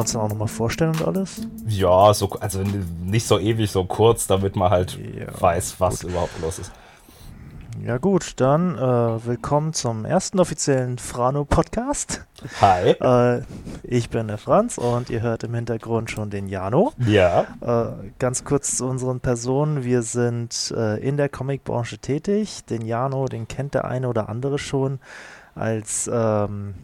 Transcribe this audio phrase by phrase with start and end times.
[0.00, 1.42] uns dann auch nochmal vorstellen und alles?
[1.66, 2.60] Ja, so, also
[3.04, 6.72] nicht so ewig, so kurz, damit man halt Ja, weiß, was überhaupt los ist.
[7.82, 12.26] Ja gut, dann äh, willkommen zum ersten offiziellen Frano-Podcast.
[12.60, 12.90] Hi.
[12.90, 13.42] Äh,
[13.82, 16.92] ich bin der Franz und ihr hört im Hintergrund schon den Jano.
[16.98, 17.46] Ja.
[17.60, 19.82] Äh, ganz kurz zu unseren Personen.
[19.82, 22.66] Wir sind äh, in der Comicbranche tätig.
[22.66, 24.98] Den Jano, den kennt der eine oder andere schon
[25.54, 26.74] als ähm,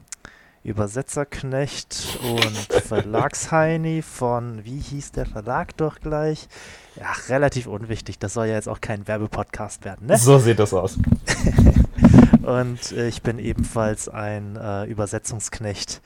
[0.67, 6.49] Übersetzerknecht und Verlagsheini von, wie hieß der Verlag doch gleich?
[6.97, 8.19] Ja, relativ unwichtig.
[8.19, 10.19] Das soll ja jetzt auch kein Werbepodcast werden, ne?
[10.19, 10.99] So sieht das aus.
[12.43, 16.01] Und äh, ich bin ebenfalls ein äh, Übersetzungsknecht.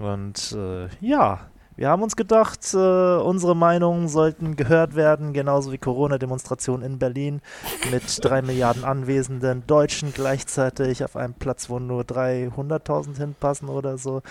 [0.00, 1.40] Und äh, ja,
[1.76, 7.42] wir haben uns gedacht, äh, unsere Meinungen sollten gehört werden, genauso wie Corona-Demonstrationen in Berlin
[7.90, 14.22] mit drei Milliarden anwesenden Deutschen gleichzeitig auf einem Platz, wo nur 300.000 hinpassen oder so.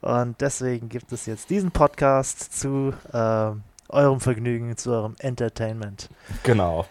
[0.00, 3.50] Und deswegen gibt es jetzt diesen Podcast zu äh,
[3.88, 6.08] eurem Vergnügen, zu eurem Entertainment.
[6.42, 6.86] Genau.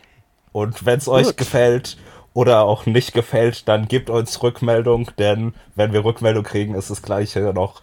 [0.51, 1.97] Und wenn es euch gefällt
[2.35, 7.01] oder auch nicht gefällt, dann gebt uns Rückmeldung, denn wenn wir Rückmeldung kriegen, ist das
[7.01, 7.81] Gleiche noch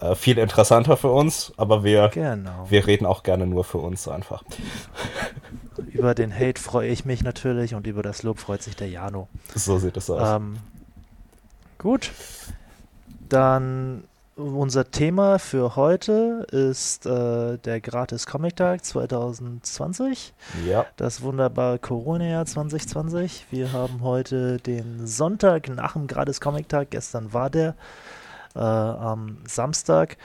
[0.00, 1.52] äh, viel interessanter für uns.
[1.58, 2.66] Aber wir, Genau.
[2.70, 4.42] wir reden auch gerne nur für uns einfach.
[5.92, 9.28] Über den Hate freue ich mich natürlich und über das Lob freut sich der Jano.
[9.54, 10.36] So sieht es aus.
[10.36, 10.56] Ähm,
[11.76, 12.10] gut.
[13.28, 14.04] Dann
[14.40, 20.32] unser Thema für heute ist äh, der Gratis Comic Tag 2020.
[20.66, 20.86] ja.
[20.96, 23.46] Das wunderbare Corona-Jahr 2020.
[23.50, 26.90] Wir haben heute den Sonntag nach dem Gratis Comic Tag.
[26.90, 27.74] Gestern war der
[28.54, 30.16] äh, am Samstag.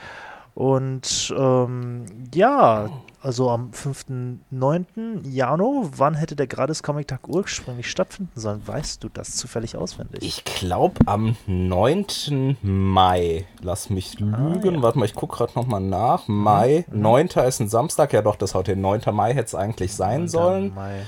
[0.56, 2.88] Und ähm, ja,
[3.20, 5.28] also am 5.9.
[5.28, 8.66] Jano, wann hätte der Gratis Comic Tag ursprünglich stattfinden sollen?
[8.66, 10.22] Weißt du das zufällig auswendig?
[10.22, 12.56] Ich glaube am 9.
[12.62, 13.44] Mai.
[13.60, 14.76] Lass mich lügen.
[14.76, 14.82] ja.
[14.82, 16.26] Warte mal, ich gucke gerade nochmal nach.
[16.26, 16.86] Mai.
[16.90, 17.26] 9.
[17.46, 18.14] ist ein Samstag.
[18.14, 19.02] Ja doch, das heute 9.
[19.12, 20.28] Mai hätte es eigentlich sein 9.
[20.28, 20.74] sollen.
[20.74, 21.02] Mai.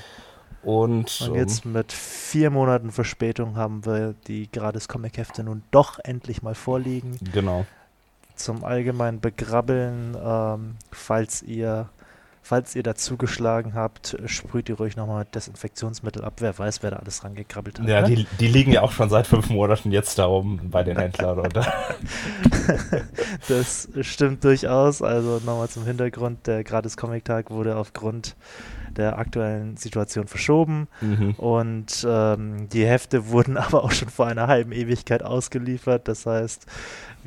[0.63, 5.63] Und, Und ähm, jetzt mit vier Monaten Verspätung haben wir die Gratis Comic Hefte nun
[5.71, 7.17] doch endlich mal vorliegen.
[7.33, 7.65] genau.
[8.39, 11.91] Zum allgemeinen Begrabbeln, ähm, falls ihr
[12.49, 16.35] falls ihr dazu geschlagen habt, sprüht ihr ruhig nochmal mit Desinfektionsmittel ab.
[16.39, 17.87] Wer weiß, wer da alles rangekrabbelt hat.
[17.87, 18.09] Ja, ne?
[18.09, 21.39] die, die liegen ja auch schon seit fünf Monaten jetzt da oben bei den Händlern.
[21.41, 21.67] Oder?
[23.49, 25.03] Das stimmt durchaus.
[25.03, 28.35] Also nochmal zum Hintergrund, der Gratis Comic Tag wurde aufgrund
[28.97, 30.89] der aktuellen Situation verschoben.
[31.03, 31.35] mhm.
[31.35, 36.09] Und ähm, die Hefte wurden aber auch schon vor einer halben Ewigkeit ausgeliefert.
[36.09, 36.67] Das heißt,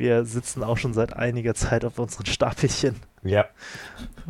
[0.01, 2.95] wir sitzen auch schon seit einiger Zeit auf unseren Stapelchen.
[3.23, 3.45] Ja,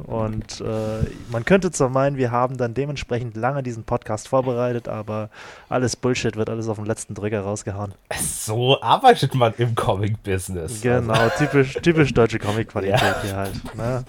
[0.03, 0.99] Und äh,
[1.31, 5.29] man könnte zwar meinen, wir haben dann dementsprechend lange diesen Podcast vorbereitet, aber
[5.69, 7.93] alles Bullshit wird alles auf den letzten Drücker rausgehauen.
[8.19, 10.81] so arbeitet man im Comic-Business.
[10.81, 13.21] Genau, typisch, typisch deutsche Comic-Qualität Ja.
[13.23, 13.75] hier halt.
[13.75, 14.03] Ne?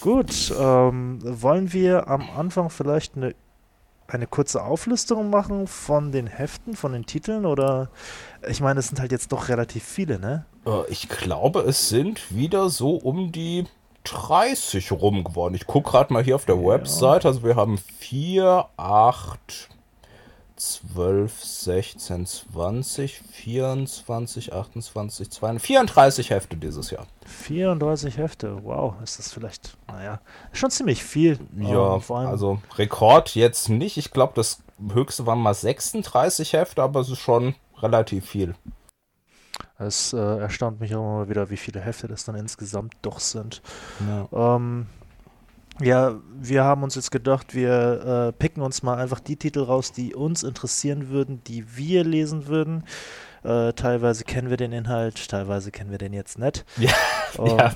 [0.00, 3.34] Gut, ähm, wollen wir am Anfang vielleicht eine,
[4.06, 7.90] eine kurze Auflistung machen von den Heften, von den Titeln oder
[8.48, 10.44] ich meine, es sind halt jetzt doch relativ viele, ne?
[10.66, 13.64] Äh, ich glaube, es sind wieder so um die
[14.04, 15.54] 30 rum geworden.
[15.54, 17.24] Ich gucke gerade mal hier auf der Website.
[17.24, 19.68] Also wir haben 4, 8,
[20.64, 27.06] 12, 16, 20, 24, 28, 32, 34 Hefte dieses Jahr.
[27.26, 30.20] 34 Hefte, wow, ist das vielleicht, naja,
[30.52, 31.38] schon ziemlich viel.
[31.58, 33.96] Ja, ähm, vor allem, also Rekord jetzt nicht.
[33.96, 38.54] Ich glaube, das höchste waren mal 36 Hefte, aber es ist schon relativ viel.
[39.78, 43.60] es äh, erstaunt mich auch immer wieder, wie viele Hefte das dann insgesamt doch sind.
[44.08, 44.56] Ja.
[44.56, 44.86] Ähm,
[45.80, 49.92] ja, wir haben uns jetzt gedacht, wir äh, picken uns mal einfach die Titel raus,
[49.92, 52.84] die uns interessieren würden, die wir lesen würden.
[53.42, 56.64] Äh, teilweise kennen wir den Inhalt, teilweise kennen wir den jetzt nicht.
[56.78, 56.92] Ja,
[57.38, 57.72] Ähm, ja.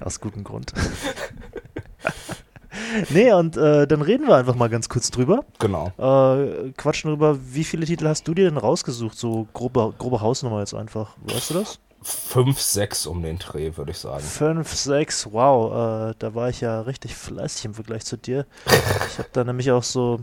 [0.00, 0.72] Aus gutem Grund.
[3.10, 5.44] nee, und äh, dann reden wir einfach mal ganz kurz drüber.
[5.58, 5.88] Genau.
[5.98, 9.18] Äh, quatschen drüber, wie viele Titel hast du dir denn rausgesucht?
[9.18, 11.16] So grobe, grobe Hausnummer jetzt einfach.
[11.24, 11.80] Weißt du das?
[12.06, 14.22] 5, 6 um den Dreh, würde ich sagen.
[14.22, 18.46] Fünf, sechs, wow, äh, da war ich ja richtig fleißig im Vergleich zu dir.
[19.10, 20.20] Ich habe da nämlich auch so,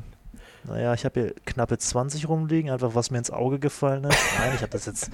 [0.65, 4.17] naja, ich habe hier knappe 20 rumliegen, einfach was mir ins Auge gefallen ist.
[4.37, 5.09] Nein, ich habe das jetzt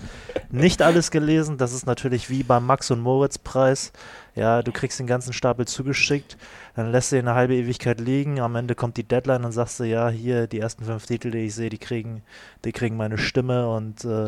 [0.51, 1.57] nicht alles gelesen.
[1.57, 3.92] Das ist natürlich wie beim Max und Moritz Preis.
[4.39, 6.38] Ja, du kriegst den ganzen Stapel zugeschickt,
[6.74, 9.81] dann lässt du ihn eine halbe Ewigkeit liegen, am Ende kommt die Deadline und sagst
[9.81, 12.24] du, ja, hier, die ersten fünf Titel, die ich sehe, die kriegen,
[12.63, 14.24] die kriegen meine Stimme und äh,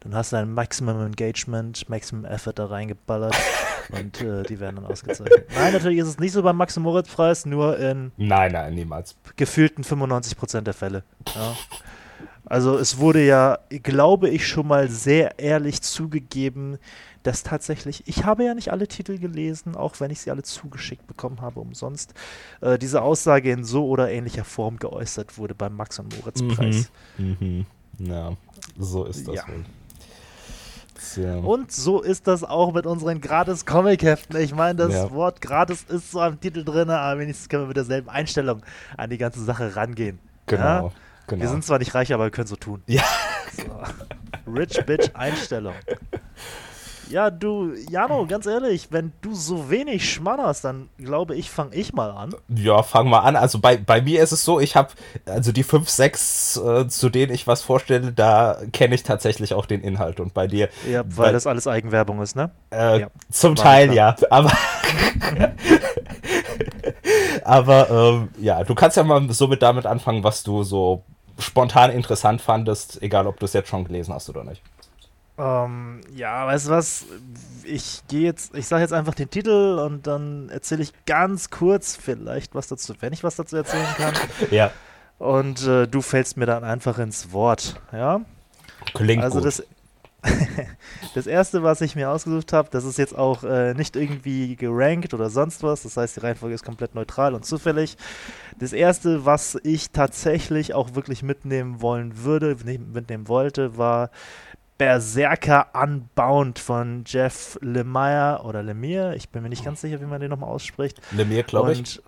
[0.00, 3.34] dann hast du ein Maximum Engagement, Maximum Effort da reingeballert
[3.90, 5.46] und äh, die werden dann ausgezeichnet.
[5.56, 8.72] Nein, natürlich ist es nicht so beim Max und Moritz Preis, nur in Nein, nein,
[8.72, 9.16] niemals.
[9.34, 11.02] gefühlten 95% der Fälle.
[11.34, 11.56] Ja.
[12.44, 16.78] Also es wurde ja, glaube ich, schon mal sehr ehrlich zugegeben,
[17.26, 21.06] dass tatsächlich, ich habe ja nicht alle Titel gelesen, auch wenn ich sie alle zugeschickt
[21.06, 22.14] bekommen habe, umsonst,
[22.60, 26.90] äh, diese Aussage in so oder ähnlicher Form geäußert wurde beim Max und Moritz Preis.
[27.18, 27.36] Mhm.
[27.40, 27.66] Mhm.
[27.98, 28.36] Ja,
[28.78, 29.48] so ist das ja.
[29.48, 29.64] wohl.
[31.16, 31.36] Ja.
[31.36, 34.40] Und so ist das auch mit unseren Gratis-Comic-Heften.
[34.40, 35.10] Ich meine, das ja.
[35.10, 38.62] Wort gratis ist so am Titel drin, aber wenigstens können wir mit derselben Einstellung
[38.96, 40.18] an die ganze Sache rangehen.
[40.46, 40.62] Genau.
[40.62, 40.92] Ja?
[41.26, 41.42] genau.
[41.42, 42.82] Wir sind zwar nicht reich, aber wir können so tun.
[42.86, 43.04] Ja.
[43.56, 44.52] So.
[44.52, 45.74] Rich Bitch Einstellung.
[47.08, 51.92] Ja, du, Jano, ganz ehrlich, wenn du so wenig schmannerst, dann glaube ich, fange ich
[51.92, 52.34] mal an.
[52.48, 53.36] Ja, fang mal an.
[53.36, 54.88] Also bei, bei mir ist es so, ich habe,
[55.26, 59.66] also die fünf, sechs, äh, zu denen ich was vorstelle, da kenne ich tatsächlich auch
[59.66, 60.20] den Inhalt.
[60.20, 60.68] Und bei dir.
[60.90, 62.50] Ja, weil bei, das alles Eigenwerbung ist, ne?
[62.70, 63.08] Äh, ja.
[63.30, 64.16] Zum Teil, ja.
[64.30, 64.52] Aber.
[67.44, 71.04] aber ähm, ja, du kannst ja mal so mit damit anfangen, was du so
[71.38, 74.62] spontan interessant fandest, egal ob du es jetzt schon gelesen hast oder nicht.
[75.38, 77.06] Ähm, ja, weißt du was?
[77.64, 81.96] Ich gehe jetzt, ich sage jetzt einfach den Titel und dann erzähle ich ganz kurz
[81.96, 84.14] vielleicht was dazu, wenn ich was dazu erzählen kann.
[84.50, 84.70] ja.
[85.18, 88.20] Und äh, du fällst mir dann einfach ins Wort, ja?
[88.94, 89.46] Klingt also gut.
[89.46, 89.62] Das,
[91.14, 95.14] das erste, was ich mir ausgesucht habe, das ist jetzt auch äh, nicht irgendwie gerankt
[95.14, 95.82] oder sonst was.
[95.82, 97.96] Das heißt, die Reihenfolge ist komplett neutral und zufällig.
[98.58, 104.10] Das erste, was ich tatsächlich auch wirklich mitnehmen wollen würde, mitnehmen wollte, war
[104.78, 110.20] Berserker Unbound von Jeff Lemire oder Lemire, ich bin mir nicht ganz sicher, wie man
[110.20, 111.00] den nochmal ausspricht.
[111.12, 112.00] Lemire, glaube ich.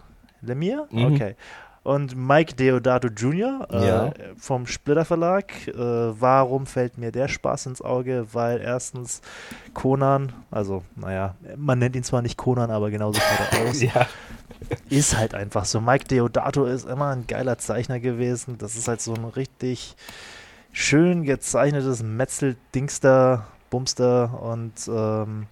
[0.43, 0.87] Lemire?
[0.91, 1.15] Mhm.
[1.15, 1.37] Okay.
[1.85, 3.67] Und Mike Deodato Jr.
[3.73, 4.13] Äh, ja.
[4.37, 5.67] vom Splitter Verlag.
[5.69, 8.27] Äh, warum fällt mir der Spaß ins Auge?
[8.33, 9.23] Weil erstens
[9.73, 13.81] Conan, also naja, man nennt ihn zwar nicht Conan, aber genauso sieht er aus.
[13.81, 14.07] ja.
[14.91, 15.81] Ist halt einfach so.
[15.81, 18.59] Mike Deodato ist immer ein geiler Zeichner gewesen.
[18.59, 19.97] Das ist halt so ein richtig
[20.79, 25.49] schön gezeichnetes Metzel-Dingster, Bumster und ähm,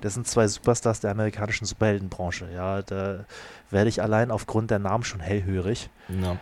[0.00, 2.48] das sind zwei Superstars der amerikanischen Superheldenbranche.
[2.52, 3.26] Ja, da
[3.70, 5.90] werde ich allein aufgrund der Namen schon hellhörig.
[6.08, 6.38] Ja.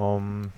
[0.00, 0.52] Um,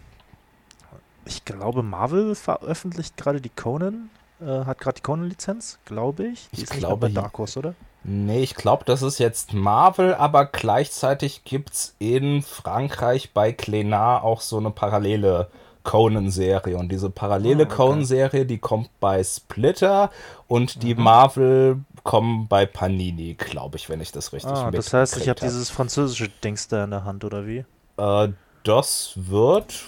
[1.24, 4.10] ich glaube, Marvel veröffentlicht gerade die Conan,
[4.40, 6.50] äh, hat gerade die Conan-Lizenz, glaube ich.
[6.50, 7.74] Die ich ist glaube, nicht bei Dark Horse, oder?
[8.04, 14.20] Nee, ich glaube, das ist jetzt Marvel, aber gleichzeitig gibt es in Frankreich bei Clénat
[14.20, 15.48] auch so eine parallele
[15.82, 16.76] Conan-Serie.
[16.76, 17.76] Und diese parallele oh, okay.
[17.76, 20.10] Conan-Serie, die kommt bei Splitter
[20.48, 21.02] und die mhm.
[21.02, 25.40] Marvel kommen bei Panini, glaube ich, wenn ich das richtig ah, Das heißt, ich habe
[25.40, 27.64] dieses französische Dings da in der Hand, oder wie?
[27.96, 28.28] Äh,
[28.64, 29.84] das wird.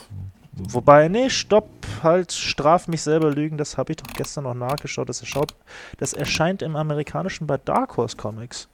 [0.53, 1.69] Wobei, nee, stopp,
[2.03, 5.09] halt, straf mich selber lügen, das habe ich doch gestern noch nachgeschaut.
[5.09, 5.55] Das, erschaut,
[5.99, 8.69] das erscheint im amerikanischen bei Dark Horse Comics.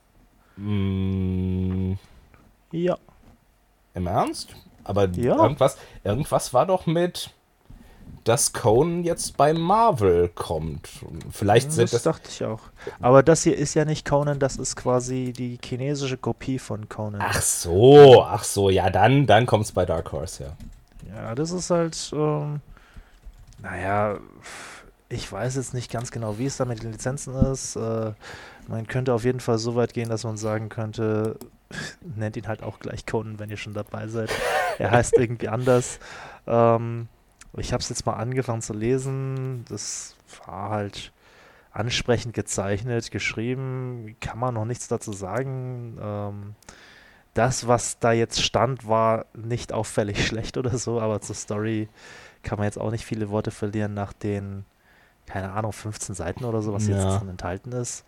[0.57, 1.95] Mm.
[2.73, 2.99] Ja.
[3.95, 4.55] Im Ernst?
[4.91, 5.37] Aber ja.
[5.41, 7.31] irgendwas, irgendwas war doch mit,
[8.25, 10.89] dass Conan jetzt bei Marvel kommt.
[11.31, 11.91] Vielleicht sind das.
[11.91, 12.61] Das dachte ich auch.
[13.01, 17.23] Aber das hier ist ja nicht Conan, das ist quasi die chinesische Kopie von Conan.
[17.25, 20.51] Ach so, ach so, ja, dann, dann kommt es bei Dark Horse, ja.
[21.15, 22.61] Ja, das ist halt, ähm,
[23.63, 24.19] naja,
[25.11, 27.77] ich weiß jetzt nicht ganz genau, wie es da mit den Lizenzen ist.
[27.77, 28.13] Äh,
[28.69, 31.37] man könnte auf jeden Fall so weit gehen, dass man sagen könnte,
[32.17, 34.31] nennt ihn halt auch gleich Conan, wenn ihr schon dabei seid.
[34.79, 35.99] Er heißt irgendwie anders.
[36.47, 37.09] Ähm,
[37.57, 39.65] ich habe es jetzt mal angefangen zu lesen.
[39.69, 40.15] Das
[40.47, 41.13] war halt
[41.73, 44.15] ansprechend gezeichnet, geschrieben.
[44.21, 45.99] Kann man noch nichts dazu sagen.
[46.01, 46.55] Ähm,
[47.35, 51.89] das, was da jetzt stand, war nicht auffällig schlecht oder so, aber zur Story
[52.45, 54.65] kann man jetzt auch nicht viele Worte verlieren nach den,
[55.31, 56.97] keine Ahnung, 15 Seiten oder so, was ja.
[56.97, 58.05] jetzt enthalten ist.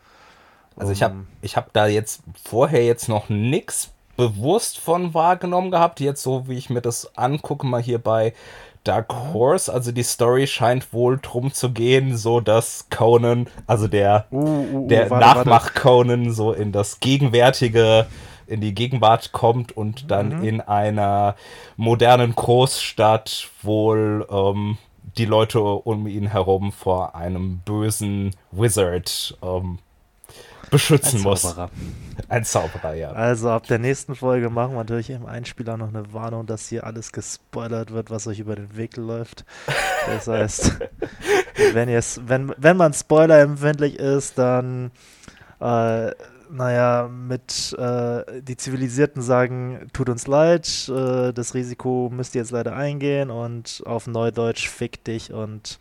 [0.76, 5.70] Also um, ich habe ich hab da jetzt vorher jetzt noch nichts bewusst von wahrgenommen
[5.70, 6.00] gehabt.
[6.00, 8.34] Jetzt so, wie ich mir das angucke, mal hier bei
[8.84, 9.12] Dark.
[9.32, 9.72] Horse.
[9.72, 14.78] Also die Story scheint wohl drum zu gehen, so dass Conan, also der, uh, uh,
[14.78, 18.06] uh, der Nachmach-Conan so in das gegenwärtige
[18.48, 20.44] in die Gegenwart kommt und dann mhm.
[20.44, 21.36] in einer
[21.76, 24.78] modernen Großstadt wohl ähm,
[25.16, 29.78] die Leute um ihn herum vor einem bösen Wizard ähm,
[30.70, 31.56] beschützen Ein muss.
[32.28, 33.12] Ein Zauberer, ja.
[33.12, 36.84] Also ab der nächsten Folge machen wir natürlich im Einspieler noch eine Warnung, dass hier
[36.84, 39.44] alles gespoilert wird, was euch über den Weg läuft.
[40.06, 40.78] Das heißt,
[41.74, 44.90] wenn, wenn, wenn man Spoiler empfindlich ist, dann
[45.60, 46.12] äh,
[46.52, 52.50] naja, mit äh, die Zivilisierten sagen, tut uns leid, äh, das Risiko müsst ihr jetzt
[52.50, 55.78] leider eingehen und auf Neudeutsch fick dich und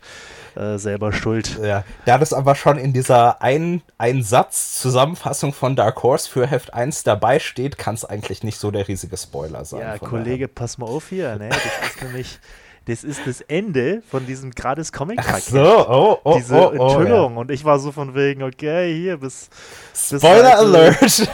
[0.54, 1.58] äh, selber schuld.
[1.62, 6.46] Ja, da das aber schon in dieser ein, ein Satz Zusammenfassung von Dark Horse für
[6.46, 9.80] Heft 1 dabei steht, kann es eigentlich nicht so der riesige Spoiler sein.
[9.80, 10.54] Ja, Kollege, daher.
[10.54, 11.50] pass mal auf hier, ne?
[11.50, 12.38] Das ist nämlich
[12.86, 16.88] das ist das Ende von diesem gratis comic Ach so, oh, oh, Diese oh, oh,
[16.88, 17.36] Enthüllung.
[17.36, 19.48] Und ich war so von wegen, okay, hier bis.
[19.92, 21.32] bis Spoiler Seite- Alert!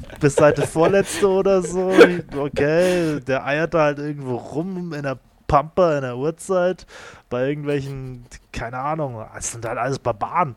[0.20, 1.90] Bis Seite vorletzte oder so.
[2.36, 5.16] Okay, der eiert da halt irgendwo rum in der
[5.46, 6.86] Pampa in der Uhrzeit
[7.30, 10.54] bei irgendwelchen, keine Ahnung, es sind halt alles Barbaren.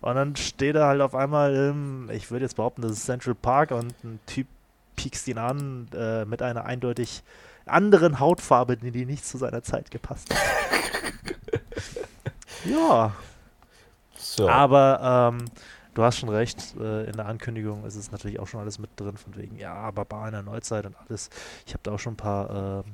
[0.00, 3.34] Und dann steht er halt auf einmal im, ich würde jetzt behaupten, das ist Central
[3.34, 4.46] Park und ein Typ
[4.96, 7.22] piekst ihn an äh, mit einer eindeutig
[7.66, 10.40] anderen Hautfarbe, die, nicht zu seiner Zeit gepasst hat.
[12.64, 13.12] ja,
[14.16, 14.48] So.
[14.48, 15.44] aber ähm,
[15.94, 18.90] du hast schon recht, äh, in der Ankündigung ist es natürlich auch schon alles mit
[18.96, 21.30] drin, von wegen, ja, Barbar in der Neuzeit und alles.
[21.66, 22.92] Ich habe da auch schon ein paar ähm,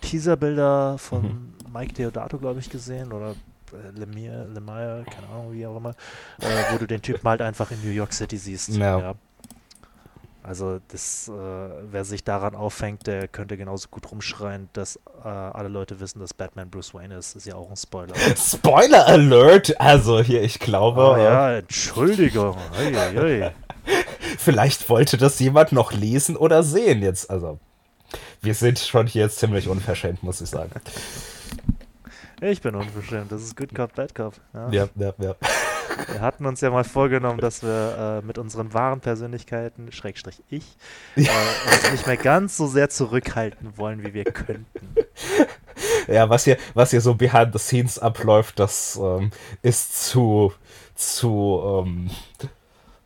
[0.00, 1.54] Teaserbilder von Mhm.
[1.72, 3.32] Mike Deodato, glaube ich, gesehen oder
[3.72, 5.90] äh, Lemire, Lemire, keine Ahnung, wie auch immer,
[6.40, 8.68] äh, wo du den Typen halt einfach in New York City siehst.
[8.70, 9.14] Ja.
[10.46, 15.68] Also das, äh, wer sich daran aufhängt, der könnte genauso gut rumschreien, dass äh, alle
[15.68, 17.34] Leute wissen, dass Batman Bruce Wayne ist.
[17.34, 18.14] Ist ja auch ein Spoiler.
[18.36, 19.80] Spoiler Alert!
[19.80, 22.56] Also hier, ich glaube, äh, ja, Entschuldigung.
[22.78, 23.50] Ui, ui.
[24.38, 27.28] vielleicht wollte das jemand noch lesen oder sehen jetzt.
[27.28, 27.58] Also,
[28.40, 30.70] wir sind schon hier jetzt ziemlich unverschämt, muss ich sagen.
[32.40, 33.32] Ich bin unverschämt.
[33.32, 34.34] Das ist Good Cop, Bad Cop.
[34.54, 34.70] Ja.
[34.70, 35.34] Ja, ja, ja.
[36.10, 40.64] Wir hatten uns ja mal vorgenommen, dass wir äh, mit unseren wahren Persönlichkeiten, Schrägstrich ich,
[41.16, 44.66] äh, uns nicht mehr ganz so sehr zurückhalten wollen, wie wir könnten.
[46.08, 49.30] Ja, was hier, was hier so behind the scenes abläuft, das ähm,
[49.62, 50.52] ist zu,
[50.94, 52.10] zu, ähm,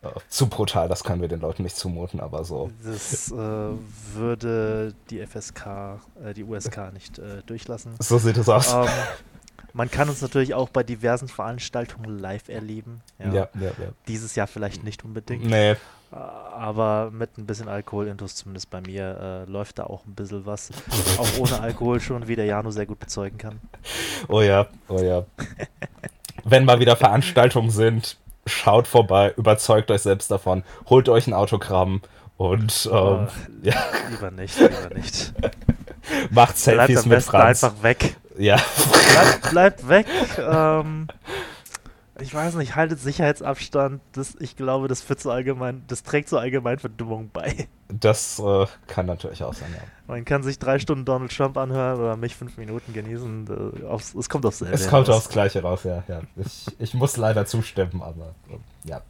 [0.02, 0.88] äh, zu brutal.
[0.88, 2.70] Das können wir den Leuten nicht zumuten, aber so.
[2.84, 7.94] Das äh, würde die FSK, äh, die USK nicht äh, durchlassen.
[7.98, 8.72] So sieht es aus.
[8.72, 8.88] Ähm,
[9.72, 13.02] man kann uns natürlich auch bei diversen Veranstaltungen live erleben.
[13.18, 13.26] Ja.
[13.26, 13.88] ja, ja, ja.
[14.08, 15.44] Dieses Jahr vielleicht nicht unbedingt.
[15.44, 15.76] Nee,
[16.12, 20.44] Äh, Aber mit ein bisschen Alkoholintus, zumindest bei mir, äh, läuft da auch ein bisschen
[20.44, 20.70] was.
[21.18, 23.60] auch ohne Alkohol schon, wie der Jano sehr gut bezeugen kann.
[24.28, 25.24] oh ja, oh ja.
[26.44, 32.00] Wenn mal wieder Veranstaltungen sind, schaut vorbei, überzeugt euch selbst davon, holt euch ein Autogramm
[32.36, 33.28] und ähm, Äh,
[33.70, 33.74] ja,
[34.10, 35.32] Lieber nicht, lieber nicht.
[36.30, 37.62] macht Selfies am mit besten Franz.
[37.64, 38.16] einfach weg.
[38.40, 38.56] Ja,
[39.12, 40.06] Bleibt, bleibt weg.
[40.38, 41.08] Ähm,
[42.20, 44.00] ich weiß nicht, haltet Sicherheitsabstand.
[44.12, 47.68] Das, ich glaube, das führt zu allgemein, das trägt zur allgemeinen Verdummung bei.
[47.88, 49.82] das äh, kann natürlich auch sein, ja.
[50.06, 53.82] Man kann sich drei Stunden Donald Trump anhören oder mich fünf Minuten genießen.
[53.82, 54.74] Äh, aufs, es kommt aufs selbe.
[54.74, 56.02] Es kommt aufs Gleiche raus, ja.
[56.08, 56.22] ja.
[56.36, 59.02] Ich, ich muss leider zustimmen, aber äh, ja.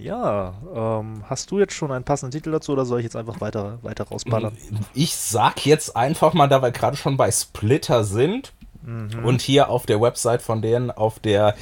[0.00, 3.40] Ja, ähm, hast du jetzt schon einen passenden Titel dazu oder soll ich jetzt einfach
[3.40, 4.56] weiter, weiter rausballern?
[4.94, 9.24] Ich sag jetzt einfach mal, da wir gerade schon bei Splitter sind Mhm.
[9.24, 11.56] und hier auf der Website von denen auf der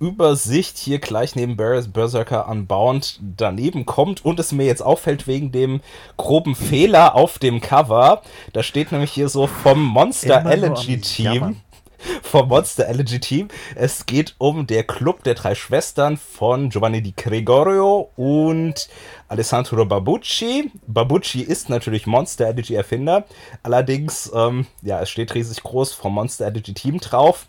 [0.00, 5.52] Übersicht hier gleich neben Ber- Berserker Unbound daneben kommt und es mir jetzt auffällt wegen
[5.52, 5.80] dem
[6.16, 8.22] groben Fehler auf dem Cover.
[8.52, 11.56] Da steht nämlich hier so vom Monster Immer Elegy Team.
[12.22, 13.48] Vom Monster Elegy Team.
[13.74, 18.88] Es geht um der Club der drei Schwestern von Giovanni Di Gregorio und
[19.28, 20.70] Alessandro Babucci.
[20.86, 23.24] Babucci ist natürlich Monster Elegy Erfinder.
[23.62, 27.46] Allerdings, ähm, ja, es steht riesig groß vom Monster Elegy Team drauf.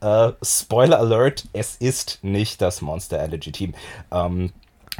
[0.00, 3.74] Äh, Spoiler Alert, es ist nicht das Monster Elegy Team.
[4.10, 4.52] Ähm,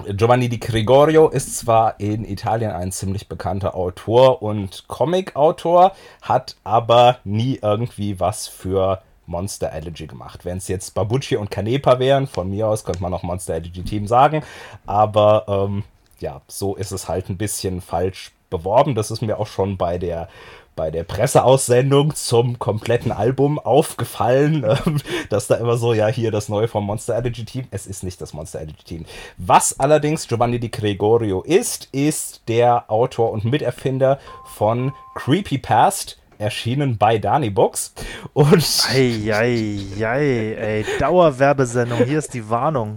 [0.05, 7.19] Giovanni Di Gregorio ist zwar in Italien ein ziemlich bekannter Autor und Comic-Autor, hat aber
[7.25, 10.45] nie irgendwie was für Monster Elegy gemacht.
[10.45, 13.83] Wenn es jetzt Babucci und Canepa wären, von mir aus könnte man noch Monster Elegy
[13.83, 14.43] Team sagen,
[14.85, 15.85] aber ähm,
[16.21, 18.95] ja, so ist es halt ein bisschen falsch beworben.
[18.95, 20.29] Das ist mir auch schon bei der
[20.77, 26.49] bei der Presseaussendung zum kompletten Album aufgefallen, ähm, dass da immer so, ja, hier das
[26.49, 27.67] neue vom Monster Energy Team.
[27.71, 29.05] Es ist nicht das Monster Energy Team.
[29.39, 36.99] Was allerdings Giovanni Di Gregorio ist, ist der Autor und Miterfinder von Creepy Past, erschienen
[36.99, 37.93] bei Dani Books.
[38.33, 42.97] Und Eieiei, ey, Dauerwerbesendung, hier ist die Warnung.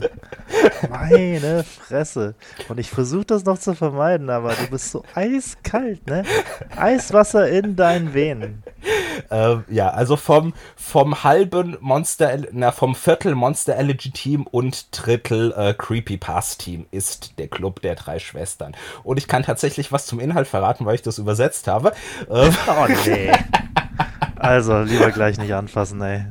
[0.89, 2.35] Meine Fresse.
[2.67, 6.23] Und ich versuche das noch zu vermeiden, aber du bist so eiskalt, ne?
[6.75, 8.63] Eiswasser in deinen Venen.
[9.29, 15.53] äh, ja, also vom, vom halben Monster, na, vom Viertel Monster Elegy Team und Drittel
[15.55, 18.75] äh, Creepy Pass Team ist der Club der drei Schwestern.
[19.03, 21.91] Und ich kann tatsächlich was zum Inhalt verraten, weil ich das übersetzt habe.
[22.29, 23.28] Äh, Oh nee.
[24.39, 26.23] Also, lieber gleich nicht anfassen, ey.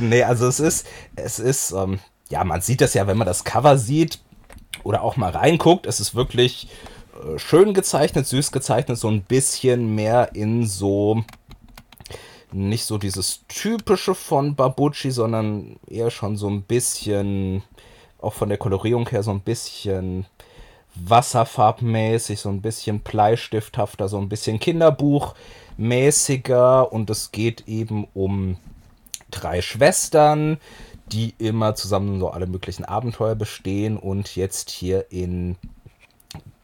[0.00, 3.44] nee, also es ist, es ist, ähm, ja, man sieht das ja, wenn man das
[3.44, 4.18] Cover sieht
[4.82, 6.68] oder auch mal reinguckt, es ist wirklich
[7.14, 11.22] äh, schön gezeichnet, süß gezeichnet, so ein bisschen mehr in so
[12.50, 17.62] nicht so dieses typische von Babucci, sondern eher schon so ein bisschen,
[18.20, 20.26] auch von der Kolorierung her, so ein bisschen
[20.94, 24.58] wasserfarbmäßig, so ein bisschen bleistifthafter, so ein bisschen
[25.78, 28.56] Kinderbuchmäßiger und es geht eben um
[29.30, 30.58] drei Schwestern,
[31.12, 35.56] die immer zusammen so alle möglichen Abenteuer bestehen und jetzt hier in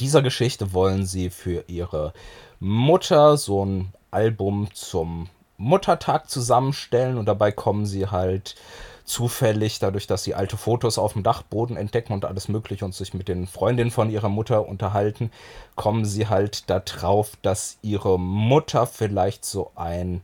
[0.00, 2.12] dieser Geschichte wollen sie für ihre
[2.60, 8.56] Mutter so ein Album zum Muttertag zusammenstellen und dabei kommen sie halt
[9.04, 13.14] zufällig, dadurch, dass sie alte Fotos auf dem Dachboden entdecken und alles Mögliche und sich
[13.14, 15.30] mit den Freundinnen von ihrer Mutter unterhalten,
[15.76, 20.22] kommen sie halt darauf, dass ihre Mutter vielleicht so ein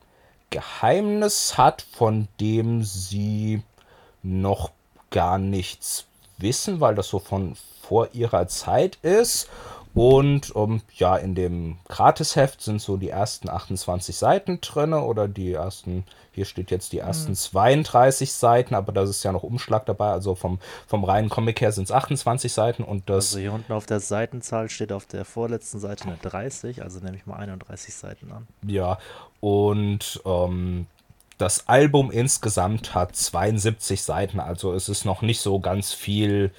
[0.51, 3.63] Geheimnis hat, von dem sie
[4.23, 4.71] noch
[5.11, 6.07] gar nichts
[6.39, 9.49] wissen, weil das so von vor ihrer Zeit ist.
[10.03, 15.53] Und um, ja, in dem Gratisheft sind so die ersten 28 Seiten drin oder die
[15.53, 17.37] ersten, hier steht jetzt die ersten mhm.
[17.37, 20.09] 32 Seiten, aber da ist ja noch Umschlag dabei.
[20.13, 23.27] Also vom, vom reinen Comic her sind es 28 Seiten und das.
[23.27, 27.19] Also hier unten auf der Seitenzahl steht auf der vorletzten Seite eine 30, also nehme
[27.19, 28.49] ich mal 31 Seiten an.
[28.67, 28.97] Ja,
[29.41, 30.87] und ähm,
[31.37, 36.53] das Album insgesamt hat 72 Seiten, also es ist noch nicht so ganz viel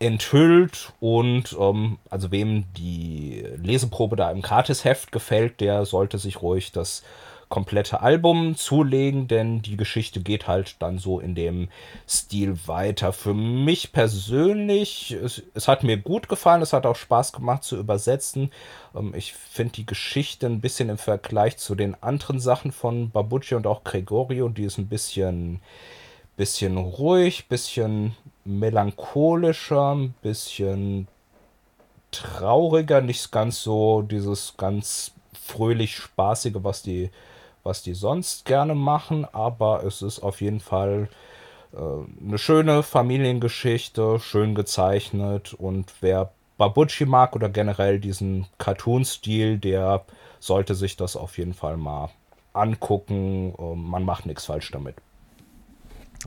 [0.00, 6.72] enthüllt und ähm, also wem die Leseprobe da im Gratisheft gefällt, der sollte sich ruhig
[6.72, 7.02] das
[7.50, 11.68] komplette Album zulegen, denn die Geschichte geht halt dann so in dem
[12.08, 13.12] Stil weiter.
[13.12, 17.76] Für mich persönlich, es, es hat mir gut gefallen, es hat auch Spaß gemacht zu
[17.76, 18.52] übersetzen.
[18.94, 23.56] Ähm, ich finde die Geschichte ein bisschen im Vergleich zu den anderen Sachen von Babucci
[23.56, 25.60] und auch Gregorio, die ist ein bisschen
[26.40, 28.16] bisschen ruhig, bisschen
[28.46, 31.06] melancholischer, ein bisschen
[32.12, 37.10] trauriger, nicht ganz so dieses ganz fröhlich spaßige, was die
[37.62, 41.10] was die sonst gerne machen, aber es ist auf jeden Fall
[41.74, 50.06] äh, eine schöne Familiengeschichte, schön gezeichnet und wer Babucci mag oder generell diesen Cartoon-Stil, der
[50.38, 52.08] sollte sich das auf jeden Fall mal
[52.54, 53.52] angucken.
[53.90, 54.96] Man macht nichts falsch damit.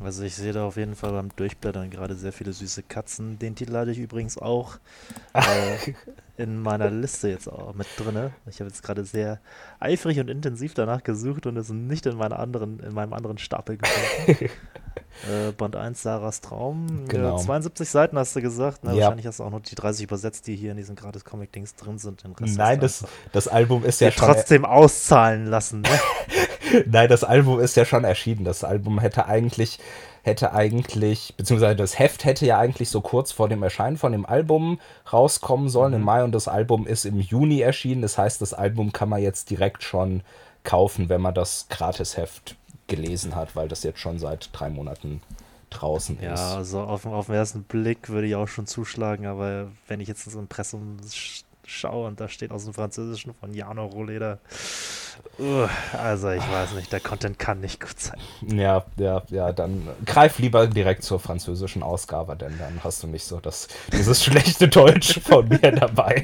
[0.01, 3.38] Also ich sehe da auf jeden Fall beim Durchblättern gerade sehr viele süße Katzen.
[3.38, 4.77] Den Titel hatte ich übrigens auch
[5.34, 5.93] äh,
[6.36, 8.32] in meiner Liste jetzt auch mit drin.
[8.49, 9.39] Ich habe jetzt gerade sehr
[9.79, 13.77] eifrig und intensiv danach gesucht und es nicht in, meiner anderen, in meinem anderen Stapel
[13.77, 14.49] gefunden.
[15.29, 17.06] äh, Band 1, Sarahs Traum.
[17.08, 17.38] Genau.
[17.38, 18.84] 72 Seiten hast du gesagt.
[18.84, 18.95] Ne?
[18.95, 19.01] Ja.
[19.01, 21.99] Wahrscheinlich hast du auch noch die 30 übersetzt, die hier in diesen gratis Comic-Dings drin
[21.99, 22.23] sind.
[22.39, 24.27] Nein, das, das Album ist ja schon...
[24.27, 25.82] trotzdem auszahlen lassen.
[25.82, 25.89] Ne?
[26.86, 28.45] Nein, das Album ist ja schon erschienen.
[28.45, 29.79] Das Album hätte eigentlich,
[30.23, 34.25] hätte eigentlich, beziehungsweise das Heft hätte ja eigentlich so kurz vor dem Erscheinen von dem
[34.25, 34.79] Album
[35.12, 35.99] rauskommen sollen mhm.
[35.99, 38.01] im Mai und das Album ist im Juni erschienen.
[38.01, 40.21] Das heißt, das Album kann man jetzt direkt schon
[40.63, 42.55] kaufen, wenn man das Gratisheft
[42.88, 45.21] gelesen hat, weil das jetzt schon seit drei Monaten
[45.69, 46.39] draußen ja, ist.
[46.39, 50.07] Ja, also auf, auf den ersten Blick würde ich auch schon zuschlagen, aber wenn ich
[50.07, 50.97] jetzt ins Impressum
[51.73, 54.39] schaue und da steht aus dem Französischen von Jano Roleder.
[55.39, 58.19] Uh, also ich weiß nicht, der Content kann nicht gut sein.
[58.41, 63.25] Ja, ja, ja, dann greif lieber direkt zur französischen Ausgabe, denn dann hast du nicht
[63.25, 66.23] so das, dieses schlechte Deutsch von mir dabei.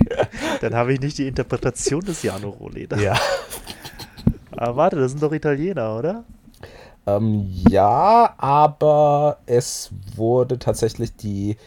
[0.61, 2.97] Dann habe ich nicht die Interpretation des Jano Roleder.
[2.97, 3.19] Ja.
[4.51, 6.23] Aber warte, das sind doch Italiener, oder?
[7.07, 11.57] Ähm, ja, aber es wurde tatsächlich die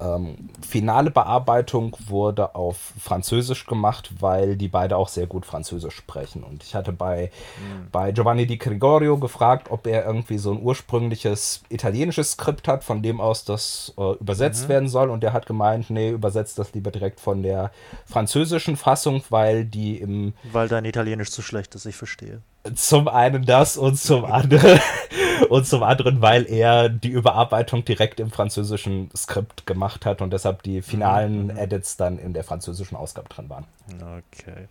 [0.00, 6.42] ähm, finale Bearbeitung wurde auf Französisch gemacht, weil die beide auch sehr gut Französisch sprechen.
[6.42, 7.88] Und ich hatte bei, mhm.
[7.90, 13.02] bei Giovanni Di Gregorio gefragt, ob er irgendwie so ein ursprüngliches italienisches Skript hat, von
[13.02, 14.68] dem aus das äh, übersetzt mhm.
[14.68, 15.10] werden soll.
[15.10, 17.72] Und er hat gemeint, nee, übersetzt das lieber direkt von der
[18.06, 20.34] französischen Fassung, weil die im.
[20.52, 22.42] Weil dein Italienisch zu schlecht ist, ich verstehe.
[22.74, 24.80] Zum einen das und zum anderen
[25.48, 30.62] und zum anderen, weil er die Überarbeitung direkt im französischen Skript gemacht hat und deshalb
[30.62, 31.56] die finalen mhm.
[31.56, 33.64] Edits dann in der französischen Ausgabe drin waren.
[33.90, 34.68] Okay.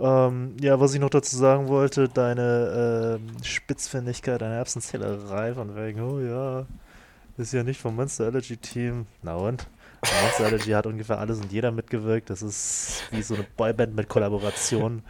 [0.00, 6.00] Ähm, ja, was ich noch dazu sagen wollte, deine ähm, Spitzfindigkeit, deine Erbsenzählerei von wegen,
[6.00, 6.66] oh ja,
[7.36, 9.06] ist ja nicht vom Monster Allergy Team.
[9.22, 9.66] Na und?
[10.22, 12.30] Monster Allergy hat ungefähr alles und jeder mitgewirkt.
[12.30, 15.02] Das ist wie so eine Boyband mit Kollaboration.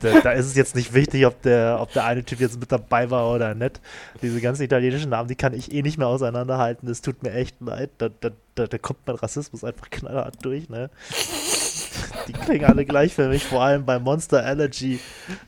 [0.00, 2.70] da, da, ist es jetzt nicht wichtig, ob der, ob der eine Typ jetzt mit
[2.70, 3.80] dabei war oder nicht.
[4.22, 6.88] Diese ganzen italienischen Namen, die kann ich eh nicht mehr auseinanderhalten.
[6.88, 7.90] Es tut mir echt leid.
[7.98, 10.90] Da, da, da, da kommt mein Rassismus einfach knallhart durch, ne?
[12.26, 15.00] Die klingen alle gleich für mich, vor allem bei Monster Allergy,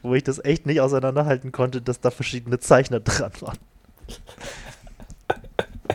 [0.02, 3.58] wo ich das echt nicht auseinanderhalten konnte, dass da verschiedene Zeichner dran waren.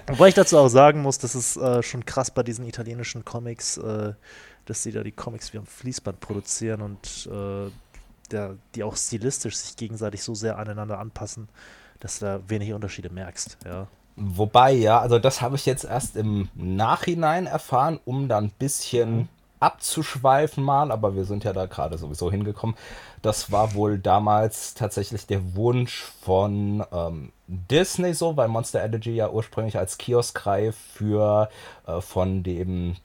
[0.08, 3.78] Wobei ich dazu auch sagen muss, das ist äh, schon krass bei diesen italienischen Comics,
[3.78, 4.14] äh,
[4.66, 7.72] dass sie da die Comics wie am Fließband produzieren und äh,
[8.32, 11.50] der, die auch stilistisch sich gegenseitig so sehr aneinander anpassen,
[12.00, 13.88] dass du da wenig Unterschiede merkst, ja.
[14.18, 19.18] Wobei, ja, also das habe ich jetzt erst im Nachhinein erfahren, um dann ein bisschen
[19.18, 19.30] mhm.
[19.66, 22.76] Abzuschweifen mal, aber wir sind ja da gerade sowieso hingekommen.
[23.22, 29.30] Das war wohl damals tatsächlich der Wunsch von ähm, Disney so, weil Monster Energy ja
[29.30, 31.50] ursprünglich als Kioskreihe für
[31.88, 32.96] äh, von dem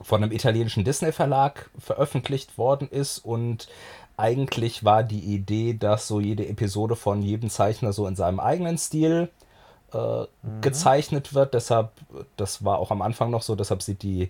[0.00, 3.68] von einem italienischen Disney Verlag veröffentlicht worden ist und
[4.16, 8.78] eigentlich war die Idee, dass so jede Episode von jedem Zeichner so in seinem eigenen
[8.78, 9.28] Stil
[9.92, 10.26] äh, mhm.
[10.60, 11.54] gezeichnet wird.
[11.54, 11.92] Deshalb,
[12.36, 14.28] das war auch am Anfang noch so, deshalb sieht die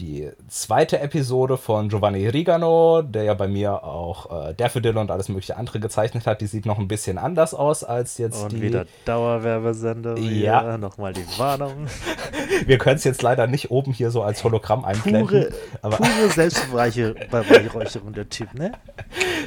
[0.00, 5.28] die zweite Episode von Giovanni Rigano, der ja bei mir auch äh, Daffodil und alles
[5.28, 8.56] mögliche andere gezeichnet hat, die sieht noch ein bisschen anders aus als jetzt und die.
[8.56, 10.16] Und wieder Dauerwerbesendung.
[10.18, 10.78] Ja.
[10.78, 11.86] Nochmal die Warnung.
[12.66, 15.26] Wir können es jetzt leider nicht oben hier so als Hologramm einblenden.
[15.26, 18.72] Pure, aber pure Selbstbeweihräucherung der Typ, ne?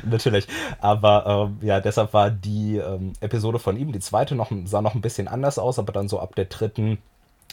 [0.03, 0.47] Natürlich.
[0.79, 4.95] Aber ähm, ja, deshalb war die ähm, Episode von ihm, die zweite, noch, sah noch
[4.95, 6.97] ein bisschen anders aus, aber dann so ab der dritten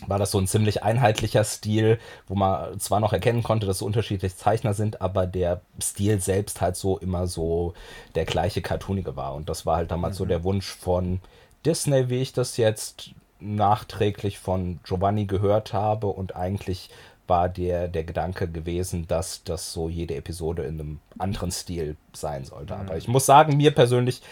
[0.06, 3.86] war das so ein ziemlich einheitlicher Stil, wo man zwar noch erkennen konnte, dass so
[3.86, 7.74] unterschiedliche Zeichner sind, aber der Stil selbst halt so immer so
[8.14, 9.34] der gleiche cartoonige war.
[9.34, 10.18] Und das war halt damals mhm.
[10.18, 11.20] so der Wunsch von
[11.64, 16.08] Disney, wie ich das jetzt nachträglich von Giovanni gehört habe.
[16.08, 16.90] Und eigentlich
[17.26, 22.44] war der, der Gedanke gewesen, dass das so jede Episode in einem anderen Stil sein
[22.44, 22.74] sollte.
[22.74, 22.80] Mhm.
[22.80, 24.22] Aber ich muss sagen, mir persönlich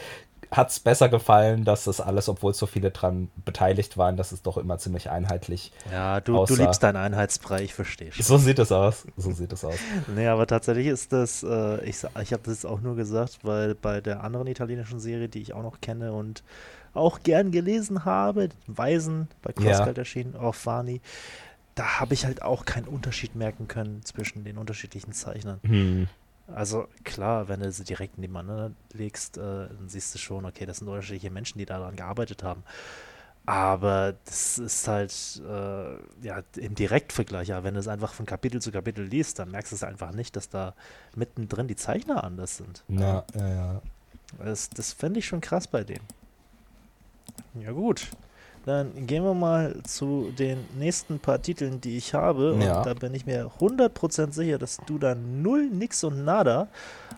[0.50, 4.42] hat es besser gefallen, dass das alles, obwohl so viele dran beteiligt waren, dass es
[4.42, 8.24] doch immer ziemlich einheitlich Ja, du, du liebst deinen Einheitsbrei, ich verstehe schon.
[8.24, 9.06] So sieht es aus.
[9.16, 9.76] So sieht es aus.
[10.14, 13.74] nee, aber tatsächlich ist das, äh, ich, ich habe das jetzt auch nur gesagt, weil
[13.74, 16.42] bei der anderen italienischen Serie, die ich auch noch kenne und
[16.94, 20.02] auch gern gelesen habe, Weisen, bei Crosscut ja.
[20.02, 21.00] erschienen, auch Fani,
[21.74, 25.60] da habe ich halt auch keinen Unterschied merken können zwischen den unterschiedlichen Zeichnern.
[25.62, 26.08] Hm.
[26.54, 30.78] Also klar, wenn du sie direkt nebeneinander legst, äh, dann siehst du schon, okay, das
[30.78, 32.62] sind unterschiedliche Menschen, die daran gearbeitet haben.
[33.46, 38.60] Aber das ist halt äh, ja im Direktvergleich, ja, wenn du es einfach von Kapitel
[38.60, 40.74] zu Kapitel liest, dann merkst du es einfach nicht, dass da
[41.14, 42.82] mittendrin die Zeichner anders sind.
[42.88, 43.82] Ja, ja, ja.
[44.38, 46.04] Das, das fände ich schon krass bei denen.
[47.54, 48.08] Ja gut.
[48.66, 52.58] Dann gehen wir mal zu den nächsten paar Titeln, die ich habe.
[52.60, 52.78] Ja.
[52.78, 56.66] Und da bin ich mir 100% sicher, dass du da null, nix und nada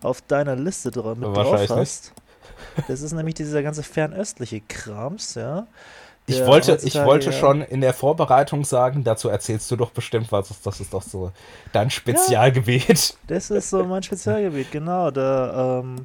[0.02, 2.12] auf deiner Liste dra mit drauf hast.
[2.86, 5.66] Das ist nämlich dieser ganze fernöstliche Krams, ja.
[6.26, 10.50] Ich wollte, ich wollte schon in der Vorbereitung sagen, dazu erzählst du doch bestimmt was.
[10.62, 11.32] Das ist doch so
[11.72, 12.86] dein Spezialgebiet.
[12.88, 15.10] Ja, das ist so mein Spezialgebiet, genau.
[15.10, 16.04] Da ähm,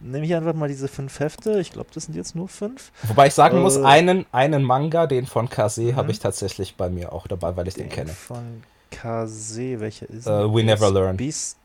[0.00, 1.60] nehme ich einfach mal diese fünf Hefte.
[1.60, 2.90] Ich glaube, das sind jetzt nur fünf.
[3.04, 6.10] Wobei ich sagen äh, muss, einen, einen Manga, den von Kase, habe mhm.
[6.10, 8.10] ich tatsächlich bei mir auch dabei, weil ich den, den kenne.
[8.10, 11.16] Von Kase, welcher ist uh, We Never Learn.
[11.16, 11.56] Beast,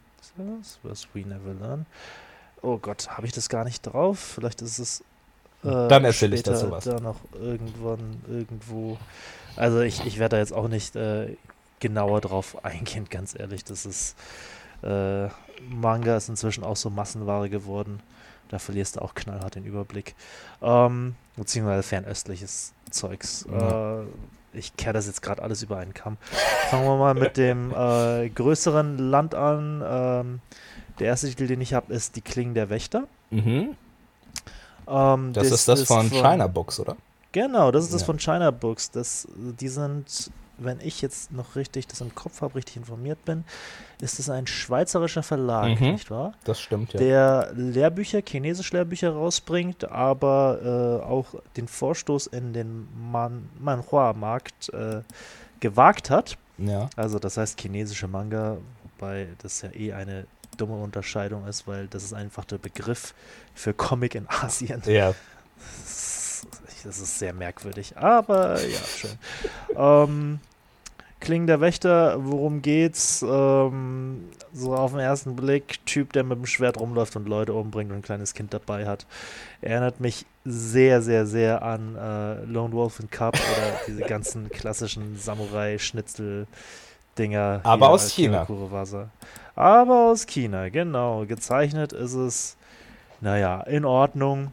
[0.83, 1.85] was We Never Learn.
[2.61, 4.19] Oh Gott, habe ich das gar nicht drauf?
[4.35, 5.01] Vielleicht ist es.
[5.63, 6.83] Äh, Dann erzähle ich dazu was.
[6.83, 8.97] Da noch irgendwann, irgendwo.
[9.55, 11.37] Also, ich, ich werde da jetzt auch nicht äh,
[11.79, 13.63] genauer drauf eingehen, ganz ehrlich.
[13.63, 14.15] Das ist.
[14.81, 15.27] Äh,
[15.69, 18.01] Manga ist inzwischen auch so Massenware geworden.
[18.49, 20.15] Da verlierst du auch knallhart den Überblick.
[20.61, 23.45] Ähm, beziehungsweise fernöstliches Zeugs.
[23.51, 24.01] Ja.
[24.01, 24.05] Äh,
[24.53, 26.17] ich kehre das jetzt gerade alles über einen Kamm.
[26.69, 29.83] Fangen wir mal mit dem äh, größeren Land an.
[29.85, 30.39] Ähm,
[30.99, 33.07] der erste Titel, den ich habe, ist Die Klingen der Wächter.
[33.31, 33.75] Mhm.
[34.87, 36.95] Ähm, das, das, ist das ist von, von China Books, oder?
[37.31, 38.91] Genau, das ist das von China Books.
[38.91, 43.43] Das, die sind wenn ich jetzt noch richtig das im Kopf habe, richtig informiert bin,
[44.01, 46.33] ist es ein schweizerischer Verlag, mhm, nicht wahr?
[46.43, 46.99] Das stimmt, ja.
[46.99, 55.01] Der Lehrbücher, chinesische Lehrbücher rausbringt, aber äh, auch den Vorstoß in den Man Manhua-Markt äh,
[55.59, 56.37] gewagt hat.
[56.57, 56.89] Ja.
[56.95, 60.25] Also das heißt chinesische Manga, wobei das ja eh eine
[60.57, 63.13] dumme Unterscheidung ist, weil das ist einfach der Begriff
[63.53, 64.81] für Comic in Asien.
[64.85, 65.13] Ja.
[66.85, 69.11] Das ist sehr merkwürdig, aber ja, schön.
[69.75, 70.39] ähm,
[71.19, 73.25] Kling der Wächter, worum geht's?
[73.27, 77.89] Ähm, so auf den ersten Blick, Typ, der mit dem Schwert rumläuft und Leute umbringt
[77.89, 79.07] und ein kleines Kind dabei hat.
[79.61, 85.17] Erinnert mich sehr, sehr, sehr an äh, Lone Wolf and Cup oder diese ganzen klassischen
[85.17, 87.61] Samurai-Schnitzel-Dinger.
[87.63, 88.45] Aber aus China.
[89.55, 91.25] Aber aus China, genau.
[91.25, 92.55] Gezeichnet ist es,
[93.19, 94.51] naja, in Ordnung.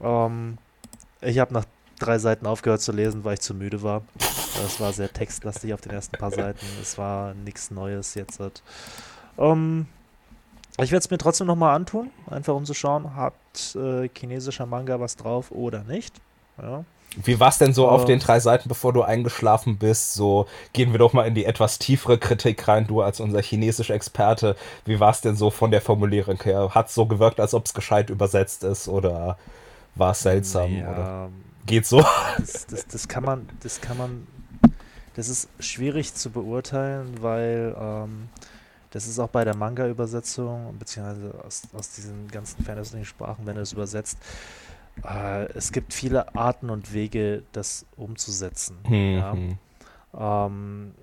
[0.00, 0.56] Ähm,
[1.26, 1.64] ich habe nach
[1.98, 4.02] drei Seiten aufgehört zu lesen, weil ich zu müde war.
[4.64, 6.64] Es war sehr textlastig auf den ersten paar Seiten.
[6.80, 8.40] Es war nichts Neues jetzt.
[9.36, 9.86] Um,
[10.78, 13.34] ich werde es mir trotzdem nochmal antun, einfach um zu schauen, hat
[13.74, 16.14] äh, chinesischer Manga was drauf oder nicht.
[16.60, 16.84] Ja.
[17.22, 20.14] Wie war es denn so uh, auf den drei Seiten, bevor du eingeschlafen bist?
[20.14, 23.94] So gehen wir doch mal in die etwas tiefere Kritik rein, du als unser chinesischer
[23.94, 24.56] Experte.
[24.84, 26.70] Wie war es denn so von der Formulierung her?
[26.74, 29.38] Hat es so gewirkt, als ob es gescheit übersetzt ist oder
[29.96, 30.72] war es seltsam?
[30.72, 31.30] Ja, oder?
[31.66, 32.04] geht so.
[32.38, 34.26] Das, das, das, kann man, das kann man,
[35.14, 38.28] das ist schwierig zu beurteilen, weil ähm,
[38.90, 43.62] das ist auch bei der Manga-Übersetzung, beziehungsweise aus, aus diesen ganzen fernöstlichen Sprachen, wenn du
[43.62, 44.18] es übersetzt,
[45.04, 48.78] äh, es gibt viele Arten und Wege, das umzusetzen.
[48.88, 49.16] Mhm.
[49.18, 50.46] Ja.
[50.46, 50.94] Ähm,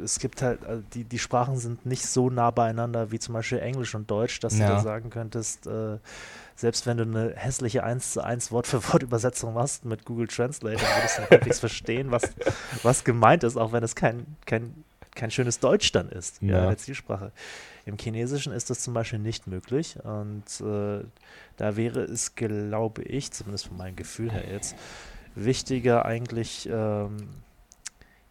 [0.00, 3.58] es gibt halt, also die, die Sprachen sind nicht so nah beieinander wie zum Beispiel
[3.58, 4.68] Englisch und Deutsch, dass ja.
[4.68, 5.98] du da sagen könntest, äh,
[6.60, 10.28] selbst wenn du eine hässliche 1 zu 1 Wort für Wort Übersetzung machst mit Google
[10.28, 12.22] Translate, dann würdest du halbwegs verstehen, was,
[12.82, 16.66] was gemeint ist, auch wenn es kein, kein, kein schönes Deutsch dann ist, ja, ja
[16.66, 17.32] der Zielsprache.
[17.86, 21.02] Im Chinesischen ist das zum Beispiel nicht möglich und äh,
[21.56, 24.76] da wäre es, glaube ich, zumindest von meinem Gefühl her jetzt,
[25.34, 27.16] wichtiger eigentlich ähm,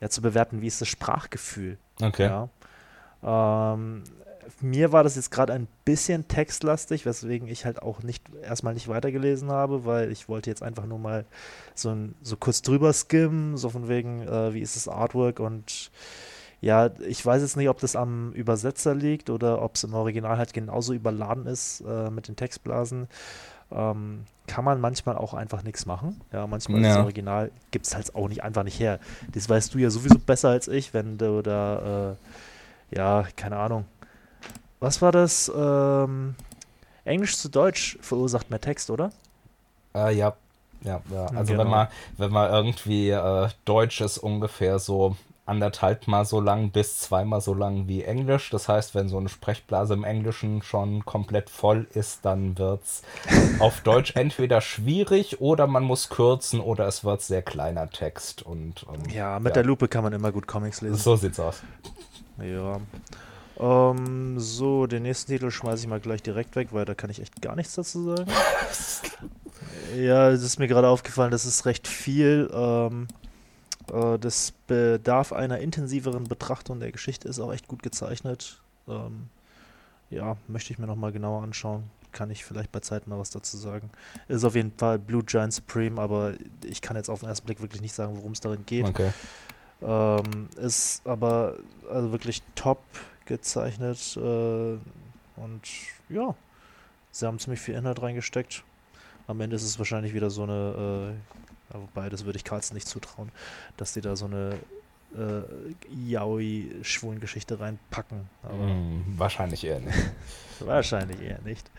[0.02, 1.80] ja, zu bewerten, wie ist das Sprachgefühl.
[2.00, 2.26] Okay.
[2.26, 3.74] Ja.
[3.74, 4.04] Ähm,
[4.62, 8.88] mir war das jetzt gerade ein bisschen textlastig, weswegen ich halt auch nicht erstmal nicht
[8.88, 11.25] weitergelesen habe, weil ich wollte jetzt einfach nur mal
[11.75, 15.91] so, ein, so kurz drüber skimmen, so von wegen, äh, wie ist das Artwork und
[16.62, 20.38] ja, ich weiß jetzt nicht, ob das am Übersetzer liegt oder ob es im Original
[20.38, 23.07] halt genauso überladen ist äh, mit den Textblasen.
[23.71, 26.19] Ähm, kann man manchmal auch einfach nichts machen.
[26.33, 26.89] Ja, manchmal ja.
[26.89, 28.99] das Original gibt es halt auch nicht einfach nicht her.
[29.31, 32.15] Das weißt du ja sowieso besser als ich, wenn du da,
[32.91, 33.85] äh, ja, keine Ahnung.
[34.80, 35.52] Was war das?
[35.56, 36.36] Ähm,
[37.04, 39.12] Englisch zu Deutsch verursacht mehr Text, oder?
[39.96, 40.34] Äh, ja.
[40.82, 41.26] Ja, ja.
[41.26, 41.63] Also genau.
[41.63, 41.88] wenn man,
[42.18, 45.18] wenn man irgendwie äh, Deutsch ist ungefähr so
[45.50, 48.50] anderthalb Mal so lang bis zweimal so lang wie Englisch.
[48.52, 53.02] Das heißt, wenn so eine Sprechblase im Englischen schon komplett voll ist, dann wird es
[53.60, 58.44] auf Deutsch entweder schwierig oder man muss kürzen oder es wird sehr kleiner Text.
[58.44, 59.54] Und, und ja, mit ja.
[59.56, 60.96] der Lupe kann man immer gut Comics lesen.
[60.96, 61.62] So sieht's aus.
[62.42, 62.80] Ja.
[63.60, 67.10] Um, ähm, so, den nächsten Titel schmeiße ich mal gleich direkt weg, weil da kann
[67.10, 68.32] ich echt gar nichts dazu sagen.
[69.98, 72.50] ja, es ist mir gerade aufgefallen, das ist recht viel.
[72.54, 73.10] Ähm,
[73.91, 78.62] äh, das bedarf einer intensiveren Betrachtung der Geschichte, ist auch echt gut gezeichnet.
[78.88, 79.28] Ähm,
[80.10, 81.84] ja, möchte ich mir nochmal genauer anschauen.
[82.13, 83.89] Kann ich vielleicht bei Zeit mal was dazu sagen.
[84.30, 87.62] Ist auf jeden Fall Blue Giant Supreme, aber ich kann jetzt auf den ersten Blick
[87.62, 88.86] wirklich nicht sagen, worum es darin geht.
[88.86, 89.12] Okay.
[89.82, 91.56] Ähm, ist aber
[91.89, 92.80] also wirklich top
[93.30, 94.78] gezeichnet äh,
[95.39, 95.62] und
[96.10, 96.36] ja,
[97.12, 98.63] sie haben ziemlich viel Inhalt reingesteckt.
[99.28, 101.38] Am Ende ist es wahrscheinlich wieder so eine äh,
[101.74, 103.32] wobei, das würde ich Carlson nicht zutrauen,
[103.78, 104.58] dass die da so eine
[105.15, 105.42] äh,
[106.12, 108.30] Yaoi-Schwulen-Geschichte reinpacken.
[108.44, 109.98] Mm, wahrscheinlich eher nicht.
[110.60, 111.70] wahrscheinlich eher nicht.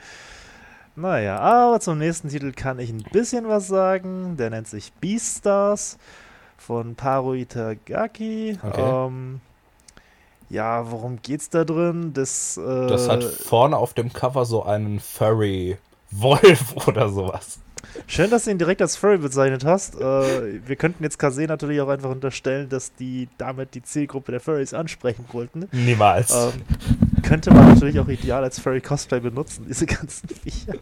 [0.96, 4.36] Naja, aber zum nächsten Titel kann ich ein bisschen was sagen.
[4.36, 5.98] Der nennt sich Beastars
[6.56, 8.58] von Paro Itagaki.
[8.62, 9.06] Okay.
[9.06, 9.40] Ähm,
[10.50, 12.12] ja, worum geht's da drin?
[12.12, 17.60] Das, äh, das hat vorne auf dem Cover so einen Furry-Wolf oder sowas.
[18.06, 19.98] Schön, dass du ihn direkt als Furry bezeichnet hast.
[19.98, 24.40] Äh, wir könnten jetzt Kase natürlich auch einfach unterstellen, dass die damit die Zielgruppe der
[24.40, 25.66] Furries ansprechen wollten.
[25.72, 26.34] Niemals.
[26.34, 26.62] Ähm,
[27.22, 30.74] könnte man natürlich auch ideal als Furry-Cosplay benutzen, diese ganzen Viecher.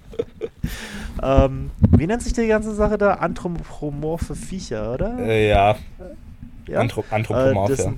[1.22, 3.14] ähm, wie nennt sich die ganze Sache da?
[3.14, 5.18] Anthropomorphe Viecher, oder?
[5.18, 5.76] Äh, ja.
[6.66, 6.80] ja.
[6.80, 7.92] Anthrop Anthropomorph, äh,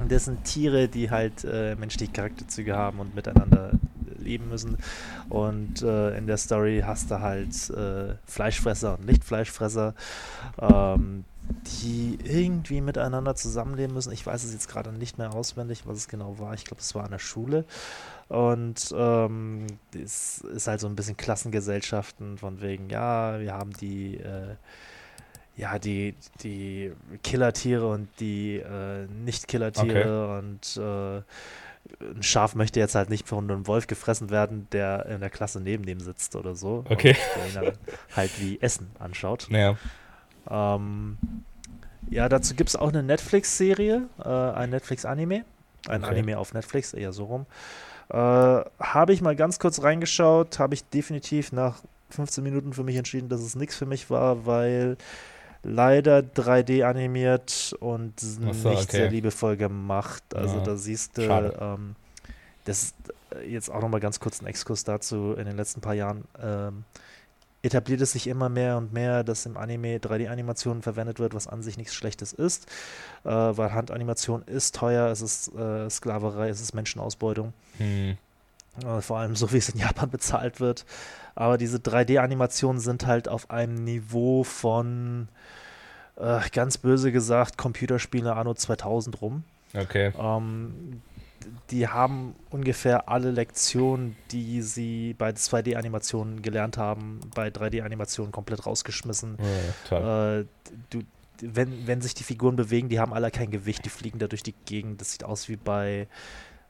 [0.00, 3.72] sind, das sind Tiere, die halt äh, menschliche Charakterzüge haben und miteinander
[4.18, 4.76] leben müssen.
[5.28, 9.94] Und äh, in der Story hast du halt äh, Fleischfresser und Nicht-Fleischfresser,
[10.60, 11.24] ähm,
[11.82, 14.12] die irgendwie miteinander zusammenleben müssen.
[14.12, 16.54] Ich weiß es jetzt gerade nicht mehr auswendig, was es genau war.
[16.54, 17.64] Ich glaube, es war an der Schule.
[18.28, 24.18] Und ähm, es ist halt so ein bisschen Klassengesellschaften von wegen, ja, wir haben die
[24.18, 24.54] äh,
[25.60, 26.90] ja, die, die
[27.22, 30.38] Killertiere und die äh, Nicht-Killertiere okay.
[30.38, 31.22] und äh,
[32.00, 35.60] ein Schaf möchte jetzt halt nicht von einem Wolf gefressen werden, der in der Klasse
[35.60, 36.84] neben dem sitzt oder so.
[36.88, 37.14] Okay.
[37.54, 37.72] der ihn
[38.16, 39.48] halt wie Essen anschaut.
[39.50, 39.76] Ja.
[40.48, 41.18] Ähm,
[42.08, 45.44] ja, dazu gibt es auch eine Netflix-Serie, äh, ein Netflix-Anime.
[45.88, 46.10] Ein okay.
[46.10, 47.46] Anime auf Netflix, eher so rum.
[48.08, 52.96] Äh, habe ich mal ganz kurz reingeschaut, habe ich definitiv nach 15 Minuten für mich
[52.96, 54.96] entschieden, dass es nichts für mich war, weil
[55.62, 58.84] leider 3D animiert und so, nicht okay.
[58.88, 60.22] sehr liebevoll gemacht.
[60.34, 60.64] Also ja.
[60.64, 61.96] da siehst du, ähm,
[62.64, 62.94] das ist
[63.34, 66.84] äh, jetzt auch nochmal ganz kurz ein Exkurs dazu, in den letzten paar Jahren ähm,
[67.62, 71.62] etabliert es sich immer mehr und mehr, dass im Anime 3D-Animationen verwendet wird, was an
[71.62, 72.66] sich nichts Schlechtes ist,
[73.24, 77.52] äh, weil Handanimation ist teuer, es ist äh, Sklaverei, es ist Menschenausbeutung.
[77.76, 78.16] Hm.
[78.84, 80.84] Äh, vor allem so, wie es in Japan bezahlt wird.
[81.34, 85.28] Aber diese 3D-Animationen sind halt auf einem Niveau von,
[86.16, 89.44] äh, ganz böse gesagt, Computerspiele Anno 2000 rum.
[89.74, 90.12] Okay.
[90.18, 91.02] Ähm,
[91.70, 99.38] die haben ungefähr alle Lektionen, die sie bei 2D-Animationen gelernt haben, bei 3D-Animationen komplett rausgeschmissen.
[99.90, 100.46] Ja, äh,
[100.90, 101.00] du,
[101.40, 104.42] wenn, wenn sich die Figuren bewegen, die haben alle kein Gewicht, die fliegen da durch
[104.42, 105.00] die Gegend.
[105.00, 106.06] Das sieht aus wie bei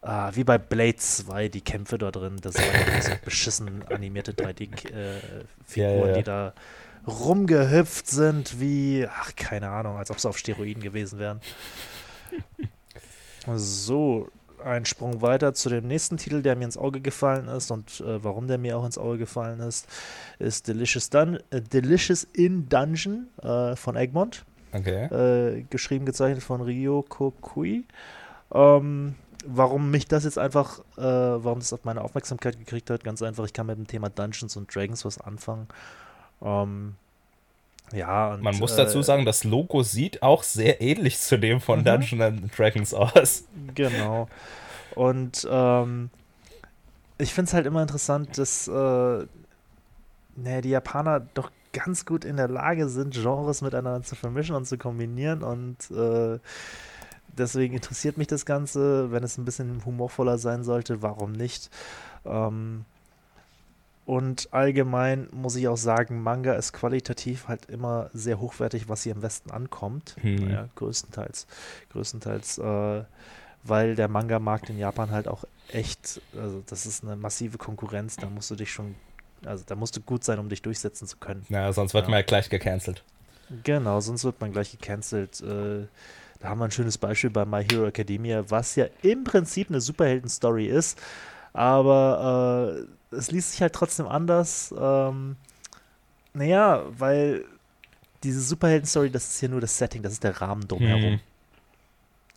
[0.02, 2.36] äh, wie bei Blade 2, die Kämpfe da drin.
[2.40, 2.66] Das sind
[3.02, 6.12] so beschissen animierte 3D-Figuren, äh, ja, ja, ja.
[6.14, 6.54] die da
[7.06, 11.40] rumgehüpft sind, wie, ach, keine Ahnung, als ob sie auf Steroiden gewesen wären.
[13.56, 14.28] So,
[14.64, 18.22] ein Sprung weiter zu dem nächsten Titel, der mir ins Auge gefallen ist und äh,
[18.22, 19.88] warum der mir auch ins Auge gefallen ist,
[20.38, 24.44] ist Delicious, Dun äh, Delicious in Dungeon äh, von Egmont.
[24.72, 25.06] Okay.
[25.06, 27.84] Äh, geschrieben, gezeichnet von Ryo Kokui.
[28.52, 29.14] Ähm,
[29.46, 33.44] warum mich das jetzt einfach, äh, warum das auf meine Aufmerksamkeit gekriegt hat, ganz einfach,
[33.44, 35.68] ich kann mit dem Thema Dungeons und Dragons was anfangen.
[36.42, 36.94] Ähm,
[37.92, 41.60] ja, und, Man muss dazu äh, sagen, das Logo sieht auch sehr ähnlich zu dem
[41.60, 41.84] von mhm.
[41.84, 43.44] Dungeons and Dragons aus.
[43.74, 44.28] Genau.
[44.94, 46.10] Und ähm,
[47.18, 48.72] ich finde es halt immer interessant, dass äh,
[50.36, 54.66] ne, die Japaner doch ganz gut in der Lage sind, Genres miteinander zu vermischen und
[54.66, 56.38] zu kombinieren und äh,
[57.36, 59.10] deswegen interessiert mich das Ganze.
[59.10, 61.70] Wenn es ein bisschen humorvoller sein sollte, warum nicht?
[62.24, 62.84] Ähm,
[64.06, 69.14] und allgemein muss ich auch sagen, Manga ist qualitativ halt immer sehr hochwertig, was hier
[69.14, 70.16] im Westen ankommt.
[70.20, 70.46] Hm.
[70.46, 71.46] Naja, größtenteils.
[71.92, 73.04] Größtenteils, äh,
[73.62, 78.28] weil der Manga-Markt in Japan halt auch echt, also das ist eine massive Konkurrenz, da
[78.28, 78.96] musst du dich schon,
[79.44, 81.46] also da musst du gut sein, um dich durchsetzen zu können.
[81.48, 82.10] Ja, sonst wird ja.
[82.10, 83.04] man ja gleich gecancelt.
[83.62, 85.40] Genau, sonst wird man gleich gecancelt.
[85.40, 85.86] Äh,
[86.40, 89.80] da haben wir ein schönes Beispiel bei My Hero Academia, was ja im Prinzip eine
[89.80, 90.98] Superhelden-Story ist,
[91.52, 94.74] aber äh, es liest sich halt trotzdem anders.
[94.78, 95.36] Ähm,
[96.32, 97.44] naja, weil
[98.22, 101.12] diese Superhelden-Story, das ist hier nur das Setting, das ist der Rahmen drumherum.
[101.12, 101.20] Mhm.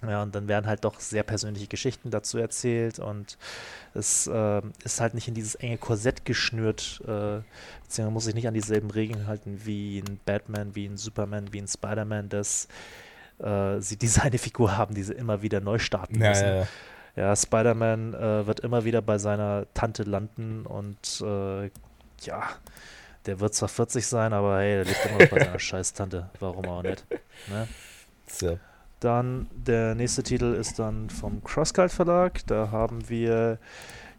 [0.10, 3.38] Ja, und dann werden halt doch sehr persönliche Geschichten dazu erzählt und
[3.94, 7.40] es äh, ist halt nicht in dieses enge Korsett geschnürt, äh,
[7.84, 11.62] beziehungsweise muss sich nicht an dieselben Regeln halten wie ein Batman, wie ein Superman, wie
[11.62, 12.68] ein Spider-Man, das
[13.44, 16.46] äh, sie diese eine Figur haben, die sie immer wieder neu starten ja, müssen.
[16.46, 16.68] Ja, ja.
[17.16, 21.70] ja Spider-Man äh, wird immer wieder bei seiner Tante landen und äh,
[22.22, 22.50] ja,
[23.26, 26.30] der wird zwar 40 sein, aber hey, der lebt immer noch bei seiner Scheiß-Tante.
[26.40, 27.06] Warum auch nicht?
[27.50, 27.68] Ne?
[28.28, 28.60] So.
[29.00, 32.40] Dann der nächste Titel ist dann vom Crosscult Verlag.
[32.48, 33.60] Da haben wir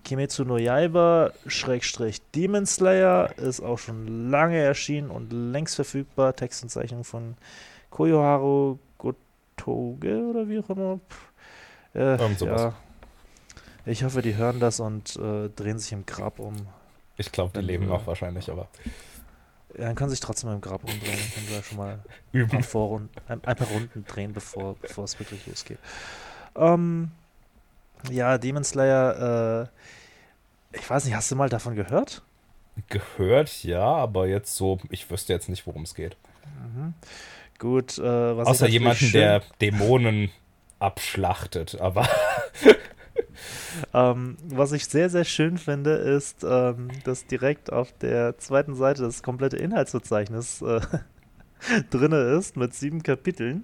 [0.04, 6.36] Kimetsu no Yaiba Schrägstrich Demon Slayer ist auch schon lange erschienen und längst verfügbar.
[6.36, 7.36] Text und Zeichnung von
[7.90, 8.78] Koyoharu
[9.64, 11.00] Toge oder wie auch immer.
[11.94, 12.74] Äh, ja.
[13.86, 16.54] Ich hoffe, die hören das und äh, drehen sich im Grab um.
[17.16, 18.68] Ich glaube, die leben noch wahrscheinlich, aber.
[19.76, 21.00] Ja, dann können sich trotzdem im Grab umdrehen.
[21.02, 21.98] Dann können wir schon mal
[22.32, 22.58] Üben.
[22.58, 25.78] Ein, paar Runden, ein, ein, paar Runden drehen, bevor, bevor es wirklich losgeht.
[26.56, 27.10] Ähm,
[28.10, 29.68] ja, Demon Slayer,
[30.72, 32.22] äh, ich weiß nicht, hast du mal davon gehört?
[32.88, 36.16] Gehört, ja, aber jetzt so, ich wüsste jetzt nicht, worum es geht.
[36.62, 36.94] Mhm.
[37.64, 40.30] Gut, äh, Außer jemanden, der Dämonen
[40.80, 42.06] abschlachtet, aber.
[43.94, 49.00] ähm, was ich sehr, sehr schön finde, ist, ähm, dass direkt auf der zweiten Seite
[49.00, 50.82] das komplette Inhaltsverzeichnis äh,
[51.90, 53.62] drin ist mit sieben Kapiteln.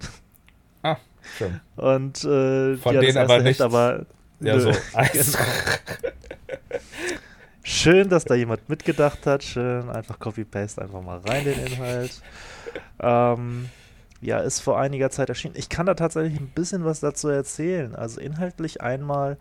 [0.81, 0.97] Ah,
[1.37, 1.61] schön.
[1.75, 3.61] Und äh, von ja, denen aber nicht.
[3.61, 4.07] Aber,
[4.39, 4.71] ja, so.
[5.13, 5.37] genau.
[7.61, 9.43] Schön, dass da jemand mitgedacht hat.
[9.43, 12.19] Schön, einfach Copy-Paste einfach mal rein den Inhalt.
[12.99, 13.69] Ähm,
[14.21, 15.55] ja, ist vor einiger Zeit erschienen.
[15.57, 17.95] Ich kann da tatsächlich ein bisschen was dazu erzählen.
[17.95, 19.37] Also inhaltlich einmal,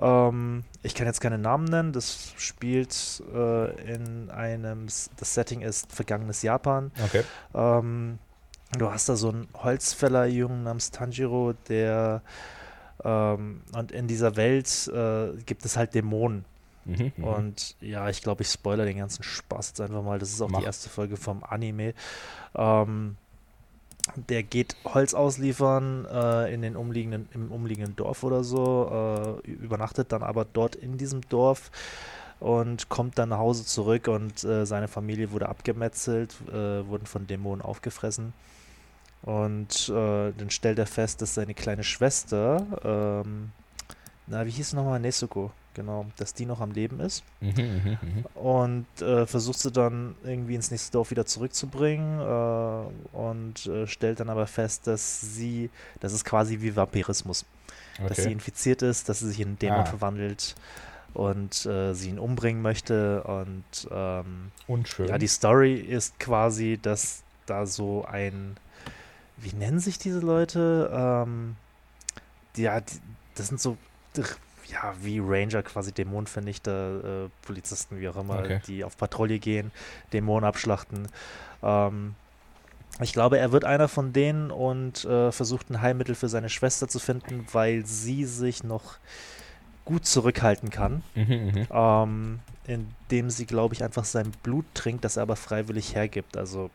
[0.00, 5.92] ähm, ich kann jetzt keine Namen nennen, das spielt äh, in einem, das Setting ist
[5.92, 6.90] vergangenes Japan.
[7.04, 7.22] Okay.
[7.54, 8.18] Ähm,
[8.78, 12.22] du hast da so einen Holzfällerjungen namens Tanjiro, der
[13.04, 16.44] ähm, und in dieser Welt äh, gibt es halt Dämonen.
[16.84, 17.24] Mhm, mhm.
[17.24, 20.18] und ja, ich glaube, ich spoilere den ganzen Spaß jetzt einfach mal.
[20.18, 20.60] Das ist auch Mach.
[20.60, 21.92] die erste Folge vom Anime.
[22.54, 23.16] Ähm,
[24.16, 30.12] der geht Holz ausliefern äh, in den umliegenden, im umliegenden Dorf oder so, äh, übernachtet
[30.12, 31.70] dann aber dort in diesem Dorf
[32.40, 37.26] und kommt dann nach Hause zurück und äh, seine Familie wurde abgemetzelt, äh, wurden von
[37.26, 38.32] Dämonen aufgefressen.
[39.22, 43.50] Und äh, dann stellt er fest, dass seine kleine Schwester, ähm,
[44.28, 45.00] na, wie hieß es nochmal?
[45.00, 47.22] Nesuko genau, dass die noch am Leben ist.
[47.40, 48.40] Mhm, mh, mh.
[48.40, 54.18] Und äh, versucht sie dann irgendwie ins nächste Dorf wieder zurückzubringen äh, und äh, stellt
[54.18, 55.70] dann aber fest, dass sie,
[56.00, 57.46] das ist quasi wie Vampirismus,
[57.98, 58.08] okay.
[58.08, 59.86] dass sie infiziert ist, dass sie sich in einen Dämon ah.
[59.86, 60.56] verwandelt
[61.14, 63.22] und äh, sie ihn umbringen möchte.
[63.22, 65.06] Und ähm, Unschön.
[65.06, 68.56] ja, die Story ist quasi, dass da so ein,
[69.36, 70.90] wie nennen sich diese Leute?
[70.92, 71.54] Ähm,
[72.56, 72.98] ja, die,
[73.36, 73.76] das sind so
[74.70, 78.60] ja, wie Ranger, quasi Dämonenvernichter, äh, Polizisten, wie auch immer, Okay.
[78.66, 79.70] die auf Patrouille gehen,
[80.12, 81.08] Dämonen abschlachten.
[81.62, 82.14] Ähm,
[83.00, 86.88] ich glaube, er wird einer von denen und äh, versucht ein Heilmittel für seine Schwester
[86.88, 88.96] zu finden, weil sie sich noch
[89.84, 91.66] gut zurückhalten kann, Mhm, mhm.
[91.70, 96.36] ähm, indem sie, glaube ich, einfach sein Blut trinkt, das er aber freiwillig hergibt.
[96.36, 96.70] Also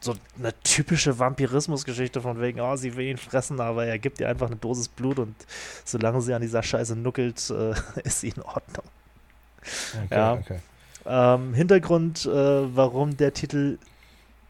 [0.00, 4.28] so eine typische Vampirismusgeschichte von wegen, oh, sie will ihn fressen, aber er gibt ihr
[4.28, 5.34] einfach eine Dosis Blut und
[5.84, 7.74] solange sie an dieser Scheiße nuckelt, äh,
[8.04, 8.84] ist sie in Ordnung.
[10.04, 10.32] Okay, Ja.
[10.34, 10.58] okay.
[11.08, 12.30] Ähm, Hintergrund, äh,
[12.76, 13.78] warum der Titel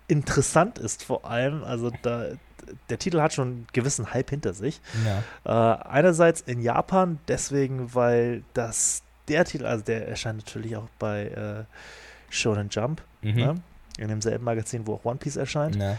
[0.08, 2.26] interessant ist, vor allem, also da,
[2.88, 4.80] der Titel hat schon einen gewissen Hype hinter sich.
[5.44, 5.74] Ja.
[5.74, 11.26] Äh, einerseits in Japan, deswegen, weil das der Titel, also der erscheint natürlich auch bei
[11.26, 11.64] äh,
[12.30, 13.34] Shonen Jump, Mhm.
[13.36, 13.54] ne?
[13.98, 15.76] In demselben Magazin, wo auch One Piece erscheint.
[15.76, 15.96] Ja.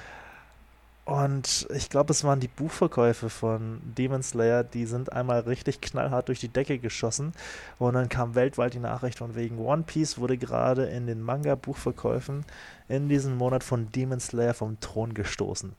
[1.07, 6.27] Und ich glaube, es waren die Buchverkäufe von Demon Slayer, die sind einmal richtig knallhart
[6.27, 7.31] durch die Decke geschossen.
[7.79, 12.43] Und dann kam weltweit die Nachricht von wegen One Piece wurde gerade in den Manga-Buchverkäufen
[12.89, 15.73] in diesem Monat von Demon Slayer vom Thron gestoßen.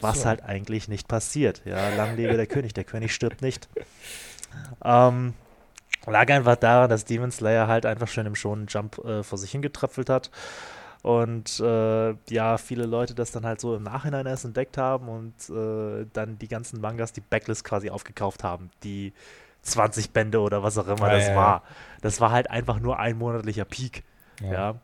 [0.00, 0.24] Was So.
[0.24, 1.60] halt eigentlich nicht passiert.
[1.66, 3.68] Ja, lang lebe der König, der König stirbt nicht.
[4.82, 5.34] Ähm,
[6.06, 9.50] lag einfach daran, dass Demon Slayer halt einfach schön im Shonen Jump äh, vor sich
[9.50, 10.30] hingetröpfelt hat.
[11.02, 15.32] Und äh, ja, viele Leute das dann halt so im Nachhinein erst entdeckt haben und
[15.48, 19.12] äh, dann die ganzen Mangas, die Backlist quasi aufgekauft haben, die
[19.62, 21.36] 20 Bände oder was auch immer Ah, das ja, ja.
[21.36, 21.62] war.
[22.02, 24.04] Das war halt einfach nur ein monatlicher Peak.
[24.42, 24.52] Ja.
[24.52, 24.74] Ja.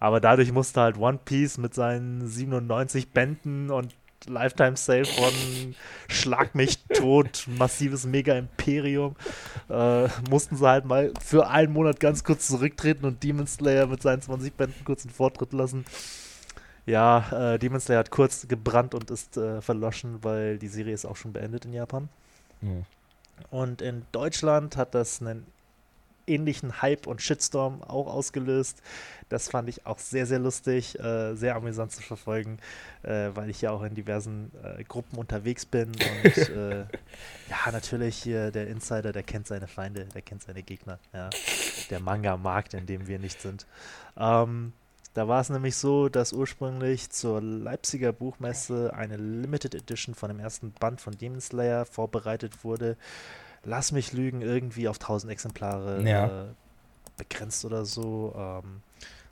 [0.00, 3.94] Aber dadurch musste halt One Piece mit seinen 97 Bänden und
[4.26, 5.74] Lifetime Sale von
[6.08, 9.16] Schlag mich tot, massives Mega-Imperium,
[9.68, 14.02] äh, mussten sie halt mal für einen Monat ganz kurz zurücktreten und Demon Slayer mit
[14.02, 15.84] seinen 20 Bänden kurz einen Vortritt lassen.
[16.86, 21.04] Ja, äh, Demon Slayer hat kurz gebrannt und ist äh, verloschen, weil die Serie ist
[21.04, 22.08] auch schon beendet in Japan.
[22.60, 22.84] Mhm.
[23.50, 25.46] Und in Deutschland hat das einen
[26.28, 28.82] ähnlichen Hype und Shitstorm auch ausgelöst.
[29.28, 32.58] Das fand ich auch sehr, sehr lustig, äh, sehr amüsant zu verfolgen,
[33.02, 35.88] äh, weil ich ja auch in diversen äh, Gruppen unterwegs bin.
[35.88, 36.80] Und äh,
[37.48, 40.98] ja, natürlich hier der Insider, der kennt seine Feinde, der kennt seine Gegner.
[41.12, 41.28] Ja.
[41.90, 43.66] Der Manga-Markt, in dem wir nicht sind.
[44.16, 44.72] Ähm,
[45.18, 50.38] da war es nämlich so, dass ursprünglich zur Leipziger Buchmesse eine Limited Edition von dem
[50.38, 52.96] ersten Band von Demon Slayer vorbereitet wurde.
[53.64, 56.26] Lass mich lügen, irgendwie auf 1000 Exemplare Ja.
[56.26, 56.46] äh,
[57.16, 58.34] begrenzt oder so.
[58.36, 58.82] Ähm,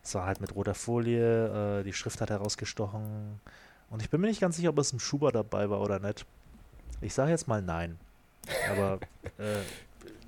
[0.03, 3.41] es war halt mit roter Folie, äh, die Schrift hat herausgestochen.
[3.91, 6.27] Und ich bin mir nicht ganz sicher, ob es ein Schuber dabei war oder nicht.
[7.01, 7.99] Ich sage jetzt mal nein.
[8.70, 8.99] Aber
[9.39, 9.62] äh,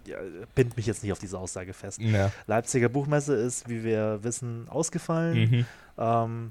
[0.09, 0.18] ja,
[0.55, 2.01] bind mich jetzt nicht auf diese Aussage fest.
[2.01, 2.32] Ja.
[2.46, 5.38] Leipziger Buchmesse ist, wie wir wissen, ausgefallen.
[5.51, 5.66] Mhm.
[5.99, 6.51] Ähm,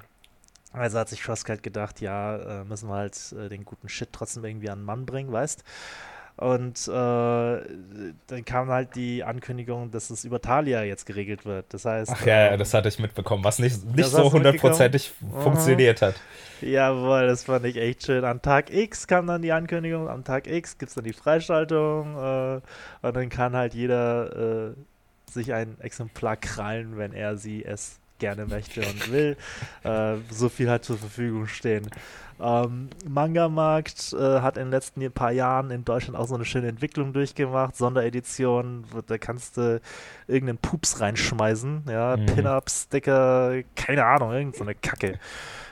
[0.73, 4.09] also hat sich Frost halt gedacht, ja, äh, müssen wir halt äh, den guten Shit
[4.11, 5.63] trotzdem irgendwie an den Mann bringen, weißt
[6.37, 11.65] Und äh, dann kam halt die Ankündigung, dass es über Thalia jetzt geregelt wird.
[11.73, 16.03] Das heißt, Ach ja, ähm, das hatte ich mitbekommen, was nicht, nicht so hundertprozentig funktioniert
[16.03, 16.13] hat.
[16.61, 18.23] Jawohl, das fand ich echt schön.
[18.23, 22.15] An Tag X kam dann die Ankündigung, am Tag X gibt es dann die Freischaltung
[22.15, 22.61] äh,
[23.01, 24.73] und dann kann halt jeder äh,
[25.31, 29.37] sich ein Exemplar krallen, wenn er sie es gerne möchte und will.
[29.83, 31.87] äh, so viel halt zur Verfügung stehen.
[32.39, 36.67] Ähm, Manga-Markt äh, hat in den letzten paar Jahren in Deutschland auch so eine schöne
[36.67, 37.75] Entwicklung durchgemacht.
[37.75, 39.81] Sonderedition, wo- da kannst du
[40.27, 41.85] irgendeinen Pups reinschmeißen.
[41.89, 42.25] Ja, Mhm.
[42.27, 45.17] Pin-Ups, Sticker, keine Ahnung, irgend so eine Kacke.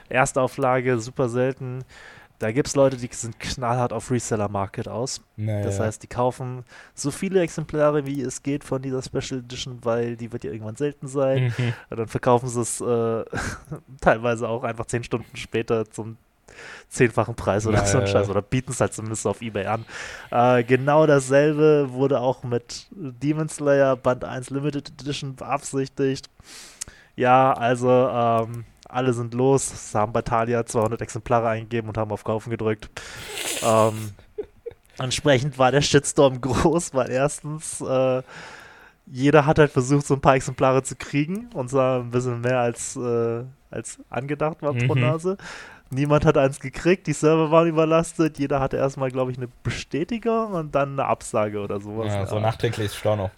[0.08, 1.84] Erstauflage, super selten.
[2.38, 5.22] Da gibt es Leute, die sind knallhart auf Reseller-Market aus.
[5.36, 5.64] Naja.
[5.64, 6.64] Das heißt, die kaufen
[6.94, 10.76] so viele Exemplare, wie es geht von dieser Special Edition, weil die wird ja irgendwann
[10.76, 11.54] selten sein.
[11.56, 11.72] Mhm.
[11.90, 13.24] Und dann verkaufen sie es äh,
[14.00, 16.18] teilweise auch einfach zehn Stunden später zum
[16.88, 18.28] zehnfachen Preis oder Ja, so ein Scheiß.
[18.28, 19.84] Oder bieten es halt zumindest auf Ebay an.
[20.30, 26.28] Äh, genau dasselbe wurde auch mit Demon Slayer Band 1 Limited Edition beabsichtigt.
[27.16, 32.10] Ja, also ähm, alle sind los, Es haben bei Thalia 200 Exemplare eingegeben und haben
[32.12, 32.88] auf Kaufen gedrückt.
[33.62, 34.10] Ähm,
[34.98, 38.22] entsprechend war der Shitstorm groß, weil erstens äh,
[39.06, 42.60] jeder hat halt versucht, so ein paar Exemplare zu kriegen und zwar ein bisschen mehr
[42.60, 45.00] als, äh, als angedacht war pro Mhm.
[45.00, 45.36] Nase.
[45.90, 50.52] Niemand hat eins gekriegt, die Server waren überlastet, jeder hatte erstmal, glaube ich, eine Bestätigung
[50.54, 52.12] und dann eine Absage oder sowas.
[52.12, 53.30] ja, so nachträglich Storno.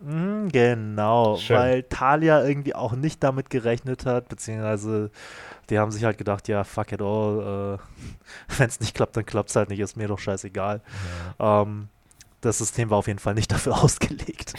[0.00, 1.56] Mhm, Genau, Schön.
[1.56, 5.10] weil Thalia irgendwie auch nicht damit gerechnet hat, beziehungsweise
[5.68, 9.26] die haben sich halt gedacht, ja, fuck it all, äh, wenn es nicht klappt, dann
[9.26, 10.80] klappt es halt nicht, ist mir doch scheißegal.
[11.38, 11.88] Ähm,
[12.40, 14.54] das System war auf jeden Fall nicht dafür ausgelegt,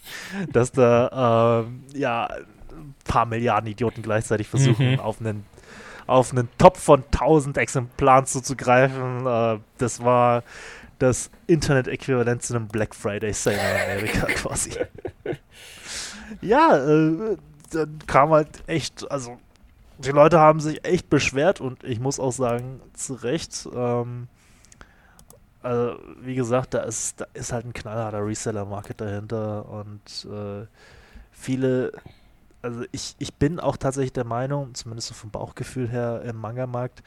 [0.52, 5.00] dass da ähm, ja ein paar Milliarden Idioten gleichzeitig versuchen, Mhm.
[5.00, 5.44] auf einen
[6.08, 9.26] auf einen Top von 1000 Exemplaren zuzugreifen.
[9.26, 10.44] Äh, das war
[10.98, 14.72] das Internet-Äquivalent zu einem Black Friday Sale in Amerika quasi.
[16.40, 17.36] ja, äh,
[17.70, 19.38] dann kam halt echt, also
[19.98, 23.68] die Leute haben sich echt beschwert und ich muss auch sagen, zu Recht.
[23.74, 24.28] Ähm,
[25.62, 30.66] also, wie gesagt, da ist, da ist halt ein knallharter Reseller-Market dahinter und äh,
[31.32, 31.92] viele,
[32.62, 37.02] also ich, ich bin auch tatsächlich der Meinung, zumindest so vom Bauchgefühl her im Manga-Markt,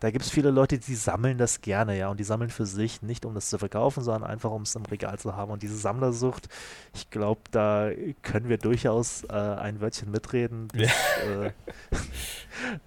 [0.00, 3.02] da gibt es viele Leute, die sammeln das gerne, ja, und die sammeln für sich,
[3.02, 5.52] nicht um das zu verkaufen, sondern einfach um es im Regal zu haben.
[5.52, 6.48] Und diese Sammlersucht,
[6.94, 7.90] ich glaube, da
[8.22, 10.68] können wir durchaus äh, ein Wörtchen mitreden.
[10.72, 10.90] Das,
[11.22, 11.44] ja.
[11.44, 11.52] äh,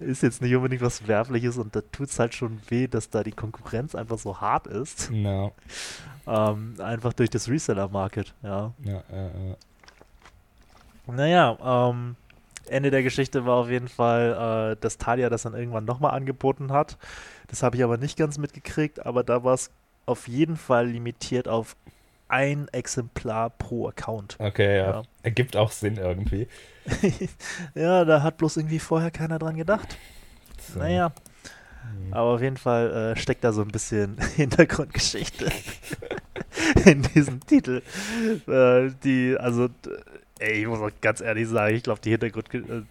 [0.00, 3.22] ist jetzt nicht unbedingt was Werfliches und da tut es halt schon weh, dass da
[3.22, 5.10] die Konkurrenz einfach so hart ist.
[5.10, 5.52] No.
[6.26, 8.72] Ähm, einfach durch das Reseller-Market, ja.
[8.82, 9.56] Ja, ja.
[11.06, 12.16] Naja, ähm,
[12.68, 16.72] Ende der Geschichte war auf jeden Fall, äh, dass Talia das dann irgendwann nochmal angeboten
[16.72, 16.98] hat.
[17.48, 19.70] Das habe ich aber nicht ganz mitgekriegt, aber da war es
[20.06, 21.76] auf jeden Fall limitiert auf
[22.28, 24.36] ein Exemplar pro Account.
[24.38, 24.90] Okay, ja.
[24.90, 25.02] ja.
[25.22, 26.48] Ergibt auch Sinn irgendwie.
[27.74, 29.96] ja, da hat bloß irgendwie vorher keiner dran gedacht.
[30.72, 30.78] So.
[30.78, 31.12] Naja.
[31.94, 32.12] Mhm.
[32.12, 35.50] Aber auf jeden Fall äh, steckt da so ein bisschen Hintergrundgeschichte
[36.84, 37.82] in diesem Titel.
[38.48, 39.68] Äh, die, also
[40.44, 42.82] Ey, ich muss auch ganz ehrlich sagen, ich glaube, die Hintergrund, äh,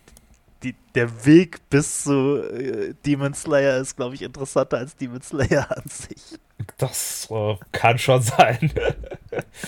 [0.63, 5.67] die, der Weg bis zu äh, Demon Slayer ist, glaube ich, interessanter als Demon Slayer
[5.69, 6.39] an sich.
[6.79, 8.71] Das äh, kann schon sein.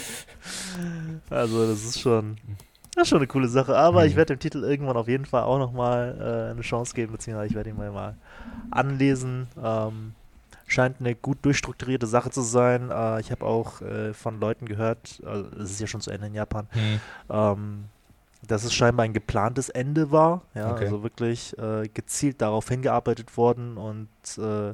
[1.29, 2.38] also, das ist schon,
[2.95, 3.77] das ist schon eine coole Sache.
[3.77, 4.07] Aber mhm.
[4.07, 7.49] ich werde dem Titel irgendwann auf jeden Fall auch nochmal äh, eine Chance geben, beziehungsweise
[7.49, 8.15] ich werde ihn mal, mal
[8.71, 9.47] anlesen.
[9.63, 10.15] Ähm,
[10.68, 12.89] scheint eine gut durchstrukturierte Sache zu sein.
[12.89, 16.28] Äh, ich habe auch äh, von Leuten gehört, also es ist ja schon zu Ende
[16.28, 16.99] in Japan, hm.
[17.30, 17.86] ähm,
[18.45, 20.41] dass es scheinbar ein geplantes Ende war.
[20.53, 20.86] Ja, okay.
[20.86, 24.07] also wirklich äh, gezielt darauf hingearbeitet worden und
[24.38, 24.74] äh,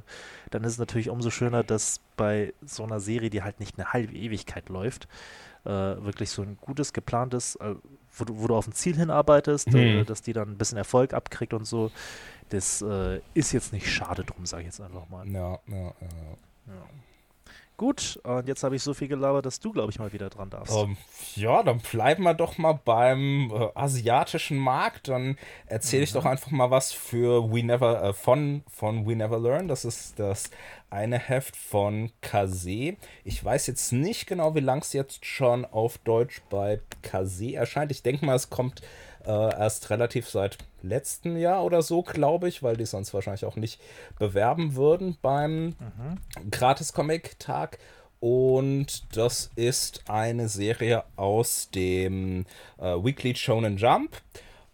[0.50, 3.94] dann ist es natürlich umso schöner, dass bei so einer Serie, die halt nicht eine
[3.94, 5.08] halbe Ewigkeit läuft,
[5.64, 7.58] äh, wirklich so ein gutes, geplantes,
[8.14, 10.06] wo du, wo, du, auf ein Ziel hinarbeitest, hm.
[10.06, 11.92] dass die dann ein bisschen Erfolg abkriegt und so
[12.52, 15.28] das äh, ist jetzt nicht schade drum, sage ich jetzt einfach mal.
[15.28, 15.94] Ja, ja, ja.
[16.68, 16.86] ja.
[17.82, 20.52] Gut, und jetzt habe ich so viel gelabert, dass du, glaube ich, mal wieder dran
[20.52, 20.72] darfst.
[20.72, 20.98] Um, ähm,
[21.34, 25.08] ja, dann bleiben wir doch mal beim äh, asiatischen Markt.
[25.08, 25.36] Dann
[25.66, 26.20] erzähle ich mhm.
[26.20, 29.68] doch einfach mal was für We Never, äh, von, von We Never Learn.
[29.68, 30.52] Das ist das
[30.92, 32.98] eine Heft von Kase.
[33.24, 37.92] Ich weiß jetzt nicht genau, wie lang es jetzt schon auf Deutsch bei Kase erscheint.
[37.92, 38.84] Ich denke mal, es kommt
[39.26, 43.56] äh, erst relativ seit letzten Jahr oder so, glaube ich, weil die sonst wahrscheinlich auch
[43.56, 43.80] nicht
[44.18, 46.50] bewerben würden beim mhm.
[46.50, 47.80] Gratis-Comic-Tag.
[48.20, 52.46] Und das ist eine Serie aus dem
[52.78, 54.22] äh, Weekly Shonen Jump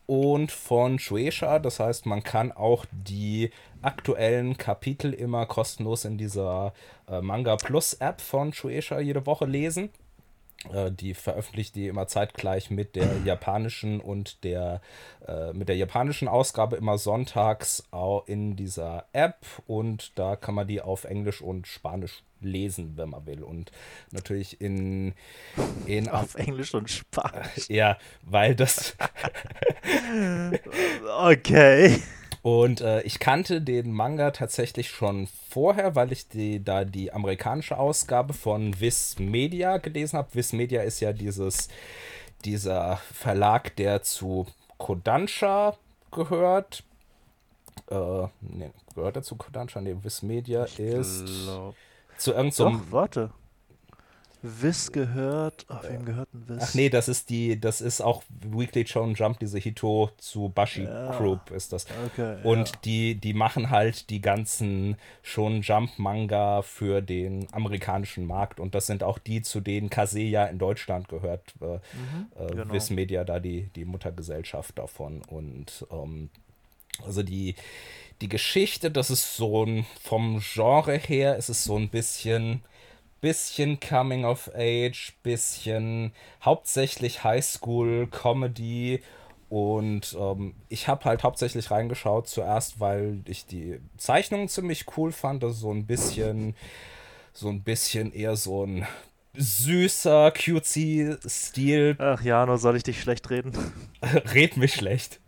[0.05, 1.59] und von Shueisha.
[1.59, 6.73] Das heißt, man kann auch die aktuellen Kapitel immer kostenlos in dieser
[7.07, 9.91] äh, Manga Plus App von Shueisha jede Woche lesen.
[10.73, 14.81] Äh, die veröffentlicht die immer zeitgleich mit der japanischen und der
[15.27, 17.83] äh, mit der japanischen Ausgabe immer sonntags
[18.25, 23.25] in dieser App und da kann man die auf Englisch und Spanisch lesen, wenn man
[23.25, 23.71] will und
[24.11, 25.13] natürlich in,
[25.85, 27.67] in auf Englisch und Spanisch.
[27.69, 28.95] Ja, weil das
[31.19, 32.01] okay.
[32.41, 37.77] Und äh, ich kannte den Manga tatsächlich schon vorher, weil ich die, da die amerikanische
[37.77, 40.33] Ausgabe von Viz Media gelesen habe.
[40.33, 41.67] Viz Media ist ja dieses,
[42.45, 45.75] dieser Verlag, der zu Kodansha
[46.11, 46.83] gehört.
[47.89, 49.81] Äh, nee, gehört er zu Kodansha?
[49.81, 51.75] Nee, Viz Media ich ist glaub...
[52.17, 52.83] zu irgendeinem.
[52.85, 53.31] So warte.
[54.61, 55.65] Wiss gehört.
[55.69, 56.57] Ach, wem gehört ein Wiss?
[56.61, 60.83] Ach nee, das ist die, das ist auch Weekly Shonen Jump, diese Hito zu Bashi
[60.83, 61.17] ja.
[61.17, 61.85] Group ist das.
[62.07, 62.75] Okay, und ja.
[62.85, 68.87] die, die machen halt die ganzen Shonen Jump Manga für den amerikanischen Markt und das
[68.87, 71.53] sind auch die, zu denen Kaseya in Deutschland gehört.
[71.61, 71.79] Äh, mhm,
[72.39, 72.73] äh, genau.
[72.73, 76.29] Viz Media da die, die Muttergesellschaft davon und ähm,
[77.05, 77.55] also die,
[78.21, 82.61] die Geschichte, das ist so ein, vom Genre her ist es so ein bisschen
[83.21, 86.13] bisschen Coming of Age, bisschen
[86.43, 89.01] hauptsächlich Highschool Comedy
[89.49, 95.43] und ähm, ich habe halt hauptsächlich reingeschaut zuerst, weil ich die Zeichnungen ziemlich cool fand,
[95.43, 96.55] also so ein bisschen
[97.33, 98.87] so ein bisschen eher so ein
[99.35, 101.95] süßer, cutesy Stil.
[101.99, 103.53] Ach ja, nur soll ich dich schlecht reden?
[104.33, 105.19] Red mich schlecht.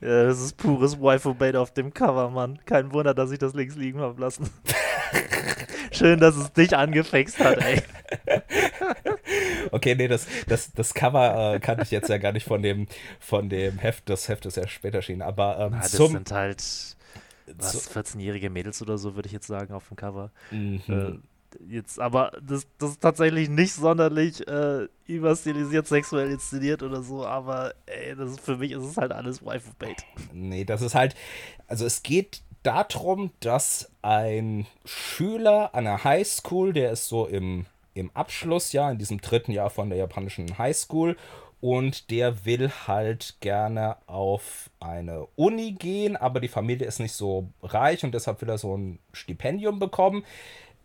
[0.00, 2.58] Ja, das ist pures Waifu-Bait auf dem Cover, Mann.
[2.64, 4.48] Kein Wunder, dass ich das links liegen habe lassen.
[5.92, 7.82] Schön, dass es dich angefixt hat, ey.
[9.70, 12.86] Okay, nee, das, das, das Cover äh, kannte ich jetzt ja gar nicht von dem,
[13.20, 14.08] von dem Heft.
[14.08, 16.62] Das Heft ist ja später erschienen, aber ähm, ah, das zum, sind halt
[17.56, 20.30] was, 14-jährige Mädels oder so, würde ich jetzt sagen, auf dem Cover.
[20.50, 20.82] Mhm.
[20.88, 21.18] Äh,
[21.68, 27.74] jetzt, aber das, das ist tatsächlich nicht sonderlich äh, überstilisiert, sexuell inszeniert oder so, aber
[27.86, 30.04] ey, das ist für mich ist es halt alles Wife Bait.
[30.32, 31.14] Nee, das ist halt,
[31.66, 38.10] also es geht darum, dass ein Schüler an der Highschool, der ist so im, im
[38.14, 41.16] Abschlussjahr, in diesem dritten Jahr von der japanischen Highschool
[41.62, 47.50] und der will halt gerne auf eine Uni gehen, aber die Familie ist nicht so
[47.62, 50.24] reich und deshalb will er so ein Stipendium bekommen.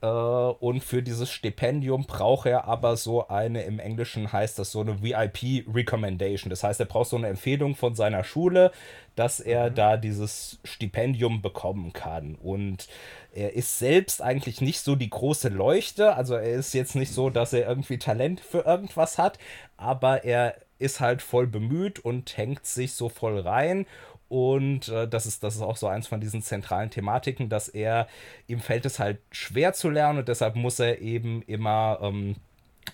[0.02, 4.82] Äh, und für dieses Stipendium braucht er aber so eine, im Englischen heißt das so
[4.82, 6.50] eine VIP Recommendation.
[6.50, 8.72] Das heißt, er braucht so eine Empfehlung von seiner Schule,
[9.16, 9.76] dass er mhm.
[9.76, 12.36] da dieses Stipendium bekommen kann.
[12.36, 12.88] Und
[13.34, 16.16] er ist selbst eigentlich nicht so die große Leuchte.
[16.16, 19.40] Also er ist jetzt nicht so, dass er irgendwie Talent für irgendwas hat,
[19.78, 23.88] aber er ist halt voll bemüht und hängt sich so voll rein
[24.30, 28.08] und äh, das, ist, das ist auch so eins von diesen zentralen Thematiken, dass er,
[28.48, 32.36] ihm fällt es halt schwer zu lernen und deshalb muss er eben immer ähm,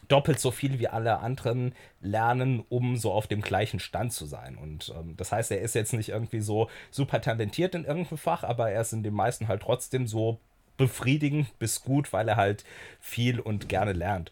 [0.08, 4.58] doppelt so viel wie alle anderen lernen, um so auf dem gleichen Stand zu sein.
[4.58, 8.44] Und ähm, das heißt, er ist jetzt nicht irgendwie so super talentiert in irgendeinem Fach,
[8.44, 10.40] aber er ist in den meisten halt trotzdem so
[10.78, 12.64] befriedigend bis gut, weil er halt
[13.00, 14.32] viel und gerne lernt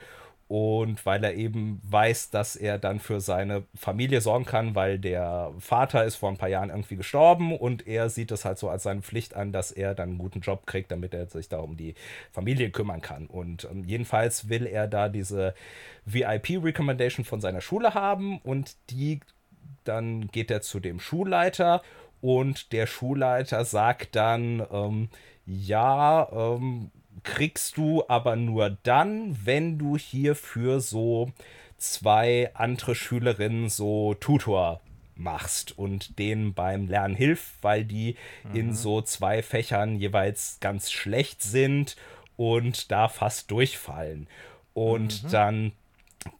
[0.52, 5.54] und weil er eben weiß, dass er dann für seine Familie sorgen kann, weil der
[5.60, 8.84] Vater ist vor ein paar Jahren irgendwie gestorben und er sieht es halt so als
[8.84, 11.78] seine Pflicht an, dass er dann einen guten Job kriegt, damit er sich da um
[11.78, 11.96] die
[12.34, 13.28] Familie kümmern kann.
[13.28, 15.56] Und ähm, jedenfalls will er da diese
[16.04, 19.22] VIP-Recommendation von seiner Schule haben und die
[19.86, 21.82] dann geht er zu dem Schulleiter
[22.20, 25.08] und der Schulleiter sagt dann, ähm,
[25.46, 26.92] ja, ähm,
[27.24, 31.32] kriegst du aber nur dann, wenn du hierfür so
[31.78, 34.82] zwei andere Schülerinnen so Tutor
[35.16, 38.56] machst und denen beim Lernen hilft, weil die mhm.
[38.56, 41.96] in so zwei Fächern jeweils ganz schlecht sind
[42.38, 44.28] und da fast durchfallen.
[44.74, 45.30] Und mhm.
[45.30, 45.72] dann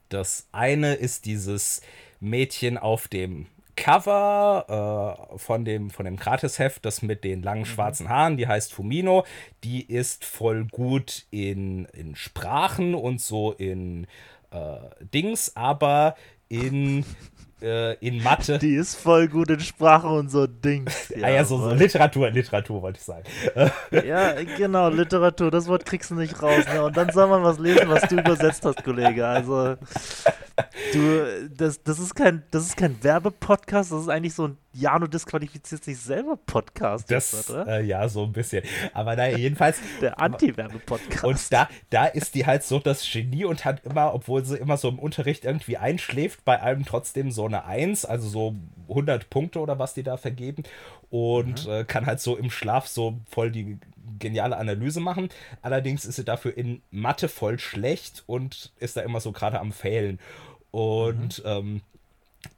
[0.10, 1.82] das eine ist dieses
[2.20, 7.66] Mädchen auf dem Cover äh, von dem, von dem Gratisheft, das mit den langen mhm.
[7.66, 9.26] schwarzen Haaren, die heißt Fumino.
[9.64, 14.08] Die ist voll gut in, in Sprachen und so in
[14.52, 14.78] äh,
[15.14, 16.16] Dings, aber
[16.50, 17.06] in
[17.62, 18.58] äh, in Mathe.
[18.58, 20.90] Die ist voll gut in Sprache und so Ding.
[21.16, 23.24] Ja, ah ja, so, so Literatur, Literatur wollte ich sagen.
[24.06, 26.66] ja, genau, Literatur, das Wort kriegst du nicht raus.
[26.74, 26.84] Ne?
[26.84, 29.26] Und dann soll man was lesen, was du übersetzt hast, Kollege.
[29.26, 29.76] Also,
[30.94, 35.08] du, das, das ist kein, das ist kein Werbepodcast, das ist eigentlich so ein Jano
[35.08, 37.12] disqualifiziert sich selber Podcast.
[37.12, 38.64] Das, jetzt, äh, ja, so ein bisschen.
[38.94, 39.80] Aber naja, jedenfalls.
[40.02, 41.26] Der Anti-Werbe-Podcast.
[41.26, 44.78] Und da, da ist die halt so das Genie und hat immer, obwohl sie immer
[44.78, 48.56] so im Unterricht irgendwie einschläft, bei allem trotzdem so eine Eins, also so
[48.88, 50.64] 100 Punkte oder was die da vergeben.
[51.10, 51.72] Und mhm.
[51.72, 53.78] äh, kann halt so im Schlaf so voll die
[54.22, 55.30] geniale Analyse machen.
[55.62, 59.74] Allerdings ist sie dafür in Mathe voll schlecht und ist da immer so gerade am
[59.74, 60.20] Fehlen.
[60.72, 61.50] Und mhm.
[61.50, 61.82] ähm,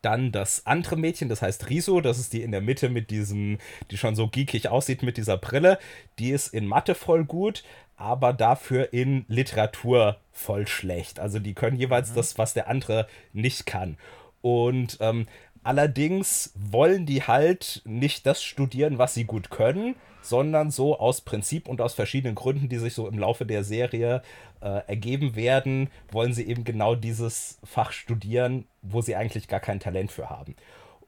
[0.01, 3.57] dann das andere Mädchen, das heißt Riso, das ist die in der Mitte mit diesem,
[3.91, 5.79] die schon so geekig aussieht mit dieser Brille.
[6.19, 7.63] Die ist in Mathe voll gut,
[7.97, 11.19] aber dafür in Literatur voll schlecht.
[11.19, 12.15] Also die können jeweils mhm.
[12.15, 13.97] das, was der andere nicht kann.
[14.41, 15.27] Und ähm,
[15.63, 21.67] allerdings wollen die halt nicht das studieren, was sie gut können, sondern so aus Prinzip
[21.67, 24.23] und aus verschiedenen Gründen, die sich so im Laufe der Serie
[24.61, 29.79] äh, ergeben werden, wollen sie eben genau dieses Fach studieren, wo sie eigentlich gar kein
[29.79, 30.55] Talent für haben.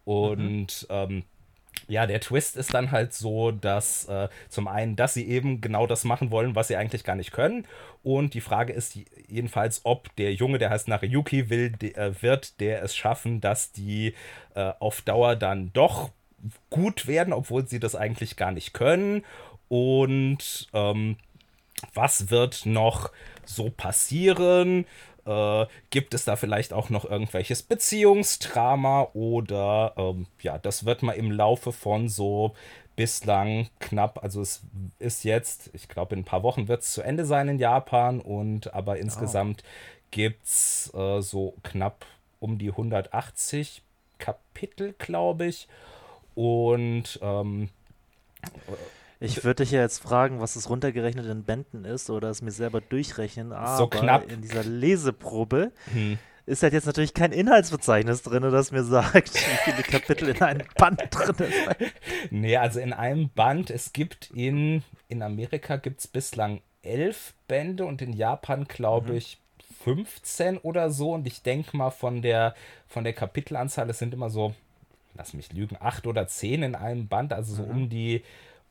[0.04, 0.96] Und mhm.
[0.96, 1.24] ähm,
[1.88, 5.88] ja, der Twist ist dann halt so, dass äh, zum einen, dass sie eben genau
[5.88, 7.66] das machen wollen, was sie eigentlich gar nicht können.
[8.04, 8.98] Und die Frage ist
[9.28, 13.72] jedenfalls, ob der Junge, der heißt Nariyuki, will, de, äh, wird der es schaffen, dass
[13.72, 14.14] die
[14.56, 16.12] äh, auf Dauer dann doch
[16.70, 19.24] gut werden, obwohl sie das eigentlich gar nicht können.
[19.68, 21.18] Und ähm,
[21.94, 23.12] was wird noch
[23.46, 24.86] so passieren?
[25.26, 31.14] Äh, gibt es da vielleicht auch noch irgendwelches Beziehungsdrama oder ähm, ja, das wird mal
[31.14, 32.54] im Laufe von so
[32.96, 34.62] bislang knapp, also es
[35.00, 38.22] ist jetzt, ich glaube in ein paar Wochen wird es zu Ende sein in Japan
[38.22, 39.70] und aber insgesamt oh.
[40.12, 42.06] gibt es äh, so knapp
[42.40, 43.82] um die 180
[44.18, 45.68] Kapitel, glaube ich.
[46.36, 47.70] Und ähm,
[49.20, 52.52] ich würde dich ja jetzt fragen, was es runtergerechnet in Bänden ist oder es mir
[52.52, 54.30] selber durchrechnen, aber so knapp.
[54.32, 56.20] in dieser Leseprobe hm.
[56.46, 60.68] ist halt jetzt natürlich kein Inhaltsverzeichnis drin, das mir sagt, wie viele Kapitel in einem
[60.78, 61.94] Band drin sind.
[62.32, 67.86] Nee, also in einem Band, es gibt in, in Amerika gibt es bislang elf Bände
[67.86, 69.18] und in Japan glaube mhm.
[69.18, 69.38] ich
[69.84, 72.56] 15 oder so und ich denke mal von der,
[72.88, 74.54] von der Kapitelanzahl, es sind immer so,
[75.16, 77.72] lass mich lügen, acht oder zehn in einem Band, also so mhm.
[77.72, 78.24] um die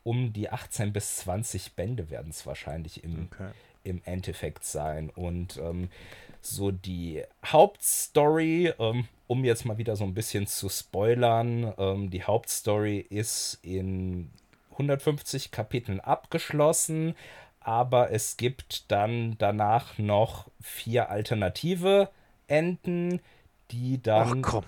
[0.05, 3.49] um die 18 bis 20 Bände werden es wahrscheinlich im, okay.
[3.83, 5.09] im Endeffekt sein.
[5.09, 5.89] Und ähm,
[6.41, 12.23] so die Hauptstory, ähm, um jetzt mal wieder so ein bisschen zu spoilern, ähm, die
[12.23, 14.29] Hauptstory ist in
[14.73, 17.15] 150 Kapiteln abgeschlossen,
[17.59, 22.09] aber es gibt dann danach noch vier alternative
[22.47, 23.21] Enden,
[23.71, 24.65] die dann, Ach komm.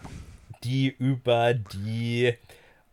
[0.67, 2.33] Die über die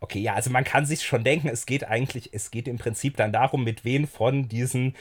[0.05, 3.17] Okay, ja, also man kann sich schon denken, es geht eigentlich, es geht im Prinzip
[3.17, 4.95] dann darum, mit wen von diesen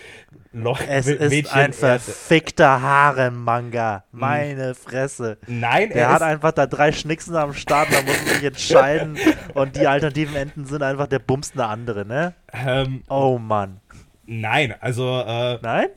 [0.53, 0.86] Leuten.
[0.88, 4.05] Es ist ein verfickter Harem-Manga.
[4.13, 5.39] Meine Fresse.
[5.45, 9.17] Nein, Der hat einfach da drei Schnicksen am Start, da muss man sich entscheiden.
[9.53, 12.34] und die alternativen Enden sind einfach der Bums eine andere, ne?
[12.53, 13.82] Ähm, oh Mann.
[14.26, 15.19] Nein, also.
[15.19, 15.88] Äh, nein?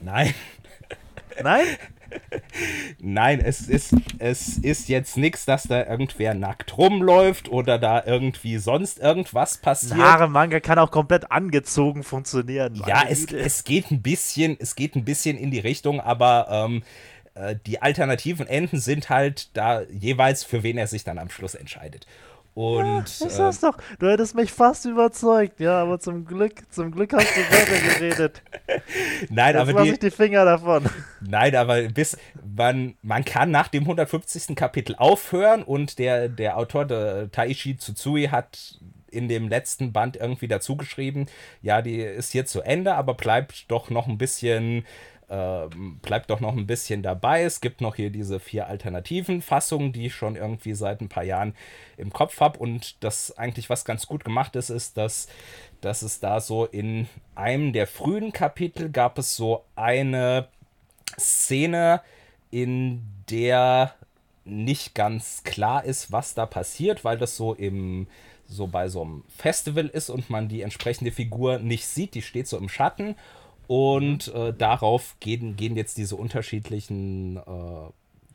[0.00, 0.34] Nein.
[1.40, 1.64] Nein?
[3.00, 8.58] Nein, es ist, es ist jetzt nichts, dass da irgendwer nackt rumläuft oder da irgendwie
[8.58, 9.98] sonst irgendwas passiert.
[10.00, 12.82] Haare Manga kann auch komplett angezogen funktionieren.
[12.86, 16.82] Ja, es, es geht ein bisschen, es geht ein bisschen in die Richtung, aber ähm,
[17.34, 21.54] äh, die alternativen Enden sind halt da jeweils, für wen er sich dann am Schluss
[21.54, 22.06] entscheidet.
[22.58, 26.54] Und, ja, ich sag's äh, doch, du hättest mich fast überzeugt, ja, aber zum Glück,
[26.72, 28.42] zum Glück hast du weiter geredet.
[29.30, 30.84] Nein, Jetzt aber die, ich die Finger davon.
[31.20, 32.16] Nein, aber bis
[32.56, 34.56] man, man kann nach dem 150.
[34.56, 40.48] Kapitel aufhören und der, der Autor der Taishi Tsutsui hat in dem letzten Band irgendwie
[40.48, 41.26] dazu geschrieben,
[41.62, 44.84] ja, die ist hier zu Ende, aber bleibt doch noch ein bisschen
[45.28, 45.68] äh,
[46.02, 47.42] bleibt doch noch ein bisschen dabei.
[47.42, 51.24] Es gibt noch hier diese vier alternativen Fassungen, die ich schon irgendwie seit ein paar
[51.24, 51.54] Jahren
[51.96, 52.58] im Kopf habe.
[52.58, 55.28] Und das eigentlich, was ganz gut gemacht ist, ist, dass,
[55.80, 60.48] dass es da so in einem der frühen Kapitel gab es so eine
[61.18, 62.00] Szene,
[62.50, 63.94] in der
[64.44, 68.06] nicht ganz klar ist, was da passiert, weil das so im
[68.50, 72.48] so bei so einem Festival ist und man die entsprechende Figur nicht sieht, die steht
[72.48, 73.14] so im Schatten
[73.68, 77.90] und äh, darauf gehen, gehen jetzt diese unterschiedlichen, äh,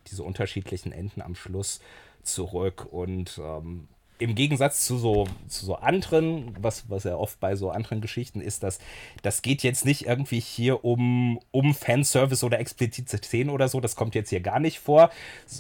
[0.08, 1.82] diese unterschiedlichen Enden am Schluss
[2.22, 2.88] zurück.
[2.92, 3.88] Und ähm,
[4.20, 8.42] im Gegensatz zu so, zu so anderen, was, was ja oft bei so anderen Geschichten
[8.42, 8.78] ist, dass
[9.24, 13.96] das geht jetzt nicht irgendwie hier um, um Fanservice oder explizite Szenen oder so, das
[13.96, 15.10] kommt jetzt hier gar nicht vor.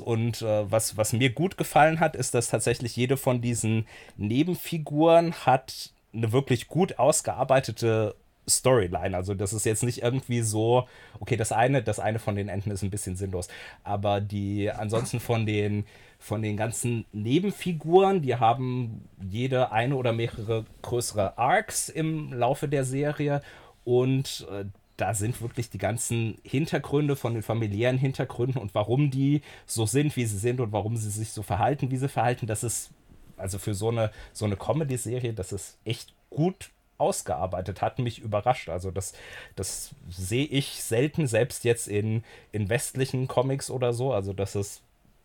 [0.05, 5.33] Und äh, was, was mir gut gefallen hat, ist, dass tatsächlich jede von diesen Nebenfiguren
[5.33, 8.15] hat eine wirklich gut ausgearbeitete
[8.47, 9.15] Storyline.
[9.15, 10.87] Also das ist jetzt nicht irgendwie so,
[11.19, 13.47] okay, das eine, das eine von den Enden ist ein bisschen sinnlos,
[13.83, 15.85] aber die ansonsten von den
[16.19, 22.85] von den ganzen Nebenfiguren, die haben jede eine oder mehrere größere Arcs im Laufe der
[22.85, 23.41] Serie
[23.83, 24.63] und äh,
[24.95, 30.15] da sind wirklich die ganzen Hintergründe von den familiären Hintergründen und warum die so sind,
[30.15, 32.91] wie sie sind und warum sie sich so verhalten, wie sie verhalten, das ist
[33.35, 38.69] also für so eine so eine Comedy-Serie, das ist echt gut ausgearbeitet hat, mich überrascht.
[38.69, 39.13] Also das,
[39.55, 44.13] das sehe ich selten, selbst jetzt in, in westlichen Comics oder so.
[44.13, 44.81] Also das ist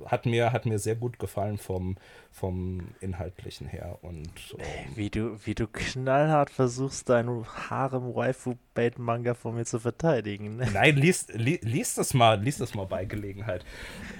[0.07, 1.96] hat mir, hat mir sehr gut gefallen vom,
[2.30, 3.99] vom Inhaltlichen her.
[4.03, 10.57] Und, ähm, wie, du, wie du knallhart versuchst, deinen Harem-Waifu-Bait-Manga von mir zu verteidigen.
[10.57, 10.68] Ne?
[10.72, 13.64] Nein, lies, li, lies das mal, lies das mal bei Gelegenheit.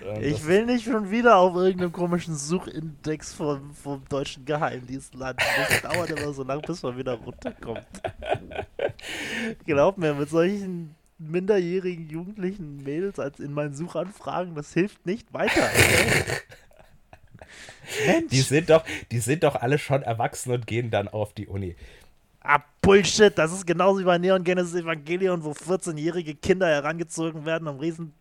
[0.05, 5.43] Ähm, ich will nicht schon wieder auf irgendeinem komischen Suchindex vom, vom deutschen Geheimdienst landen.
[5.57, 7.87] Das dauert immer so lange, bis man wieder runterkommt.
[9.65, 15.69] Glaub mir, mit solchen minderjährigen jugendlichen Mädels als in meinen Suchanfragen, das hilft nicht weiter.
[18.07, 18.31] Mensch.
[18.31, 21.77] Die sind doch, die sind doch alle schon erwachsen und gehen dann auf die Uni.
[22.41, 27.69] Ah, Bullshit, das ist genauso wie bei Neon Genesis Evangelion, wo 14-jährige Kinder herangezogen werden,
[27.69, 28.15] um riesen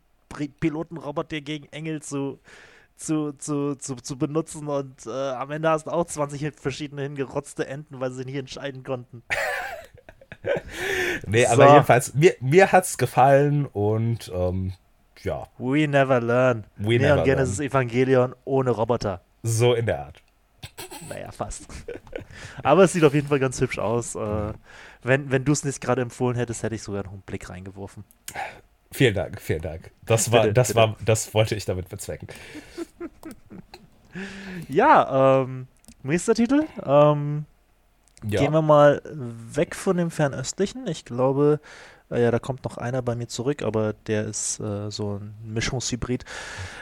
[0.60, 2.40] Pilotenroboter gegen Engel zu,
[2.96, 7.68] zu, zu, zu, zu benutzen und äh, am Ende hast du auch 20 verschiedene hingerotzte
[7.68, 9.24] Enden, weil sie sich nicht entscheiden konnten.
[11.28, 11.52] nee, so.
[11.52, 14.74] aber jedenfalls, mir, mir es gefallen und ähm,
[15.24, 15.48] ja.
[15.58, 16.66] We never learn.
[16.78, 17.70] We Neon never Genesis learn.
[17.70, 19.22] Evangelion ohne Roboter.
[19.44, 20.22] So in der Art.
[21.10, 21.68] Naja, fast.
[22.64, 24.16] aber es sieht auf jeden Fall ganz hübsch aus.
[24.16, 24.54] Äh,
[25.04, 28.04] wenn wenn du es nicht gerade empfohlen hättest, hätte ich sogar noch einen Blick reingeworfen.
[28.92, 29.92] Vielen Dank, vielen Dank.
[30.06, 30.80] Das war, bitte, das bitte.
[30.80, 32.28] war, das wollte ich damit bezwecken.
[34.70, 35.68] ja, ähm,
[36.04, 36.66] nächster Titel.
[36.86, 37.46] Ähm,
[38.24, 38.42] ja.
[38.42, 39.02] Gehen wir mal
[39.54, 40.88] weg von dem Fernöstlichen.
[40.88, 41.60] Ich glaube,
[42.10, 45.36] äh, ja, da kommt noch einer bei mir zurück, aber der ist äh, so ein
[45.44, 46.26] Mischungshybrid.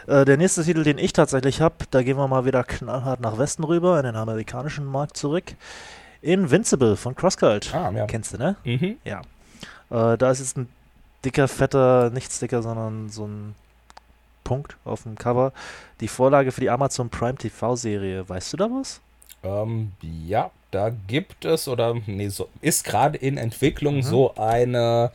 [0.07, 3.37] Äh, der nächste Titel, den ich tatsächlich habe, da gehen wir mal wieder knallhart nach
[3.37, 5.55] Westen rüber, in den amerikanischen Markt zurück.
[6.21, 7.73] Invincible von CrossCult.
[7.73, 8.05] Ah, ja.
[8.05, 8.55] Kennst du, ne?
[8.63, 8.97] Mhm.
[9.03, 9.21] Ja.
[9.89, 10.69] Äh, da ist jetzt ein
[11.23, 13.55] dicker, fetter, nicht Sticker, sondern so ein
[14.43, 15.51] Punkt auf dem Cover.
[15.99, 18.27] Die Vorlage für die Amazon Prime TV-Serie.
[18.27, 19.01] Weißt du da was?
[19.45, 24.03] Ähm, ja, da gibt es oder nee, so, ist gerade in Entwicklung mhm.
[24.03, 25.11] so eine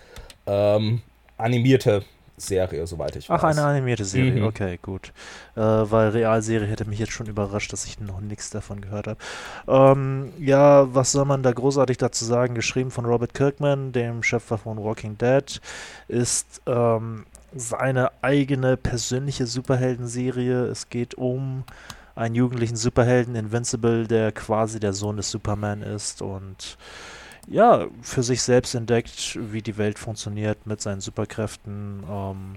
[0.46, 1.02] ähm,
[1.36, 2.04] animierte
[2.36, 3.38] Serie, soweit ich weiß.
[3.38, 4.46] Ach, eine animierte Serie, mhm.
[4.46, 5.12] okay, gut.
[5.56, 9.18] Äh, weil Realserie hätte mich jetzt schon überrascht, dass ich noch nichts davon gehört habe.
[9.68, 12.54] Ähm, ja, was soll man da großartig dazu sagen?
[12.54, 15.60] Geschrieben von Robert Kirkman, dem Schöpfer von Walking Dead,
[16.08, 20.64] ist ähm, seine eigene persönliche Superhelden-Serie.
[20.66, 21.64] Es geht um
[22.14, 26.76] einen jugendlichen Superhelden, Invincible, der quasi der Sohn des Superman ist und
[27.48, 32.04] ja, für sich selbst entdeckt, wie die Welt funktioniert mit seinen Superkräften.
[32.08, 32.56] Ähm,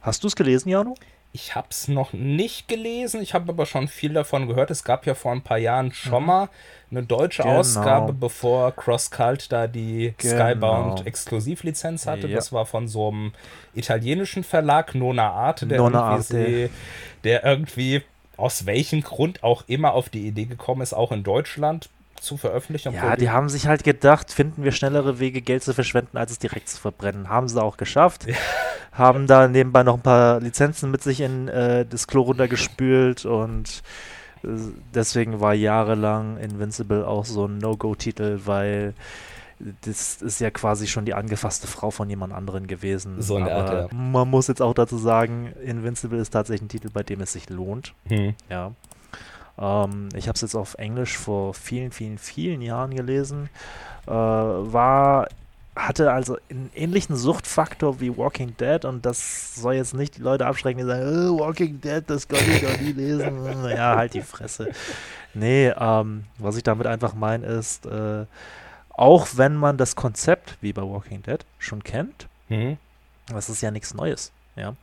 [0.00, 0.94] hast du es gelesen, Jano?
[1.32, 4.70] Ich habe es noch nicht gelesen, ich habe aber schon viel davon gehört.
[4.72, 6.26] Es gab ja vor ein paar Jahren schon mhm.
[6.26, 6.48] mal
[6.90, 7.58] eine deutsche genau.
[7.58, 10.34] Ausgabe, bevor Cross Cult da die genau.
[10.34, 12.26] Skybound Exklusivlizenz hatte.
[12.26, 12.36] Ja.
[12.36, 13.32] Das war von so einem
[13.74, 16.68] italienischen Verlag, Nona Arte, der, Nona Arte.
[17.22, 18.02] der irgendwie
[18.40, 21.88] aus welchem Grund auch immer auf die Idee gekommen ist, auch in Deutschland
[22.20, 22.94] zu veröffentlichen.
[22.94, 26.38] Ja, die haben sich halt gedacht, finden wir schnellere Wege, Geld zu verschwenden, als es
[26.38, 27.28] direkt zu verbrennen.
[27.28, 28.26] Haben sie auch geschafft.
[28.26, 28.34] Ja.
[28.92, 33.82] Haben da nebenbei noch ein paar Lizenzen mit sich in äh, das Klo runtergespült und
[34.44, 34.48] äh,
[34.94, 38.94] deswegen war jahrelang Invincible auch so ein No-Go-Titel, weil
[39.82, 43.20] das ist ja quasi schon die angefasste Frau von jemand anderen gewesen.
[43.20, 43.96] So eine Art, ja.
[43.96, 47.48] Man muss jetzt auch dazu sagen, Invincible ist tatsächlich ein Titel, bei dem es sich
[47.50, 47.94] lohnt.
[48.06, 48.34] Hm.
[48.48, 48.72] Ja.
[49.58, 53.50] Ähm, ich habe es jetzt auf Englisch vor vielen, vielen, vielen Jahren gelesen.
[54.06, 55.28] Äh, war
[55.76, 60.46] hatte also einen ähnlichen Suchtfaktor wie Walking Dead und das soll jetzt nicht die Leute
[60.46, 63.64] abschrecken, die sagen, oh, Walking Dead, das kann ich doch nie lesen.
[63.70, 64.70] ja, halt die Fresse.
[65.32, 68.26] Nee, ähm, was ich damit einfach meine ist, äh,
[69.00, 72.76] auch wenn man das Konzept, wie bei Walking Dead, schon kennt, mhm.
[73.28, 74.76] das ist ja nichts Neues, ja.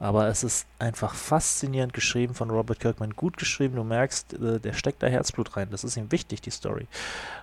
[0.00, 3.76] Aber es ist einfach faszinierend geschrieben von Robert Kirkman, gut geschrieben.
[3.76, 5.68] Du merkst, äh, der steckt da Herzblut rein.
[5.70, 6.88] Das ist ihm wichtig, die Story.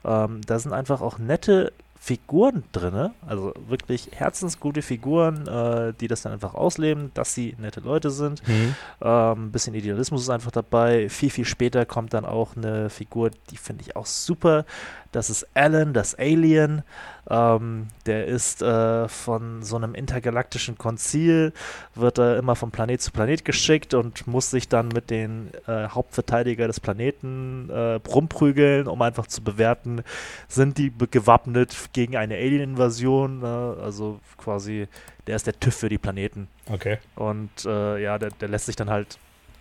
[0.04, 6.22] Ähm, da sind einfach auch nette Figuren drin, also wirklich herzensgute Figuren, äh, die das
[6.22, 8.46] dann einfach ausleben, dass sie nette Leute sind.
[8.48, 8.76] Mhm.
[9.02, 11.10] Ähm, ein bisschen Idealismus ist einfach dabei.
[11.10, 14.66] Viel, viel später kommt dann auch eine Figur, die finde ich auch super.
[15.12, 16.84] Das ist Alan, das Alien.
[17.30, 21.54] Ähm, der ist äh, von so einem intergalaktischen Konzil,
[21.94, 25.88] wird er immer von Planet zu Planet geschickt und muss sich dann mit den äh,
[25.88, 30.04] Hauptverteidiger des Planeten äh, rumprügeln, um einfach zu bewerten,
[30.48, 33.40] sind die gewappnet gegen eine Alien-Invasion.
[33.40, 33.78] Ne?
[33.82, 34.88] also quasi,
[35.28, 36.48] der ist der TÜV für die Planeten.
[36.68, 36.98] Okay.
[37.16, 39.18] Und äh, ja, der, der lässt sich dann halt,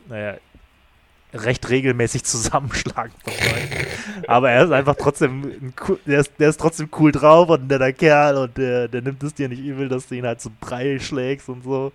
[0.08, 0.36] naja,
[1.32, 3.12] recht regelmäßig zusammenschlagen.
[4.26, 5.72] Aber er ist einfach trotzdem,
[6.06, 9.22] der, ist, der ist trotzdem cool drauf und ein netter Kerl und der, der nimmt
[9.22, 11.92] es dir nicht übel, dass du ihn halt so Brei schlägst und so.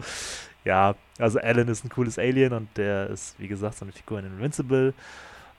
[0.65, 4.19] Ja, also Alan ist ein cooles Alien und der ist, wie gesagt, so eine Figur
[4.19, 4.93] in Invincible.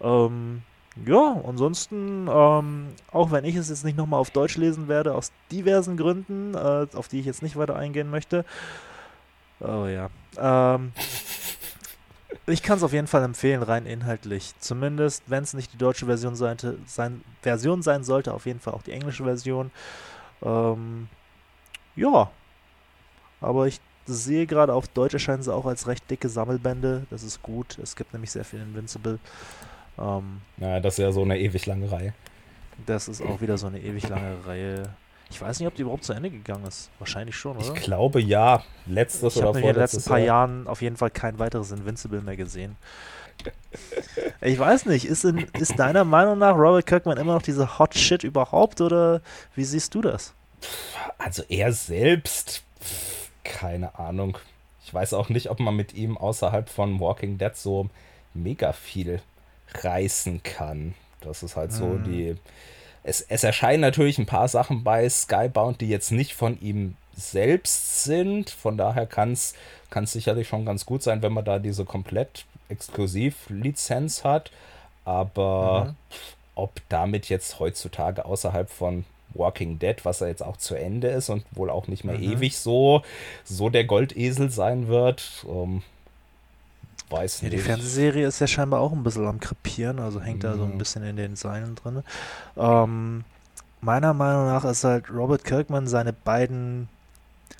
[0.00, 0.62] Ähm,
[1.06, 5.32] ja, ansonsten, ähm, auch wenn ich es jetzt nicht nochmal auf Deutsch lesen werde, aus
[5.50, 8.44] diversen Gründen, äh, auf die ich jetzt nicht weiter eingehen möchte.
[9.60, 10.08] Oh ja.
[10.38, 10.92] Ähm,
[12.46, 14.54] ich kann es auf jeden Fall empfehlen, rein inhaltlich.
[14.58, 16.56] Zumindest, wenn es nicht die deutsche Version sein,
[16.86, 19.70] sein, Version sein sollte, auf jeden Fall auch die englische Version.
[20.42, 21.08] Ähm,
[21.96, 22.30] ja.
[23.40, 27.06] Aber ich sehe gerade auf Deutsch erscheinen sie auch als recht dicke Sammelbände.
[27.10, 27.78] Das ist gut.
[27.82, 29.18] Es gibt nämlich sehr viel Invincible.
[29.98, 32.14] Ähm, ja, das ist ja so eine ewig lange Reihe.
[32.86, 34.94] Das ist auch wieder so eine ewig lange Reihe.
[35.34, 36.90] Ich weiß nicht, ob die überhaupt zu Ende gegangen ist.
[37.00, 37.74] Wahrscheinlich schon, oder?
[37.74, 38.62] Ich glaube ja.
[38.86, 41.40] Letztes ich oder vorletztes Ich habe in den letzten paar Jahren auf jeden Fall kein
[41.40, 42.76] weiteres Invincible mehr gesehen.
[44.40, 47.96] ich weiß nicht, ist, in, ist deiner Meinung nach Robert Kirkman immer noch diese Hot
[47.96, 49.22] Shit überhaupt oder
[49.56, 50.34] wie siehst du das?
[51.18, 52.62] Also er selbst,
[53.42, 54.38] keine Ahnung.
[54.84, 57.90] Ich weiß auch nicht, ob man mit ihm außerhalb von Walking Dead so
[58.34, 59.20] mega viel
[59.82, 60.94] reißen kann.
[61.22, 62.04] Das ist halt so hm.
[62.04, 62.36] die
[63.04, 68.02] es, es erscheinen natürlich ein paar Sachen bei Skybound, die jetzt nicht von ihm selbst
[68.04, 68.50] sind.
[68.50, 69.54] Von daher kann es
[70.06, 74.50] sicherlich schon ganz gut sein, wenn man da diese komplett Exklusivlizenz hat.
[75.04, 76.16] Aber mhm.
[76.54, 81.28] ob damit jetzt heutzutage außerhalb von Walking Dead, was ja jetzt auch zu Ende ist
[81.28, 82.32] und wohl auch nicht mehr mhm.
[82.32, 83.02] ewig so,
[83.44, 85.82] so der Goldesel sein wird, ähm,
[87.14, 87.58] weiß ja, nicht.
[87.58, 90.42] Die Fernsehserie ist ja scheinbar auch ein bisschen am Krepieren, also hängt mhm.
[90.42, 92.02] da so ein bisschen in den Seilen drin.
[92.56, 93.24] Ähm,
[93.80, 96.88] meiner Meinung nach ist halt Robert Kirkman seine beiden,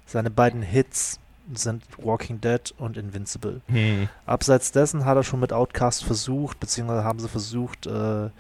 [0.07, 1.18] seine beiden Hits
[1.52, 3.61] sind Walking Dead und Invincible.
[3.68, 4.09] Mhm.
[4.26, 8.30] Abseits dessen hat er schon mit Outcast versucht, beziehungsweise haben sie versucht, äh,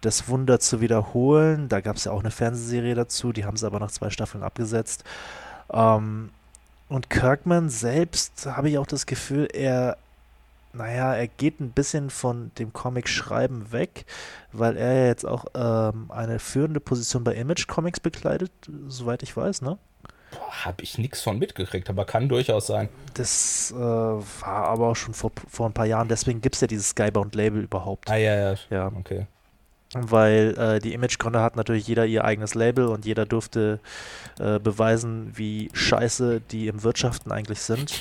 [0.00, 1.68] das Wunder zu wiederholen.
[1.68, 4.44] Da gab es ja auch eine Fernsehserie dazu, die haben sie aber nach zwei Staffeln
[4.44, 5.04] abgesetzt.
[5.72, 6.30] Ähm,
[6.88, 9.96] und Kirkman selbst habe ich auch das Gefühl, er
[10.72, 14.04] naja, er geht ein bisschen von dem Comic-Schreiben weg,
[14.52, 18.52] weil er ja jetzt auch ähm, eine führende Position bei Image Comics bekleidet,
[18.88, 19.78] soweit ich weiß, ne?
[20.64, 22.88] habe ich nichts von mitgekriegt, aber kann durchaus sein.
[23.14, 26.66] Das äh, war aber auch schon vor, vor ein paar Jahren, deswegen gibt es ja
[26.66, 28.08] dieses Skybound-Label überhaupt.
[28.10, 28.54] Ah, ja, ja.
[28.70, 28.92] Ja.
[28.96, 29.26] Okay.
[29.92, 33.80] Weil äh, die Image-Gründer hat natürlich jeder ihr eigenes Label und jeder durfte
[34.38, 38.00] äh, beweisen, wie scheiße die im Wirtschaften eigentlich sind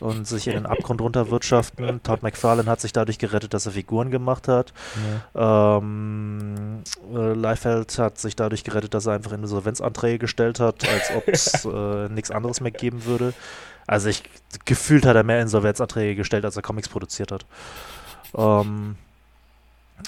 [0.00, 2.02] und sich in den Abgrund runterwirtschaften.
[2.02, 4.72] Todd McFarlane hat sich dadurch gerettet, dass er Figuren gemacht hat.
[5.34, 6.82] Ähm,
[7.14, 11.64] äh, Liefeld hat sich dadurch gerettet, dass er einfach Insolvenzanträge gestellt hat, als ob es
[11.66, 13.34] äh, nichts anderes mehr geben würde.
[13.86, 14.22] Also ich
[14.64, 17.44] gefühlt hat er mehr Insolvenzanträge gestellt, als er Comics produziert hat.
[18.34, 18.96] Ähm,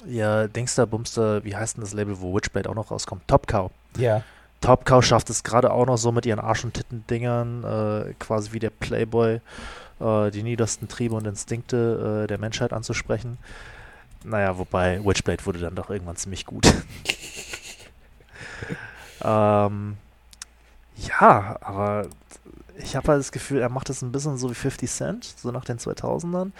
[0.06, 3.26] ja, Dingster, Bumster, wie heißt denn das Label, wo Witchblade auch noch rauskommt?
[3.26, 3.70] Top Cow.
[3.96, 4.22] Ja.
[4.60, 8.52] Top Cow schafft es gerade auch noch so mit ihren Arsch- und Titten-Dingern, äh, quasi
[8.52, 9.40] wie der Playboy,
[10.00, 13.38] äh, die niedersten Triebe und Instinkte äh, der Menschheit anzusprechen.
[14.24, 16.66] Naja, wobei Witchblade wurde dann doch irgendwann ziemlich gut.
[19.22, 19.96] ähm,
[20.96, 22.08] ja, aber
[22.78, 25.50] ich habe halt das Gefühl, er macht das ein bisschen so wie 50 Cent, so
[25.50, 26.52] nach den 2000ern.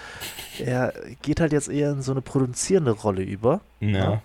[0.58, 0.92] Er
[1.22, 3.60] geht halt jetzt eher in so eine produzierende Rolle über.
[3.80, 4.22] Ja.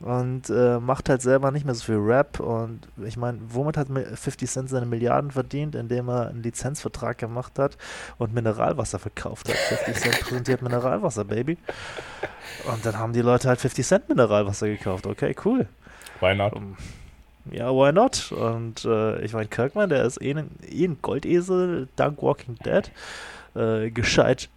[0.00, 2.40] Und äh, macht halt selber nicht mehr so viel Rap.
[2.40, 5.74] Und ich meine, womit hat Mi- 50 Cent seine Milliarden verdient?
[5.74, 7.76] Indem er einen Lizenzvertrag gemacht hat
[8.16, 9.56] und Mineralwasser verkauft hat.
[9.56, 11.58] 50 Cent präsentiert Mineralwasser, Baby.
[12.72, 15.06] Und dann haben die Leute halt 50 Cent Mineralwasser gekauft.
[15.06, 15.68] Okay, cool.
[16.20, 16.54] Why not?
[16.54, 16.78] Um,
[17.52, 18.32] ja, why not?
[18.32, 22.90] Und äh, ich meine, Kirkman, der ist eh ein, eh ein Goldesel, dank Walking Dead.
[23.54, 24.48] Äh, gescheit,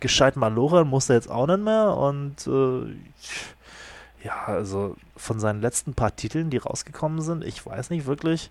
[0.00, 1.96] gescheit maloren muss er jetzt auch nicht mehr.
[1.96, 8.06] Und äh, ja, also von seinen letzten paar Titeln, die rausgekommen sind, ich weiß nicht
[8.06, 8.50] wirklich,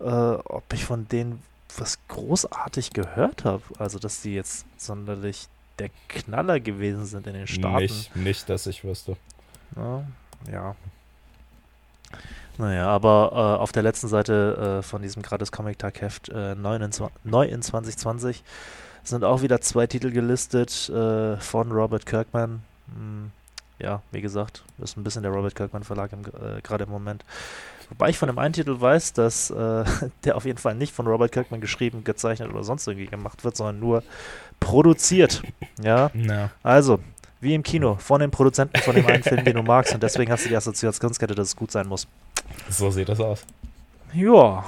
[0.00, 1.42] äh, ob ich von denen
[1.76, 3.62] was großartig gehört habe.
[3.78, 5.48] Also, dass die jetzt sonderlich
[5.78, 7.82] der Knaller gewesen sind in den Staaten.
[7.82, 9.16] Nicht, nicht, dass ich wüsste.
[9.76, 10.04] Ja,
[10.50, 10.76] ja.
[12.58, 16.54] Naja, aber äh, auf der letzten Seite äh, von diesem gratis Comic Tag Heft äh,
[16.54, 16.78] neu,
[17.24, 18.42] neu in 2020
[19.04, 22.62] sind auch wieder zwei Titel gelistet äh, von Robert Kirkman.
[22.94, 23.30] Hm,
[23.78, 27.24] ja, wie gesagt, ist ein bisschen der Robert Kirkman Verlag im, äh, gerade im Moment.
[27.90, 29.84] Wobei ich von dem einen Titel weiß, dass äh,
[30.24, 33.56] der auf jeden Fall nicht von Robert Kirkman geschrieben, gezeichnet oder sonst irgendwie gemacht wird,
[33.56, 34.02] sondern nur
[34.60, 35.42] produziert.
[35.80, 36.50] Ja, Ja.
[36.62, 36.98] also,
[37.40, 40.32] wie im Kino, von dem Produzenten von dem einen Film, den du magst, und deswegen
[40.32, 42.08] hast du die Assoziationskette, dass es gut sein muss.
[42.68, 43.44] So sieht das aus.
[44.12, 44.64] Ja,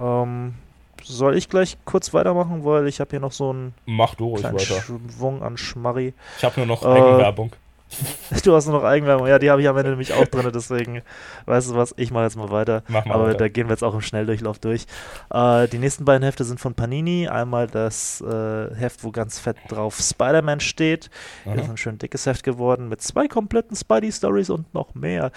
[0.00, 0.54] ähm,
[1.02, 4.44] soll ich gleich kurz weitermachen, weil ich habe hier noch so einen Mach du ruhig
[4.44, 4.80] weiter.
[4.80, 6.14] Schwung an Schmarri.
[6.38, 7.52] Ich habe nur noch Äh, Eigenwerbung.
[8.44, 11.02] Du hast nur noch Eigenwerbung, ja, die habe ich am Ende nämlich auch drin, deswegen,
[11.46, 12.82] weißt du was, ich mache jetzt mal weiter.
[12.88, 13.38] Mach mal Aber weiter.
[13.38, 14.86] da gehen wir jetzt auch im Schnelldurchlauf durch.
[15.32, 17.28] Äh, die nächsten beiden Hefte sind von Panini.
[17.28, 21.10] Einmal das äh, Heft, wo ganz fett drauf Spider-Man steht.
[21.44, 25.30] Das ist ein schön dickes Heft geworden mit zwei kompletten Spidey-Stories und noch mehr.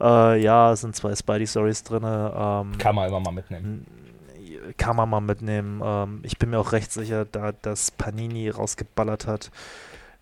[0.00, 2.02] Äh, ja, es sind zwei Spidey-Stories drin.
[2.04, 3.86] Ähm, Kann man immer mal mitnehmen.
[4.76, 5.80] kann man mal mitnehmen.
[5.84, 9.50] Ähm, ich bin mir auch recht sicher, da das Panini rausgeballert hat,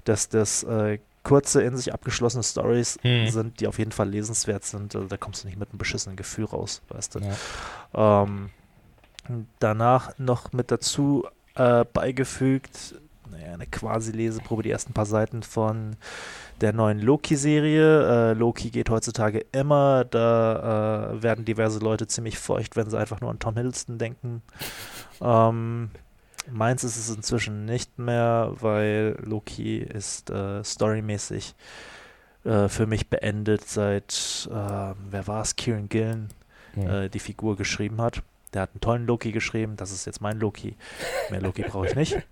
[0.05, 3.29] dass das äh, kurze, in sich abgeschlossene Stories Hm.
[3.29, 4.95] sind, die auf jeden Fall lesenswert sind.
[4.95, 7.21] Also da kommst du nicht mit einem beschissenen Gefühl raus, weißt du.
[7.95, 8.23] Ja.
[8.25, 8.51] Ähm,
[9.59, 12.95] danach noch mit dazu äh, beigefügt,
[13.31, 15.97] naja, eine quasi Leseprobe, die ersten paar Seiten von
[16.61, 18.31] der neuen Loki-Serie.
[18.31, 23.21] Äh, Loki geht heutzutage immer, da äh, werden diverse Leute ziemlich feucht, wenn sie einfach
[23.21, 24.43] nur an Tom Hiddleston denken.
[25.21, 25.91] Ähm,
[26.53, 31.55] meins ist es inzwischen nicht mehr, weil Loki ist äh, storymäßig
[32.45, 34.55] äh, für mich beendet seit, äh,
[35.11, 36.29] wer war es, Kieran Gillen,
[36.75, 36.89] Hm.
[36.89, 38.23] äh, die Figur geschrieben hat.
[38.55, 40.77] Der hat einen tollen Loki geschrieben, das ist jetzt mein Loki.
[41.31, 42.17] Mehr Loki brauche ich nicht.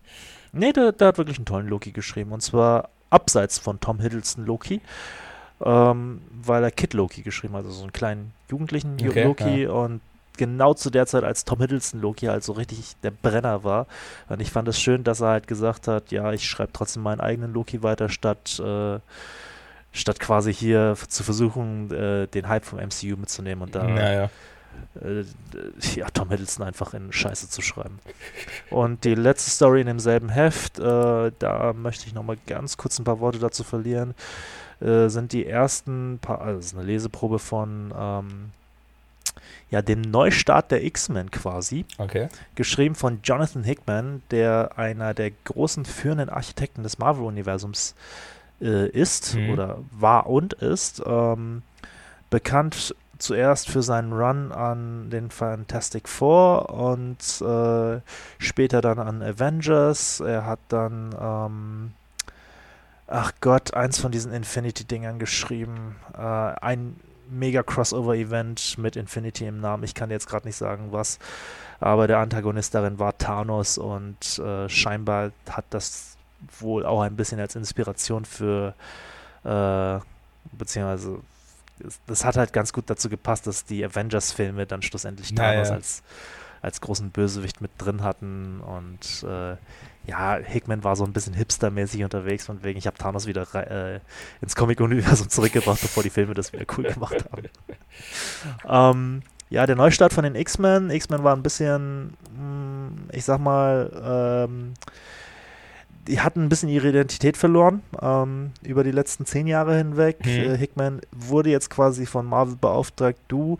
[0.51, 2.33] Nee, der, der hat wirklich einen tollen Loki geschrieben.
[2.33, 4.81] Und zwar abseits von Tom Hiddleston Loki.
[5.63, 9.67] Ähm, weil er Kid Loki geschrieben hat, also so einen kleinen jugendlichen Ju- Okay, Loki.
[9.67, 10.01] Und
[10.39, 13.87] genau zu der Zeit, als Tom Hiddleston Loki halt so richtig der Brenner war.
[14.29, 17.21] Und ich fand es schön, dass er halt gesagt hat, ja, ich schreibe trotzdem meinen
[17.21, 18.99] eigenen Loki weiter, statt, äh,
[19.93, 24.31] statt quasi hier zu versuchen, äh, den Hype vom MCU mitzunehmen und da Naja.
[25.03, 25.25] äh,
[25.95, 27.99] ja, Tom Hiddleston einfach in Scheiße zu schreiben.
[28.71, 33.05] Und die letzte Story in demselben Heft, äh, da möchte ich nochmal ganz kurz ein
[33.05, 34.15] paar Worte dazu verlieren,
[34.81, 38.51] äh, sind die ersten paar, also das ist eine Leseprobe von ähm,
[39.71, 42.29] ja, dem Neustart der X-Men quasi, Okay.
[42.55, 47.95] geschrieben von Jonathan Hickman, der einer der großen führenden Architekten des Marvel-Universums
[48.61, 49.51] äh, ist Mhm.
[49.51, 51.03] oder war und ist.
[51.07, 51.63] Ähm,
[52.31, 58.01] bekannt zuerst für seinen Run an den Fantastic Four und äh,
[58.39, 60.21] später dann an Avengers.
[60.21, 61.93] Er hat dann, ähm,
[63.07, 65.97] ach Gott, eins von diesen Infinity-Dingern geschrieben.
[66.17, 66.97] Äh, ein
[67.31, 69.85] mega Crossover-Event mit Infinity im Namen.
[69.85, 71.19] Ich kann jetzt gerade nicht sagen, was,
[71.81, 76.17] aber der Antagonist darin war Thanos und äh, scheinbar hat das
[76.61, 78.75] wohl auch ein bisschen als Inspiration für,
[79.45, 79.99] äh,
[80.57, 81.21] beziehungsweise
[82.07, 85.75] das hat halt ganz gut dazu gepasst, dass die Avengers-Filme dann schlussendlich Thanos ja.
[85.75, 86.03] als,
[86.61, 89.57] als großen Bösewicht mit drin hatten und äh,
[90.07, 94.01] ja, Hickman war so ein bisschen hipstermäßig unterwegs, von wegen, ich habe Thanos wieder äh,
[94.41, 97.43] ins Comic-Universum zurückgebracht, bevor die Filme das wieder cool gemacht haben.
[98.69, 100.91] ähm, ja, der Neustart von den X-Men.
[100.91, 104.75] X-Men war ein bisschen, mh, ich sag mal, ähm,
[106.07, 110.25] die hatten ein bisschen ihre Identität verloren ähm, über die letzten zehn Jahre hinweg.
[110.25, 110.31] Mhm.
[110.31, 113.59] Äh, Hickman wurde jetzt quasi von Marvel beauftragt, du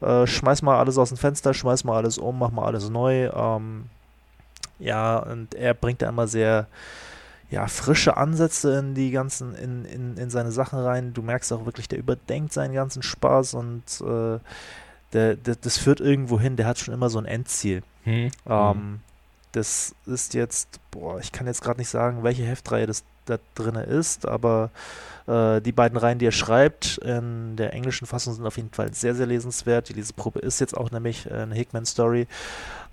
[0.00, 3.28] äh, schmeiß mal alles aus dem Fenster, schmeiß mal alles um, mach mal alles neu.
[3.28, 3.84] Ähm,
[4.78, 6.66] ja, und er bringt da immer sehr
[7.50, 11.12] ja, frische Ansätze in die ganzen, in, in, in seine Sachen rein.
[11.12, 14.38] Du merkst auch wirklich, der überdenkt seinen ganzen Spaß und äh,
[15.12, 17.82] der, der, das führt irgendwo hin, der hat schon immer so ein Endziel.
[18.04, 18.30] Hm.
[18.46, 19.00] Ähm,
[19.52, 23.74] das ist jetzt, boah, ich kann jetzt gerade nicht sagen, welche Heftreihe das da drin
[23.74, 24.70] ist, aber
[25.26, 28.92] äh, die beiden Reihen, die er schreibt, in der englischen Fassung sind auf jeden Fall
[28.94, 29.88] sehr, sehr lesenswert.
[29.88, 32.26] Die Leseprobe ist jetzt auch nämlich eine Hickman-Story.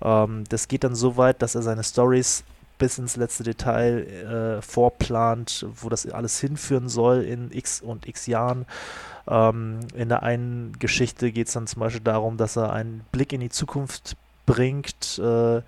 [0.02, 2.44] Ähm, das geht dann so weit, dass er seine Stories
[2.78, 8.26] bis ins letzte Detail äh, vorplant, wo das alles hinführen soll in x und x
[8.26, 8.66] Jahren.
[9.28, 13.32] Ähm, in der einen Geschichte geht es dann zum Beispiel darum, dass er einen Blick
[13.32, 14.16] in die Zukunft
[14.46, 15.18] bringt.
[15.18, 15.62] Äh,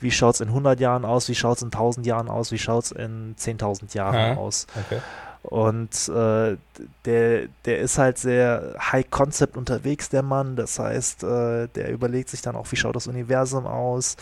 [0.00, 1.28] wie schaut es in 100 Jahren aus?
[1.28, 2.52] Wie schaut es in 1000 Jahren aus?
[2.52, 4.66] Wie schaut es in 10.000 Jahren Ja, aus?
[4.86, 5.00] Okay.
[5.42, 6.56] Und äh,
[7.04, 10.56] der, der ist halt sehr High Concept unterwegs, der Mann.
[10.56, 14.16] Das heißt, äh, der überlegt sich dann auch, wie schaut das Universum aus.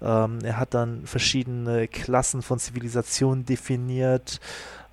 [0.00, 4.40] Ähm, er hat dann verschiedene Klassen von Zivilisationen definiert,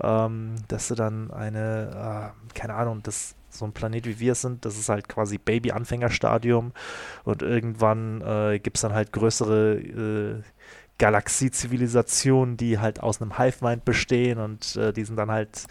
[0.01, 4.65] ähm, dass du dann eine, äh, keine Ahnung, das so ein Planet wie wir sind,
[4.65, 6.71] das ist halt quasi Baby-Anfängerstadium
[7.23, 10.41] und irgendwann äh, gibt es dann halt größere äh,
[10.99, 15.65] Galaxie-Zivilisationen, die halt aus einem Hive-Mind bestehen und äh, die sind dann halt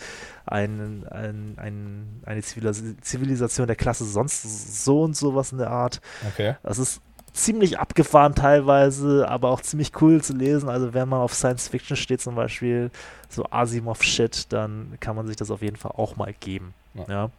[0.44, 6.00] ein, ein, ein, eine Zivilis Zivilisation der Klasse sonst so und sowas in der Art.
[6.28, 6.54] Okay.
[6.62, 7.00] Das ist
[7.32, 10.68] ziemlich abgefahren teilweise, aber auch ziemlich cool zu lesen.
[10.68, 12.90] Also wenn man auf Science Fiction steht zum Beispiel,
[13.28, 16.72] so Asimov-Shit, dann kann man sich das auf jeden Fall auch mal geben.
[16.94, 17.04] Ja.
[17.08, 17.30] Ja.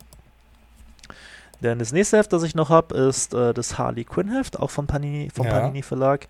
[1.62, 4.70] Denn das nächste Heft, das ich noch habe, ist äh, das Harley Quinn Heft, auch
[4.70, 5.53] von Panini, vom Ja.
[5.53, 6.28] Panini Verlag.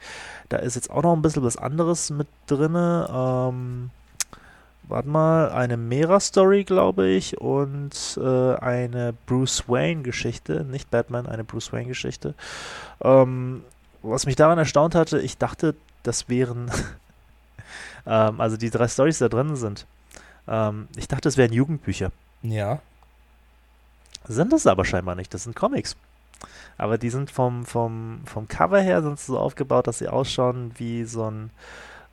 [0.49, 2.75] Da ist jetzt auch noch ein bisschen was anderes mit drin.
[2.75, 3.89] Ähm,
[4.83, 11.73] warte mal, eine Mera-Story, glaube ich, und äh, eine Bruce Wayne-Geschichte, nicht Batman, eine Bruce
[11.73, 12.33] Wayne-Geschichte.
[13.01, 13.63] Ähm,
[14.01, 16.71] was mich daran erstaunt hatte, ich dachte, das wären,
[18.05, 19.85] ähm, also die drei Stories, die da drin sind,
[20.47, 22.11] ähm, ich dachte, das wären Jugendbücher.
[22.43, 22.79] Ja.
[24.27, 25.95] Sind es aber scheinbar nicht, das sind Comics.
[26.77, 31.05] Aber die sind vom, vom, vom Cover her sind so aufgebaut, dass sie ausschauen wie
[31.05, 31.49] so ein,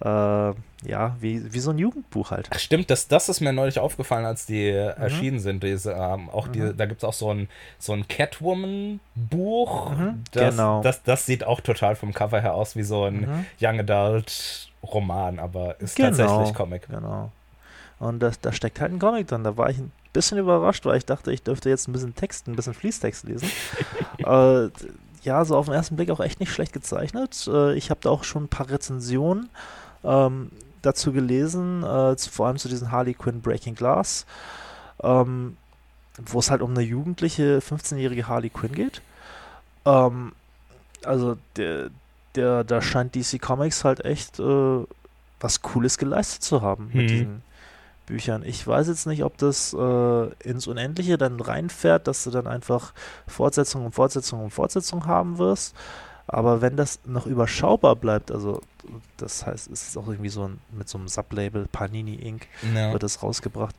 [0.00, 2.48] äh, ja, wie, wie so ein Jugendbuch halt.
[2.52, 5.62] Ach, stimmt, das, das ist mir neulich aufgefallen, als die äh, erschienen sind.
[5.62, 6.76] Diese, ähm, auch die, Mhm.
[6.78, 7.48] da gibt es auch so ein,
[7.78, 9.90] so ein Catwoman-Buch.
[9.96, 10.82] Mhm, Das, genau.
[10.82, 13.46] Das, das sieht auch total vom Cover her aus wie so ein Mhm.
[13.60, 16.08] Young Adult-Roman, aber ist Genau.
[16.16, 16.88] tatsächlich Comic.
[16.88, 17.30] Genau.
[17.98, 19.44] Und das, da steckt halt ein Comic drin.
[19.44, 22.48] Da war ich ein bisschen überrascht, weil ich dachte, ich dürfte jetzt ein bisschen Text,
[22.48, 23.50] ein bisschen Fließtext lesen.
[24.18, 24.68] äh,
[25.22, 27.46] ja, so auf den ersten Blick auch echt nicht schlecht gezeichnet.
[27.46, 29.50] Äh, ich habe da auch schon ein paar Rezensionen
[30.04, 30.50] ähm,
[30.82, 34.24] dazu gelesen, äh, zu, vor allem zu diesen Harley Quinn Breaking Glass,
[35.02, 35.56] ähm,
[36.26, 39.02] wo es halt um eine jugendliche, 15-jährige Harley Quinn geht.
[39.84, 40.32] Ähm,
[41.04, 41.90] also der,
[42.34, 44.84] der, da scheint DC Comics halt echt äh,
[45.40, 47.08] was Cooles geleistet zu haben mit Mhm.
[47.08, 47.42] diesen
[48.06, 48.42] Büchern.
[48.44, 52.92] Ich weiß jetzt nicht, ob das äh, ins Unendliche dann reinfährt, dass du dann einfach
[53.26, 55.74] Fortsetzung und Fortsetzung und Fortsetzung haben wirst.
[56.26, 58.62] Aber wenn das noch überschaubar bleibt, also
[59.16, 62.46] das heißt, es ist auch irgendwie so ein, mit so einem Sublabel Panini Inc.
[62.74, 62.92] Ja.
[62.92, 63.74] wird das rausgebracht,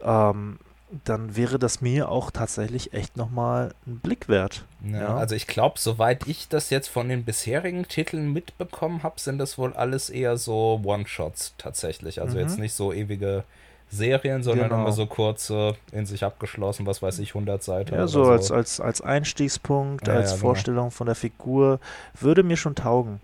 [0.00, 0.58] ähm,
[1.04, 4.64] dann wäre das mir auch tatsächlich echt nochmal ein Blick wert.
[4.84, 5.16] Ja, Ja.
[5.16, 9.58] Also ich glaube, soweit ich das jetzt von den bisherigen Titeln mitbekommen habe, sind das
[9.58, 12.20] wohl alles eher so One-Shots tatsächlich.
[12.20, 12.42] Also Mhm.
[12.42, 13.44] jetzt nicht so ewige
[13.90, 14.82] Serien, sondern Genau.
[14.82, 18.30] immer so kurze, in sich abgeschlossen, was weiß ich, 100 Seiten Ja, so so.
[18.30, 20.40] als, als, als Einstiegspunkt, Ja, als genau.
[20.40, 21.80] Vorstellung von der Figur,
[22.18, 23.20] würde mir schon taugen.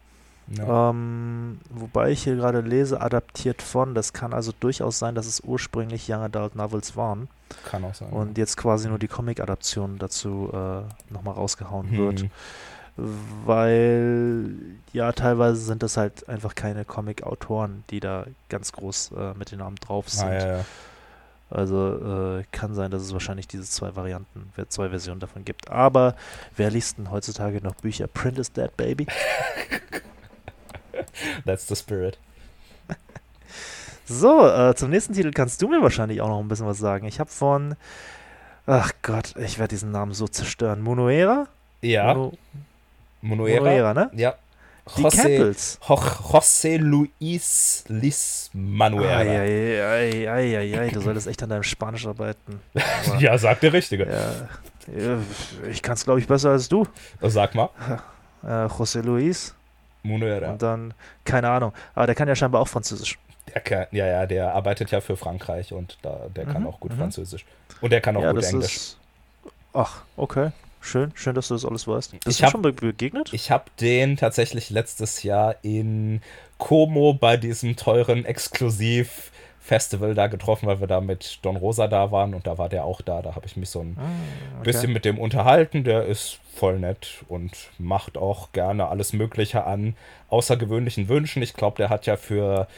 [0.49, 0.91] Ja.
[0.91, 5.41] Ähm, wobei ich hier gerade lese, adaptiert von, das kann also durchaus sein, dass es
[5.41, 7.29] ursprünglich Young Adult Novels waren
[7.65, 8.11] Kann auch sein.
[8.11, 11.99] und jetzt quasi nur die Comic-Adaption dazu äh, nochmal rausgehauen Hm.
[11.99, 12.25] wird.
[13.45, 14.51] Weil,
[14.93, 19.59] ja, teilweise sind das halt einfach keine Comic-Autoren, die da ganz groß äh, mit den
[19.59, 20.29] Namen drauf sind.
[20.29, 20.65] Ah, ja, ja.
[21.51, 25.71] Also äh, kann sein, dass es wahrscheinlich diese zwei Varianten, zwei Versionen davon gibt.
[25.71, 26.15] Aber
[26.57, 28.07] wer liest denn heutzutage noch Bücher?
[28.07, 29.07] Print is dead, baby.
[31.45, 32.19] That's the spirit.
[34.07, 37.07] So, äh, zum nächsten Titel kannst du mir wahrscheinlich auch noch ein bisschen was sagen.
[37.07, 37.75] Ich habe von,
[38.67, 40.83] ach Gott, ich werde diesen Namen so zerstören.
[40.83, 41.47] Monoera?
[41.81, 42.13] Ja.
[42.13, 42.33] Mono,
[43.23, 43.61] Monoera.
[43.61, 44.11] Monoera, ne?
[44.15, 44.35] Ja.
[44.99, 45.79] Die José, Campbells.
[45.81, 49.09] José Luis Lis Manuel.
[50.29, 52.61] Eieieiei, du solltest echt an deinem Spanisch arbeiten.
[53.19, 54.07] ja, sagt der Richtige.
[54.07, 55.19] Ja,
[55.71, 56.87] ich kann es, glaube ich, besser als du.
[57.23, 57.71] Sag mal.
[58.43, 59.55] Äh, José Luis.
[60.05, 60.45] Manuel.
[60.45, 60.95] Und dann,
[61.25, 61.73] keine Ahnung.
[61.95, 63.19] Aber der kann ja scheinbar auch Französisch.
[63.53, 66.81] Der kann, ja, ja, der arbeitet ja für Frankreich und da, der mhm, kann auch
[66.81, 66.99] gut mhm.
[66.99, 67.45] Französisch.
[67.81, 68.77] Und der kann auch ja, gut Englisch.
[68.77, 68.99] Ist,
[69.73, 70.51] ach, okay.
[70.81, 72.13] Schön, schön, dass du das alles weißt.
[72.13, 73.33] Bist ich du hab, schon begegnet?
[73.33, 76.21] Ich habe den tatsächlich letztes Jahr in
[76.59, 78.27] Como bei diesem teuren
[79.65, 82.85] Exklusiv-Festival da getroffen, weil wir da mit Don Rosa da waren und da war der
[82.85, 83.23] auch da.
[83.23, 84.03] Da habe ich mich so ein ah,
[84.57, 84.65] okay.
[84.65, 85.85] bisschen mit dem unterhalten.
[85.85, 89.97] Der ist voll nett und macht auch gerne alles Mögliche an
[90.29, 91.43] außergewöhnlichen Wünschen.
[91.43, 92.69] Ich glaube, der hat ja für,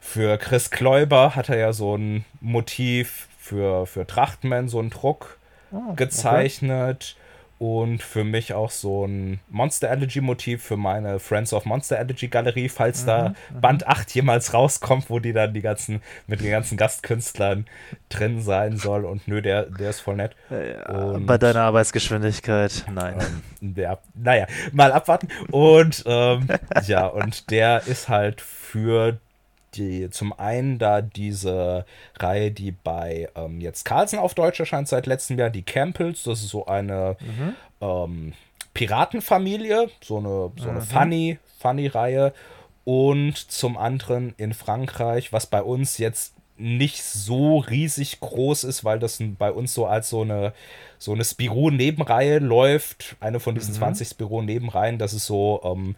[0.00, 5.38] für Chris Kläuber hat er ja so ein Motiv für, für Trachtman, so einen Druck
[5.72, 7.16] oh, gezeichnet.
[7.16, 7.25] Okay
[7.58, 12.28] und für mich auch so ein Monster Allergy Motiv für meine Friends of Monster Allergy
[12.28, 13.60] Galerie, falls mhm, da mhm.
[13.60, 17.66] Band 8 jemals rauskommt, wo die dann die ganzen mit den ganzen Gastkünstlern
[18.08, 20.36] drin sein soll und nö, der, der ist voll nett.
[20.50, 23.16] Ja, bei deiner Arbeitsgeschwindigkeit, nein.
[23.62, 25.28] Ähm, der, naja, mal abwarten.
[25.50, 26.46] Und ähm,
[26.86, 29.18] ja, und der ist halt für
[29.74, 31.84] die zum einen da diese
[32.18, 36.40] Reihe, die bei ähm, jetzt Carlsen auf Deutsch erscheint seit letztem Jahr, die Campbells, das
[36.40, 37.54] ist so eine mhm.
[37.80, 38.32] ähm,
[38.74, 40.84] Piratenfamilie, so eine, so eine mhm.
[40.84, 42.32] funny, funny Reihe.
[42.84, 48.98] Und zum anderen in Frankreich, was bei uns jetzt nicht so riesig groß ist, weil
[48.98, 50.52] das bei uns so als so eine
[50.98, 53.16] so eine Spirou-Nebenreihe läuft.
[53.20, 53.78] Eine von diesen mhm.
[53.78, 54.98] 20 Spirou-Nebenreihen.
[54.98, 55.96] Das ist so ähm,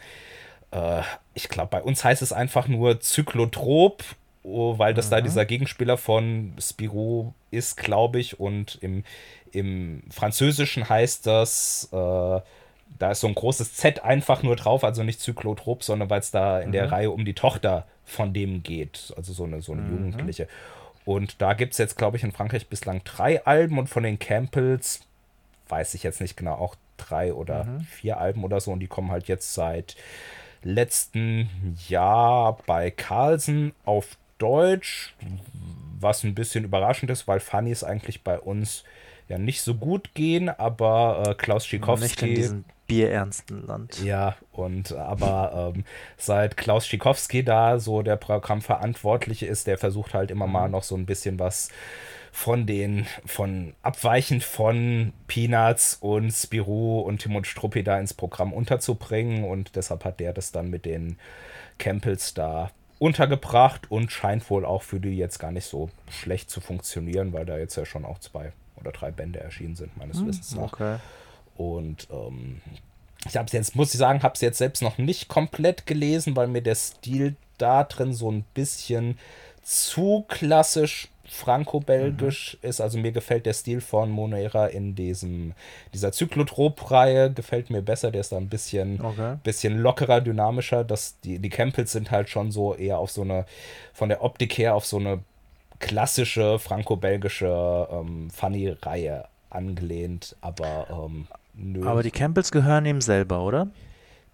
[0.71, 1.03] äh,
[1.39, 4.03] ich glaube, bei uns heißt es einfach nur Zyklotrop,
[4.43, 5.11] oh, weil das mhm.
[5.11, 8.41] da dieser Gegenspieler von Spirou ist, glaube ich.
[8.41, 9.05] Und im,
[9.53, 15.05] im Französischen heißt das, äh, da ist so ein großes Z einfach nur drauf, also
[15.05, 16.73] nicht Zyklotrop, sondern weil es da in mhm.
[16.73, 20.07] der Reihe um die Tochter von dem geht, also so eine, so eine mhm.
[20.07, 20.49] Jugendliche.
[21.05, 24.19] Und da gibt es jetzt, glaube ich, in Frankreich bislang drei Alben und von den
[24.19, 25.03] Campbells
[25.69, 27.81] weiß ich jetzt nicht genau, auch drei oder mhm.
[27.83, 29.95] vier Alben oder so und die kommen halt jetzt seit
[30.63, 31.49] letzten
[31.89, 35.15] Jahr bei Carlsen auf Deutsch,
[35.99, 38.85] was ein bisschen überraschend ist, weil Funnys eigentlich bei uns
[39.29, 42.05] ja nicht so gut gehen, aber äh, Klaus Schikowski.
[42.05, 44.03] Nicht in diesem bierernsten Land.
[44.03, 45.85] Ja, und aber ähm,
[46.17, 50.73] seit Klaus Schikowski da so der Programmverantwortliche ist, der versucht halt immer mal mhm.
[50.73, 51.69] noch so ein bisschen was
[52.33, 58.53] von den, von abweichend von Peanuts und Spirou und Tim und Struppi da ins Programm
[58.53, 61.19] unterzubringen und deshalb hat der das dann mit den
[61.79, 66.61] Campbells da untergebracht und scheint wohl auch für die jetzt gar nicht so schlecht zu
[66.61, 70.29] funktionieren, weil da jetzt ja schon auch zwei oder drei Bände erschienen sind, meines hm,
[70.29, 70.73] Wissens nach.
[70.73, 70.97] Okay.
[71.57, 72.61] Und ähm,
[73.27, 76.37] ich habe es jetzt, muss ich sagen, habe es jetzt selbst noch nicht komplett gelesen,
[76.37, 79.19] weil mir der Stil da drin so ein bisschen
[79.63, 82.69] zu klassisch franco-belgisch mhm.
[82.69, 82.81] ist.
[82.81, 85.55] Also mir gefällt der Stil von Monera in diesem,
[85.95, 88.11] dieser Zyklotrop-Reihe gefällt mir besser.
[88.11, 89.37] Der ist da ein bisschen, okay.
[89.43, 90.85] bisschen lockerer, dynamischer.
[90.85, 93.47] Das, die, die Campbells sind halt schon so eher auf so eine,
[93.93, 95.21] von der Optik her auf so eine
[95.79, 101.87] klassische franco-belgische ähm, Funny-Reihe angelehnt, aber ähm, nö.
[101.87, 103.69] Aber die Campbells gehören ihm selber, oder?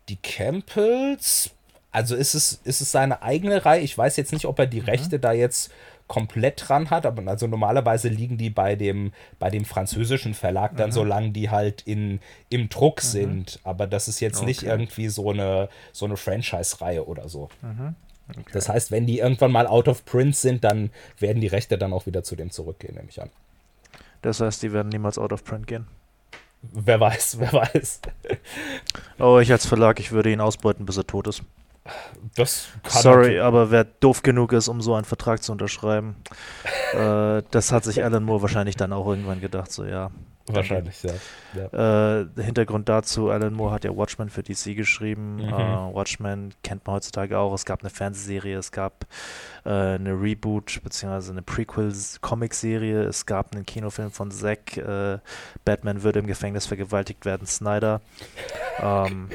[0.09, 1.51] Die Campbells,
[1.93, 3.81] also ist es, ist es seine eigene Reihe.
[3.81, 4.87] Ich weiß jetzt nicht, ob er die mhm.
[4.87, 5.71] Rechte da jetzt
[6.07, 7.07] komplett dran hat.
[7.07, 10.95] Aber also normalerweise liegen die bei dem, bei dem französischen Verlag dann, mhm.
[10.95, 12.21] solange die halt in,
[12.51, 13.09] im Druck mhm.
[13.09, 13.61] sind.
[13.65, 14.47] Aber das ist jetzt okay.
[14.47, 17.49] nicht irgendwie so eine, so eine Franchise-Reihe oder so.
[17.63, 17.95] Mhm.
[18.31, 18.43] Okay.
[18.53, 21.93] Das heißt, wenn die irgendwann mal out of print sind, dann werden die Rechte dann
[21.93, 23.31] auch wieder zu dem zurückgehen, nehme ich an.
[24.23, 25.87] Das heißt, die werden niemals out of print gehen.
[26.73, 28.01] Wer weiß, wer weiß.
[29.19, 31.43] oh, ich als Verlag, ich würde ihn ausbeuten, bis er tot ist.
[32.35, 36.16] Das Sorry, aber wer doof genug ist, um so einen Vertrag zu unterschreiben,
[36.94, 40.11] äh, das hat sich Alan Moore wahrscheinlich dann auch irgendwann gedacht, so ja.
[40.47, 41.15] Wahrscheinlich, ja.
[41.73, 42.20] ja.
[42.20, 45.36] Äh, Hintergrund dazu, Alan Moore hat ja Watchmen für DC geschrieben.
[45.36, 45.44] Mhm.
[45.44, 47.55] Äh, Watchmen kennt man heutzutage auch.
[47.55, 49.06] Es gab eine Fernsehserie, es gab
[49.65, 51.31] äh, eine Reboot bzw.
[51.31, 55.19] eine Prequel-Comic-Serie, es gab einen Kinofilm von Zack, äh,
[55.65, 58.02] Batman würde im Gefängnis vergewaltigt werden, Snyder.
[58.81, 59.31] ähm,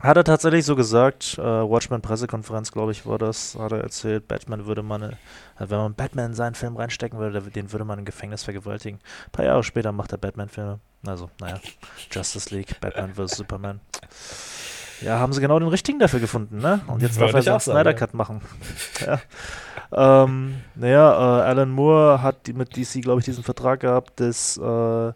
[0.00, 4.66] Hat er tatsächlich so gesagt, äh, Watchmen-Pressekonferenz, glaube ich, war das, hat er erzählt, Batman
[4.66, 5.16] würde man, äh,
[5.58, 9.00] wenn man Batman in seinen Film reinstecken würde, den würde man im Gefängnis vergewaltigen.
[9.26, 10.78] Ein paar Jahre später macht er Batman-Filme.
[11.04, 11.58] Also, naja,
[12.10, 13.38] Justice League, Batman vs.
[13.38, 13.80] Superman.
[15.00, 16.80] Ja, haben sie genau den richtigen dafür gefunden, ne?
[16.88, 18.40] Und jetzt darf er seinen Snyder Cut machen.
[19.06, 19.20] ja.
[19.92, 24.56] Ähm, naja, äh, Alan Moore hat die, mit DC, glaube ich, diesen Vertrag gehabt, dass
[24.56, 25.12] äh,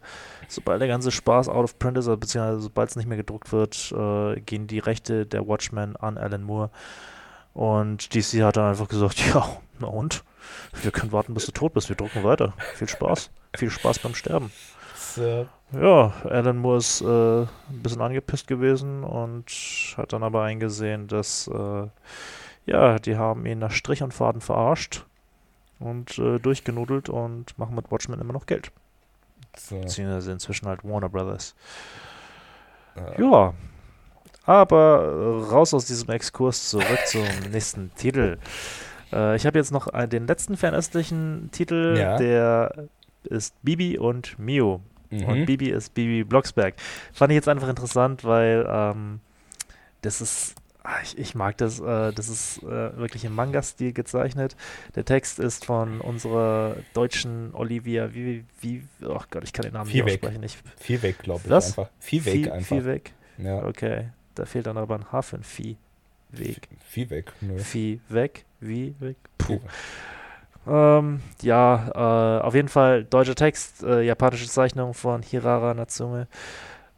[0.53, 3.53] sobald der ganze Spaß out of print ist, also beziehungsweise sobald es nicht mehr gedruckt
[3.53, 6.70] wird, äh, gehen die Rechte der Watchmen an Alan Moore.
[7.55, 9.47] Und DC hat dann einfach gesagt, ja,
[9.79, 10.24] na und?
[10.83, 11.89] Wir können warten, bis du tot bist.
[11.89, 12.55] Wir drucken weiter.
[12.74, 13.31] Viel Spaß.
[13.55, 14.51] Viel Spaß beim Sterben
[15.19, 19.47] äh ja, Alan Moore ist äh, ein bisschen angepisst gewesen und
[19.97, 21.87] hat dann aber eingesehen, dass äh,
[22.66, 25.07] ja, die haben ihn nach Strich und Faden verarscht
[25.79, 28.70] und äh, durchgenudelt und machen mit Watchmen immer noch Geld.
[29.57, 29.81] So.
[29.81, 31.55] Beziehungsweise inzwischen halt Warner Brothers.
[33.19, 33.55] Ja.
[34.45, 38.39] Aber raus aus diesem Exkurs zurück zum nächsten Titel.
[39.12, 42.16] Äh, ich habe jetzt noch den letzten fernöstlichen Titel, ja.
[42.16, 42.89] der
[43.24, 44.81] ist Bibi und Mio.
[45.11, 45.24] Mhm.
[45.24, 46.74] Und Bibi ist Bibi Blocksberg.
[47.12, 49.20] Fand ich jetzt einfach interessant, weil ähm,
[50.01, 50.57] das ist
[51.03, 51.81] ich, ich, mag das.
[51.81, 54.57] Äh, das ist äh, wirklich im Manga-Stil gezeichnet.
[54.95, 58.13] Der Text ist von unserer deutschen Olivia.
[58.15, 60.43] Wie, wie, oh Gott, ich kann den Namen nicht aussprechen.
[60.43, 61.51] Ich, Viehweg, glaube ich.
[61.51, 61.79] Was?
[61.79, 61.91] Einfach.
[62.01, 62.77] Viehweg einfach.
[62.77, 63.13] Viehweg.
[63.39, 63.65] Ja.
[63.65, 64.09] Okay.
[64.35, 66.69] Da fehlt dann aber ein H für ein Viehweg.
[66.89, 67.33] Viehweg.
[67.41, 67.59] Nö.
[67.59, 68.45] Viehweg.
[68.61, 69.17] Wie weg.
[69.39, 69.61] Puh.
[70.67, 76.29] Ähm, ja, äh, auf jeden Fall deutscher Text, äh, japanische Zeichnung von Hirara Natsume.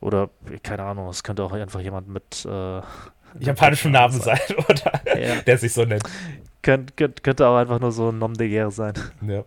[0.00, 0.28] Oder,
[0.62, 2.46] keine Ahnung, es könnte auch einfach jemand mit
[3.40, 5.00] japanischem Namen sein, oder?
[5.18, 5.40] Ja.
[5.42, 6.04] Der sich so nennt.
[6.62, 8.94] Könnt, könnt, könnte auch einfach nur so ein Nom de guerre sein.
[9.26, 9.44] Ja.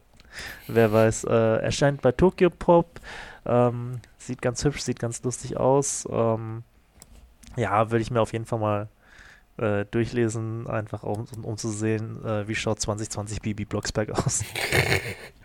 [0.67, 1.23] Wer weiß.
[1.25, 2.99] Äh, erscheint bei Tokyo Pop.
[3.45, 6.07] Ähm, sieht ganz hübsch, sieht ganz lustig aus.
[6.11, 6.63] Ähm,
[7.55, 8.87] ja, würde ich mir auf jeden Fall mal
[9.57, 14.43] äh, durchlesen, einfach um, um zu sehen, äh, wie schaut 2020 Bibi Blocksberg aus.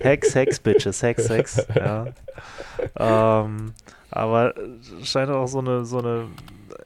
[0.00, 2.06] Hex, Hex, Bitches, Hex, Hex, ja.
[2.96, 3.72] Ähm,
[4.10, 4.54] aber
[5.02, 6.28] scheint auch so eine, so eine,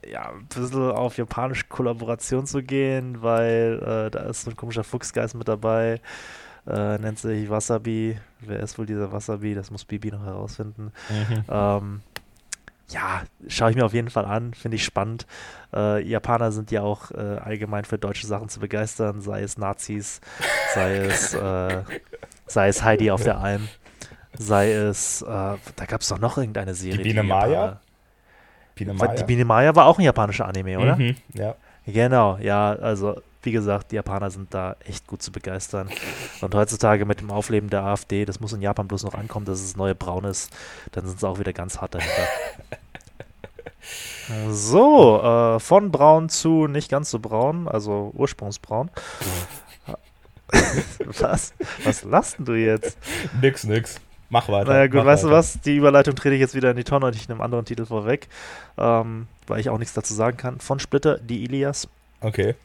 [0.09, 4.83] ja, ein bisschen auf japanische Kollaboration zu gehen, weil äh, da ist so ein komischer
[4.83, 6.01] Fuchsgeist mit dabei.
[6.67, 8.19] Äh, nennt sich Wasabi.
[8.41, 9.55] Wer ist wohl dieser Wasabi?
[9.55, 10.91] Das muss Bibi noch herausfinden.
[11.09, 11.43] Mhm.
[11.49, 12.01] Ähm,
[12.89, 15.25] ja, schaue ich mir auf jeden Fall an, finde ich spannend.
[15.73, 20.21] Äh, Japaner sind ja auch äh, allgemein für deutsche Sachen zu begeistern, sei es Nazis,
[20.73, 21.83] sei es, äh,
[22.53, 23.67] sei es Heidi auf der Alm,
[24.37, 26.97] sei es, äh, da gab es doch noch irgendeine Serie.
[26.97, 27.79] Die Biene Maya?
[28.75, 29.13] Biene Maya.
[29.13, 30.95] Die Biene Maya war auch ein japanischer Anime, oder?
[30.95, 31.55] Mhm, ja.
[31.85, 35.89] Genau, ja, also wie gesagt, die Japaner sind da echt gut zu begeistern.
[36.41, 39.61] Und heutzutage mit dem Aufleben der AfD, das muss in Japan bloß noch ankommen, dass
[39.61, 40.51] es neue Braun ist,
[40.91, 42.27] dann sind sie auch wieder ganz hart dahinter.
[44.49, 48.89] So, äh, von braun zu nicht ganz so braun, also ursprungsbraun.
[51.19, 51.53] was?
[51.83, 52.97] Was lachst du jetzt?
[53.41, 53.99] Nix, nix.
[54.29, 54.71] Mach weiter.
[54.71, 55.31] Naja, gut, weißt weiter.
[55.31, 55.59] du was?
[55.61, 57.85] Die Überleitung trete ich jetzt wieder in die Tonne und ich nehme einen anderen Titel
[57.85, 58.29] vorweg,
[58.77, 60.59] ähm, weil ich auch nichts dazu sagen kann.
[60.59, 61.87] Von Splitter, die Ilias.
[62.21, 62.55] Okay.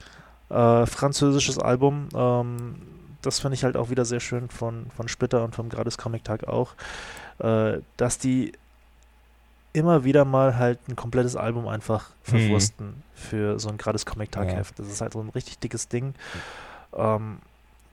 [0.49, 2.09] Äh, französisches Album.
[2.15, 2.77] Ähm,
[3.23, 6.23] das finde ich halt auch wieder sehr schön von, von Splitter und vom Gratis Comic
[6.23, 6.75] Tag auch,
[7.41, 8.53] äh, dass die
[9.73, 12.31] immer wieder mal halt ein komplettes Album einfach mhm.
[12.31, 13.03] verwursten mhm.
[13.15, 14.79] für so ein gratis Comic Tag Heft.
[14.79, 14.85] Ja.
[14.85, 16.15] Das ist halt so ein richtig dickes Ding.
[16.95, 17.39] Ähm,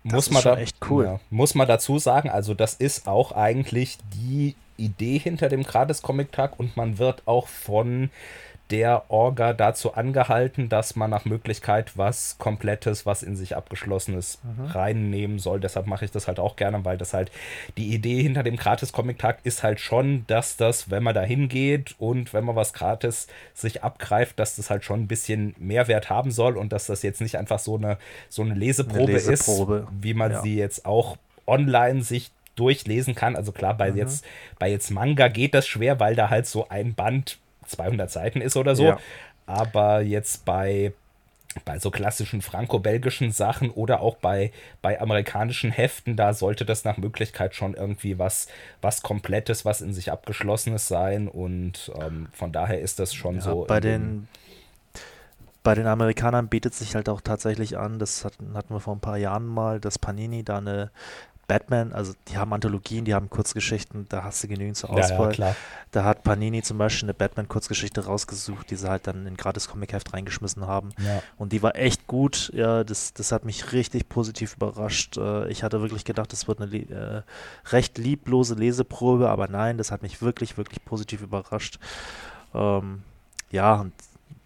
[0.03, 1.05] muss man da, echt cool.
[1.05, 6.01] Ja, muss man dazu sagen, also das ist auch eigentlich die Idee hinter dem gratis
[6.01, 8.09] Comic Tag und man wird auch von
[8.73, 14.65] der Orga dazu angehalten, dass man nach Möglichkeit was Komplettes, was in sich abgeschlossenes mhm.
[14.65, 15.59] reinnehmen soll.
[15.59, 17.31] Deshalb mache ich das halt auch gerne, weil das halt
[17.77, 22.33] die Idee hinter dem Gratis-Comic-Tag ist halt schon, dass das, wenn man da hingeht und
[22.33, 26.57] wenn man was gratis sich abgreift, dass das halt schon ein bisschen Mehrwert haben soll
[26.57, 29.87] und dass das jetzt nicht einfach so eine, so eine Leseprobe, eine Leseprobe.
[29.87, 30.41] ist, wie man ja.
[30.41, 33.35] sie jetzt auch online sich durchlesen kann.
[33.35, 33.97] Also klar, bei mhm.
[33.97, 34.25] jetzt
[34.57, 38.57] bei jetzt Manga geht das schwer, weil da halt so ein Band 200 Seiten ist
[38.57, 38.85] oder so.
[38.85, 38.99] Ja.
[39.45, 40.93] Aber jetzt bei,
[41.65, 46.97] bei so klassischen franco-belgischen Sachen oder auch bei, bei amerikanischen Heften, da sollte das nach
[46.97, 48.47] Möglichkeit schon irgendwie was,
[48.81, 51.27] was Komplettes, was in sich Abgeschlossenes sein.
[51.27, 53.65] Und ähm, von daher ist das schon ja, so.
[53.67, 54.27] Bei den
[55.63, 58.99] bei den Amerikanern bietet sich halt auch tatsächlich an, das hatten, hatten wir vor ein
[58.99, 60.91] paar Jahren mal, dass Panini da eine
[61.47, 65.35] Batman, also die haben Anthologien, die haben Kurzgeschichten, da hast du genügend zur Auswahl.
[65.35, 65.55] Ja, ja,
[65.91, 70.13] da hat Panini zum Beispiel eine Batman-Kurzgeschichte rausgesucht, die sie halt dann in gratis Comic-Heft
[70.13, 70.91] reingeschmissen haben.
[70.97, 71.21] Ja.
[71.37, 72.49] Und die war echt gut.
[72.53, 75.17] Ja, das, das hat mich richtig positiv überrascht.
[75.17, 77.21] Äh, ich hatte wirklich gedacht, das wird eine äh,
[77.71, 81.77] recht lieblose Leseprobe, aber nein, das hat mich wirklich, wirklich positiv überrascht.
[82.53, 83.03] Ähm,
[83.51, 83.93] ja, und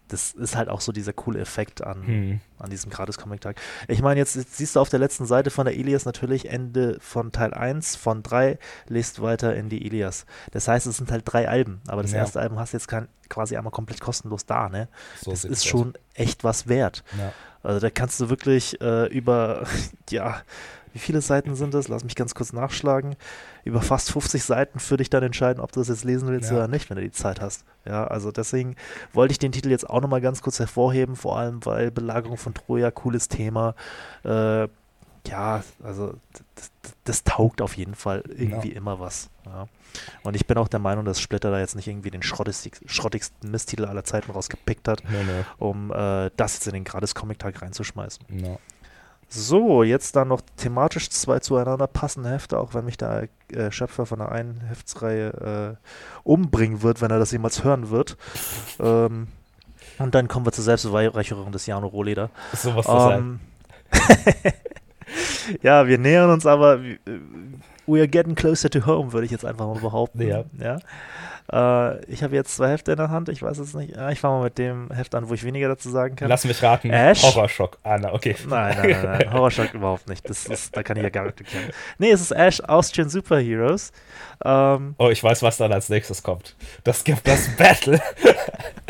[0.08, 2.40] das ist halt auch so dieser coole Effekt an, Hm.
[2.58, 3.60] an diesem Gratis-Comic-Tag.
[3.88, 6.98] Ich meine, jetzt, jetzt siehst du auf der letzten Seite von der Ilias natürlich Ende
[7.00, 8.58] von Teil 1 von 3,
[8.88, 10.26] lest weiter in die Ilias.
[10.52, 12.18] Das heißt, es sind halt drei Alben, aber das Ja.
[12.18, 14.88] erste Album hast du jetzt kein, quasi einmal komplett kostenlos da, ne?
[15.20, 17.04] So das ist schon echt was wert.
[17.18, 17.32] Ja.
[17.62, 19.64] Also da kannst du wirklich äh, über,
[20.10, 20.40] ja,
[20.98, 21.86] wie viele Seiten sind das?
[21.86, 23.14] Lass mich ganz kurz nachschlagen.
[23.62, 26.56] Über fast 50 Seiten für dich dann entscheiden, ob du das jetzt lesen willst Ja.
[26.56, 27.64] oder nicht, wenn du die Zeit hast.
[27.84, 28.74] Ja, also deswegen
[29.12, 32.52] wollte ich den Titel jetzt auch nochmal ganz kurz hervorheben, vor allem weil Belagerung von
[32.52, 33.76] Troja, cooles Thema.
[34.24, 34.66] Äh,
[35.28, 36.14] ja, also
[36.56, 39.30] das, das, taugt auf jeden Fall irgendwie immer was.
[39.46, 39.68] Ja.
[40.24, 43.52] Und ich bin auch der Meinung, dass Splitter da jetzt nicht irgendwie den schrottigsten, schrottigsten
[43.52, 45.44] Misttitel aller Zeiten rausgepickt hat, Nee, nee.
[45.58, 48.24] um äh, das jetzt in den Gratis-Comic-Tag reinzuschmeißen.
[48.42, 48.56] Ja.
[49.30, 54.06] So, jetzt dann noch thematisch zwei zueinander passende Hefte, auch wenn mich der äh, Schöpfer
[54.06, 55.86] von der einen Heftsreihe äh,
[56.24, 58.16] umbringen wird, wenn er das jemals hören wird.
[58.80, 59.28] ähm,
[59.98, 62.30] und dann kommen wir zur Selbstbeweihräucherung des Jano Rohleder.
[62.54, 63.40] Sowas zu sein.
[63.92, 64.52] Ähm,
[65.62, 66.80] ja, wir nähern uns aber,
[67.88, 70.20] we are getting closer to home, würde ich jetzt einfach mal behaupten.
[70.22, 70.44] Ja.
[70.58, 70.78] ja?
[71.50, 73.96] Äh, ich habe jetzt zwei Hefte in der Hand, ich weiß es nicht.
[73.96, 76.28] Ja, ich fange mal mit dem Heft an, wo ich weniger dazu sagen kann.
[76.28, 76.90] Lass mich raten.
[76.90, 77.22] Ash?
[77.22, 77.78] Horrorschock.
[77.82, 78.36] Ah, na, okay.
[78.46, 79.32] Nein, nein, nein, nein.
[79.32, 80.28] Horrorschock überhaupt nicht.
[80.28, 81.70] Das ist, da kann ich ja gar nicht erklären.
[81.98, 83.92] Nee, es ist Ash Austrian Superheroes.
[84.44, 86.54] Ähm, Oh, ich weiß, was dann als nächstes kommt.
[86.84, 88.00] Das gibt das Battle.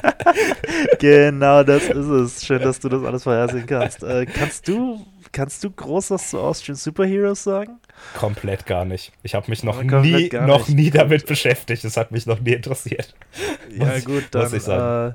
[0.99, 2.45] genau, das ist es.
[2.45, 4.03] Schön, dass du das alles vorhersehen kannst.
[4.03, 7.79] Äh, kannst du, kannst du groß was zu Austrian Superheroes sagen?
[8.15, 9.13] Komplett gar nicht.
[9.23, 11.85] Ich habe mich noch Komplett nie, noch nie damit beschäftigt.
[11.85, 13.15] Es hat mich noch nie interessiert.
[13.71, 15.15] Ja, Muss gut, muss dann ich sagen.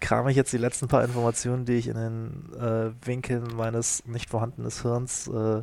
[0.00, 4.30] kram ich jetzt die letzten paar Informationen, die ich in den äh, Winkeln meines nicht
[4.30, 5.60] vorhandenen Hirns äh,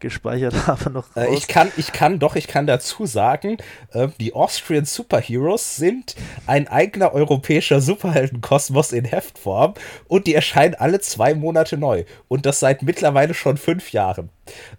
[0.00, 1.38] gespeichert habe, noch Äh, raus.
[1.38, 3.58] ich kann, ich kann doch, ich kann dazu sagen,
[3.92, 6.14] äh, die Austrian Superheroes sind
[6.46, 9.74] ein eigener europäischer Superheldenkosmos in Heftform
[10.08, 12.04] und die erscheinen alle zwei Monate neu.
[12.28, 14.30] Und das seit mittlerweile schon fünf Jahren.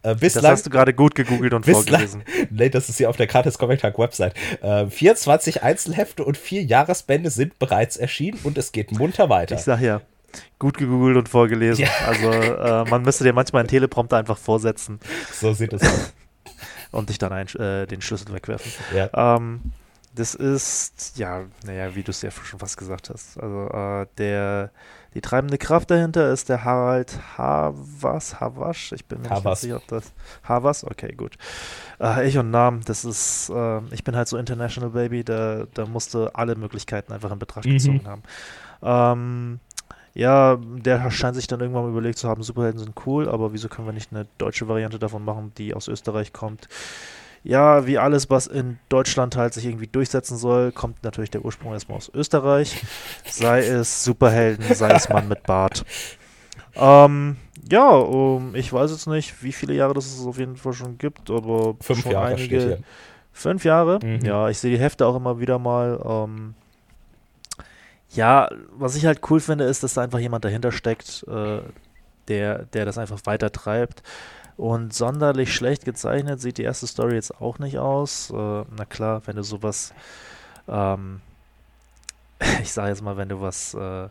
[0.04, 2.24] Äh, das bislang, hast du gerade gut gegoogelt und bislang, vorgelesen.
[2.52, 4.34] nee, das ist hier auf der Gratis Comic Tag Website.
[4.62, 9.56] Äh, 24 Einzelhefte und vier Jahresbände sind bereits erschienen und es geht munter weiter.
[9.56, 10.02] Ich sag ja,
[10.60, 11.86] gut gegoogelt und vorgelesen.
[11.86, 11.92] Ja.
[12.08, 15.00] Also äh, man müsste dir manchmal einen Teleprompter einfach vorsetzen
[15.32, 16.14] So sieht es aus.
[16.92, 18.72] und dich dann ein, äh, den Schlüssel wegwerfen.
[18.96, 19.36] Ja.
[19.36, 19.74] Ähm,
[20.16, 23.38] das ist, ja, naja, wie du es ja schon fast gesagt hast.
[23.38, 24.72] Also äh, der,
[25.14, 29.88] die treibende Kraft dahinter ist der Harald Havas, Havasch, ich bin mir nicht sicher, ob
[29.88, 30.14] das,
[30.44, 31.38] Havas, okay, gut.
[32.00, 35.86] Äh, ich und Namen, das ist, äh, ich bin halt so International Baby, da, da
[35.86, 37.72] musste alle Möglichkeiten einfach in Betracht Mhm.
[37.74, 38.24] gezogen haben.
[38.82, 39.60] Ähm,
[40.16, 43.68] ja, der scheint sich dann irgendwann mal überlegt zu haben, Superhelden sind cool, aber wieso
[43.68, 46.70] können wir nicht eine deutsche Variante davon machen, die aus Österreich kommt?
[47.44, 51.74] Ja, wie alles, was in Deutschland halt sich irgendwie durchsetzen soll, kommt natürlich der Ursprung
[51.74, 52.82] erstmal aus Österreich.
[53.26, 55.86] Sei es Superhelden, sei es Mann mit Bart.
[56.76, 57.36] Ähm,
[57.70, 60.98] ja, um, ich weiß jetzt nicht, wie viele Jahre das es auf jeden Fall schon
[60.98, 62.80] gibt, aber Fünf schon Jahre einige.
[63.32, 64.00] Fünf Jahre?
[64.02, 64.26] Mhm.
[64.26, 66.00] Ja, ich sehe die Hefte auch immer wieder mal.
[66.04, 66.56] Ähm,
[68.16, 71.60] ja, was ich halt cool finde, ist, dass da einfach jemand dahinter steckt, äh,
[72.28, 74.02] der, der das einfach weiter treibt.
[74.58, 78.32] Und sonderlich schlecht gezeichnet sieht die erste Story jetzt auch nicht aus.
[78.32, 79.94] Äh, na klar, wenn du sowas,
[80.68, 81.22] ähm,
[82.62, 84.08] ich sage jetzt mal, wenn du was äh,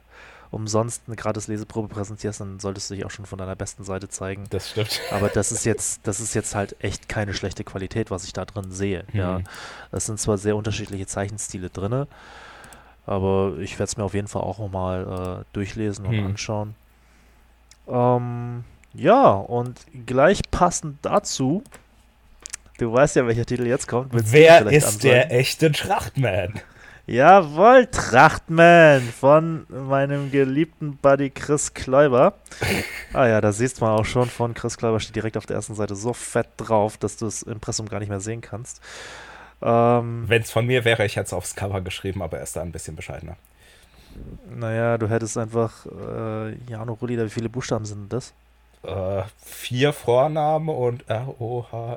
[0.51, 4.09] umsonst eine gratis Leseprobe präsentierst, dann solltest du dich auch schon von deiner besten Seite
[4.09, 4.45] zeigen.
[4.51, 5.01] Das stimmt.
[5.11, 8.45] Aber das ist jetzt, das ist jetzt halt echt keine schlechte Qualität, was ich da
[8.45, 9.05] drin sehe.
[9.13, 9.45] Ja, Mhm.
[9.93, 12.07] es sind zwar sehr unterschiedliche Zeichenstile drin,
[13.07, 16.27] aber ich werde es mir auf jeden Fall auch nochmal äh, durchlesen und Mhm.
[16.27, 16.75] anschauen.
[17.89, 18.65] Ähm,
[18.95, 21.63] ja, und gleich passend dazu,
[22.79, 24.11] du weißt ja, welcher Titel jetzt kommt.
[24.13, 25.39] Wer ist der ansagen?
[25.39, 26.61] echte Trachtman?
[27.07, 32.35] Jawohl, Trachtman von meinem geliebten Buddy Chris Kläuber.
[33.13, 35.77] Ah ja, da siehst man auch schon von Chris Kläuber steht direkt auf der ersten
[35.77, 38.81] Seite so fett drauf, dass du das Impressum gar nicht mehr sehen kannst.
[39.65, 42.55] Ähm, Wenn es von mir wäre, ich hätte es aufs Cover geschrieben, aber er ist
[42.55, 43.37] da ein bisschen bescheidener.
[44.49, 48.35] naja, du hättest einfach äh, Jano Rulli, wie viele Buchstaben sind das?
[48.83, 51.95] Äh, vier Vorname und R-O-H-L-E-D-E-R.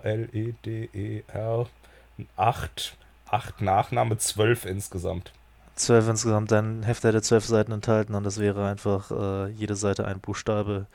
[2.38, 2.98] Acht,
[3.30, 5.34] acht Nachname, zwölf insgesamt.
[5.76, 10.06] Zwölf insgesamt, dein Heft hätte zwölf Seiten enthalten und das wäre einfach äh, jede Seite
[10.08, 10.88] ein Buchstabe.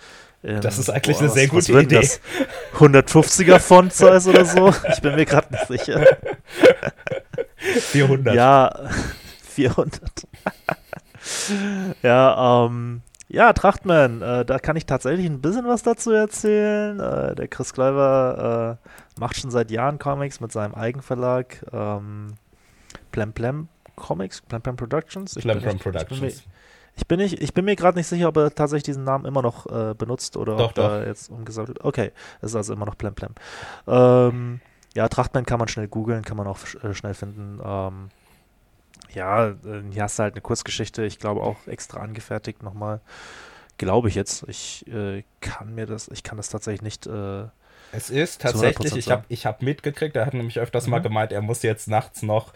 [0.42, 1.96] In- Das ist eigentlich eine was- sehr was gute denn Idee.
[2.00, 2.20] Das?
[2.78, 4.72] 150er Font-Size oder so?
[4.92, 6.04] Ich bin mir gerade nicht sicher.
[7.56, 8.34] 400.
[8.34, 8.74] Ja,
[9.42, 10.00] 400.
[12.02, 16.98] ja, ähm, ja, Trachtman, äh, da kann ich tatsächlich ein bisschen was dazu erzählen.
[17.00, 22.34] Äh, der Chris Kleiber äh, macht schon seit Jahren Comics mit seinem Eigenverlag ähm,
[23.10, 25.36] Plem Plem Comics, Plem Plem Productions.
[25.36, 26.42] Ich Plem Plem echt- ich bin Productions.
[26.94, 29.42] Ich bin, nicht, ich bin mir gerade nicht sicher, ob er tatsächlich diesen Namen immer
[29.42, 31.00] noch äh, benutzt oder Doch, ob doch.
[31.06, 31.84] jetzt umgesagt wird.
[31.84, 33.34] Okay, es ist also immer noch Plem Plem.
[33.86, 34.60] Ähm,
[34.94, 37.60] ja, Trachtmann kann man schnell googeln, kann man auch äh, schnell finden.
[37.64, 38.10] Ähm,
[39.14, 39.54] ja, äh,
[39.90, 43.00] hier hast du halt eine Kurzgeschichte, ich glaube auch extra angefertigt nochmal.
[43.78, 44.44] Glaube ich jetzt.
[44.48, 47.06] Ich äh, kann mir das, ich kann das tatsächlich nicht.
[47.06, 47.44] Äh,
[47.90, 51.00] Es ist Zu 100% tatsächlich, ich habe ich hab mitgekriegt, er hat nämlich öfters mal
[51.00, 51.04] Mhm.
[51.04, 52.52] gemeint, er muss jetzt nachts noch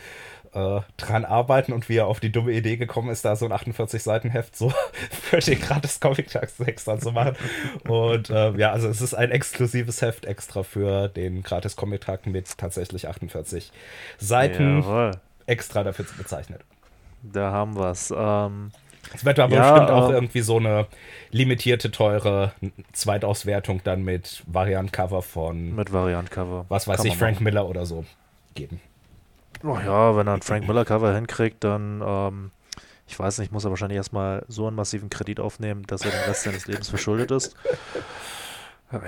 [0.56, 3.52] äh, dran arbeiten und wie er auf die dumme Idee gekommen ist, da so ein
[3.52, 4.72] 48-Seiten-Heft so
[5.10, 7.36] für den gratis comic tags extra zu machen.
[7.86, 12.26] Und äh, ja, also es ist ein exklusives Heft extra für den gratis comic tag
[12.26, 13.70] mit tatsächlich 48
[14.18, 15.10] Seiten jawohl,
[15.46, 16.62] extra dafür bezeichnet.
[17.22, 18.12] da haben wir es.
[18.16, 18.72] Ähm,
[19.14, 20.86] Es wird aber Ja, bestimmt auch ähm, irgendwie so eine
[21.30, 22.52] limitierte, teure
[22.92, 26.64] Zweitauswertung dann mit Variant-Cover von, mit Variant-Cover.
[26.68, 28.04] was weiß Kann ich, Frank Miller oder so
[28.54, 28.80] geben.
[29.64, 32.50] Oh ja, wenn er ein Frank Miller Cover hinkriegt, dann, ähm,
[33.06, 36.20] ich weiß nicht, muss er wahrscheinlich erstmal so einen massiven Kredit aufnehmen, dass er den
[36.20, 37.56] Rest seines Lebens verschuldet ist.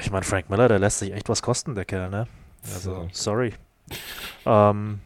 [0.00, 2.26] Ich meine, Frank Miller, der lässt sich echt was kosten, der Kerl, ne?
[2.74, 3.08] Also, So.
[3.12, 3.54] sorry.
[4.44, 4.98] Ähm,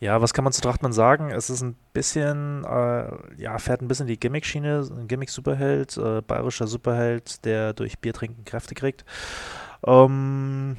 [0.00, 1.30] ja, was kann man zu Trachtmann sagen?
[1.30, 6.66] Es ist ein bisschen, äh, ja, fährt ein bisschen die Gimmick-Schiene, ein Gimmick-Superheld, äh, bayerischer
[6.66, 9.04] Superheld, der durch Biertrinken Kräfte kriegt.
[9.86, 10.76] Ähm,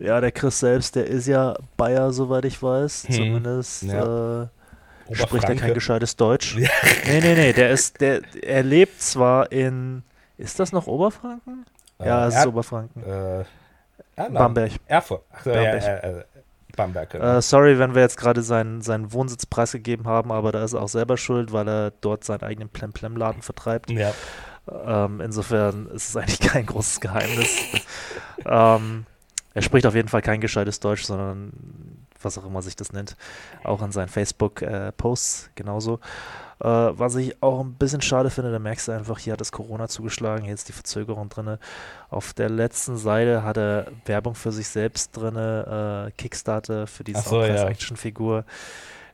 [0.00, 3.04] ja, der Chris selbst, der ist ja Bayer, soweit ich weiß.
[3.08, 4.42] Hm, Zumindest ja.
[4.42, 4.46] äh,
[5.12, 6.56] spricht er kein gescheites Deutsch.
[6.56, 6.68] Ja.
[7.06, 10.02] Nee, nee, nee, der ist, der, er lebt zwar in,
[10.38, 11.66] ist das noch Oberfranken?
[11.98, 13.02] ja, es ist er, Oberfranken.
[13.02, 13.44] äh,
[14.16, 14.34] Erlangen.
[14.34, 14.72] Bamberg.
[14.86, 15.22] Erfurt.
[15.32, 15.82] Ach Bamberg.
[15.82, 16.24] äh, äh,
[16.76, 17.10] Bamberg.
[17.10, 17.38] genau.
[17.38, 20.82] Äh, sorry, wenn wir jetzt gerade seinen, seinen Wohnsitz preisgegeben haben, aber da ist er
[20.82, 23.90] auch selber schuld, weil er dort seinen eigenen Plem-Plem-Laden vertreibt.
[23.90, 24.12] ja.
[24.86, 27.64] Ähm, insofern ist es eigentlich kein großes Geheimnis.
[28.46, 29.04] ähm,
[29.54, 31.52] er spricht auf jeden Fall kein gescheites Deutsch, sondern
[32.22, 33.16] was auch immer sich das nennt.
[33.64, 36.00] Auch in seinen Facebook-Posts genauso.
[36.60, 39.50] Äh, was ich auch ein bisschen schade finde, da merkst du einfach, hier hat das
[39.50, 41.56] Corona zugeschlagen, hier ist die Verzögerung drin.
[42.10, 47.12] Auf der letzten Seite hat er Werbung für sich selbst drin, äh, Kickstarter für die
[47.12, 47.22] so, ja.
[47.22, 48.44] Soundpreis-Action-Figur.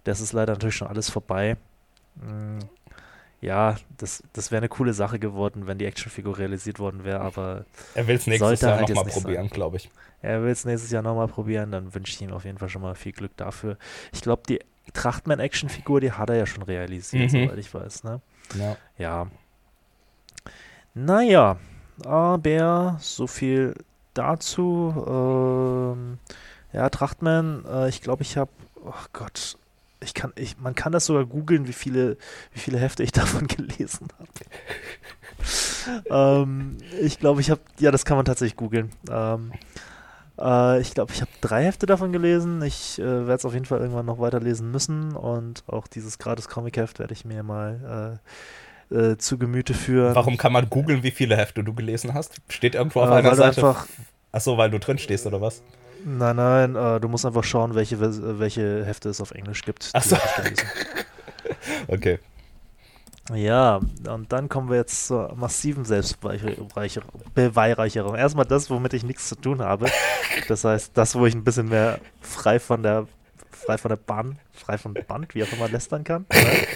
[0.03, 1.57] Das ist leider natürlich schon alles vorbei.
[2.17, 2.59] Mm,
[3.41, 7.65] ja, das, das wäre eine coole Sache geworden, wenn die Actionfigur realisiert worden wäre, aber
[7.95, 9.91] Er will es nächstes Jahr halt nochmal probieren, glaube ich.
[10.27, 12.83] Er will es nächstes Jahr nochmal probieren, dann wünsche ich ihm auf jeden Fall schon
[12.83, 13.77] mal viel Glück dafür.
[14.13, 14.61] Ich glaube, die
[14.93, 17.45] Trachtmann-Actionfigur, die hat er ja schon realisiert, Mhm.
[17.47, 18.21] soweit ich weiß, ne?
[18.59, 18.77] Ja.
[18.99, 19.27] Ja.
[20.95, 21.57] Naja,
[22.05, 23.75] aber so viel
[24.15, 25.95] dazu.
[25.97, 26.19] Ähm,
[26.73, 28.51] ja, Trachtmann, äh, ich glaube, ich habe,
[28.85, 29.59] oh Gott,
[30.01, 32.17] ich kann, ich, man kann das sogar googeln, wie viele,
[32.53, 34.29] wie viele Hefte ich davon gelesen habe.
[36.43, 38.91] ähm, ich glaube, ich habe, ja, das kann man tatsächlich googeln.
[39.11, 39.53] Ähm,
[40.39, 42.63] äh, ich glaube, ich habe drei Hefte davon gelesen.
[42.63, 46.49] Ich äh, werde es auf jeden Fall irgendwann noch weiterlesen müssen und auch dieses gratis
[46.49, 48.19] Comic-Heft werde ich mir mal
[48.91, 50.15] äh, äh, zu Gemüte führen.
[50.15, 52.37] Warum kann man googeln, wie viele Hefte du gelesen hast?
[52.49, 53.61] Steht irgendwo auf Äh, einer Seite.
[53.67, 53.87] einfach,
[54.33, 55.63] Achso, weil du drin stehst, oder was?
[56.05, 57.99] nein, nein, äh, du musst einfach schauen, welche,
[58.39, 59.91] welche Hefte es auf Englisch gibt.
[59.93, 60.17] Ach die so.
[60.17, 60.67] hab ich gelesen.
[61.89, 62.19] Okay.
[63.35, 68.15] Ja, und dann kommen wir jetzt zur massiven Selbstbeweihreicherung.
[68.15, 69.87] Erstmal das, womit ich nichts zu tun habe.
[70.49, 73.07] Das heißt, das, wo ich ein bisschen mehr frei von der
[73.51, 76.25] frei von der Bahn, frei von Band, wie auch immer lästern kann.
[76.33, 76.67] Ne?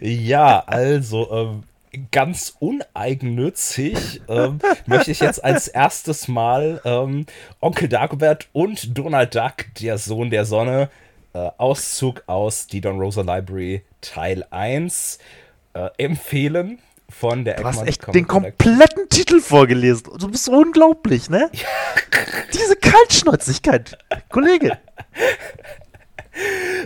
[0.00, 1.64] Ja, also ähm,
[2.10, 7.26] ganz uneigennützig ähm, möchte ich jetzt als erstes Mal ähm,
[7.60, 10.90] Onkel Dagobert und Donald Duck, der Sohn der Sonne,
[11.32, 15.18] äh, Auszug aus die Don Rosa Library Teil 1
[15.74, 20.04] äh, empfehlen von der Du hast echt Comic den kompletten Titel vorgelesen.
[20.18, 21.50] Du bist so unglaublich, ne?
[22.54, 23.98] Diese Kaltschnäuzigkeit.
[24.30, 24.78] Kollege.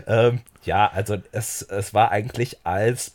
[0.06, 3.12] Ähm, ja, also es, es war eigentlich als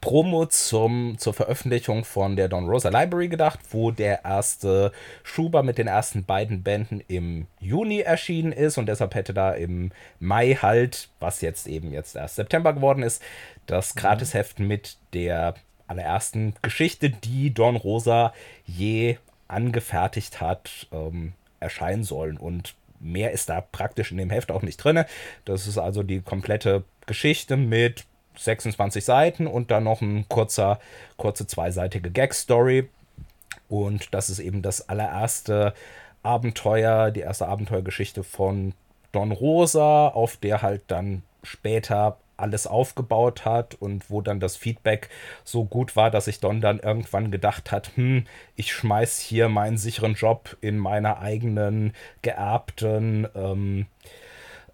[0.00, 4.90] Promo zum, zur Veröffentlichung von der Don Rosa Library gedacht, wo der erste
[5.22, 9.92] Schuber mit den ersten beiden Bänden im Juni erschienen ist und deshalb hätte da im
[10.18, 13.22] Mai halt, was jetzt eben jetzt erst September geworden ist,
[13.66, 15.54] das Gratisheft mit der
[15.86, 18.34] allerersten Geschichte, die Don Rosa
[18.64, 22.38] je angefertigt hat, ähm, erscheinen sollen.
[22.38, 25.04] Und mehr ist da praktisch in dem Heft auch nicht drin.
[25.44, 28.04] Das ist also die komplette Geschichte mit
[28.38, 30.78] 26 Seiten und dann noch ein kurzer,
[31.16, 32.88] kurze zweiseitige Gag-Story.
[33.68, 35.74] Und das ist eben das allererste
[36.22, 38.74] Abenteuer, die erste Abenteuergeschichte von
[39.12, 45.08] Don Rosa, auf der halt dann später alles aufgebaut hat und wo dann das Feedback
[45.44, 48.26] so gut war, dass sich Don dann irgendwann gedacht hat, hm,
[48.56, 53.86] ich schmeiß hier meinen sicheren Job in meiner eigenen geerbten ähm,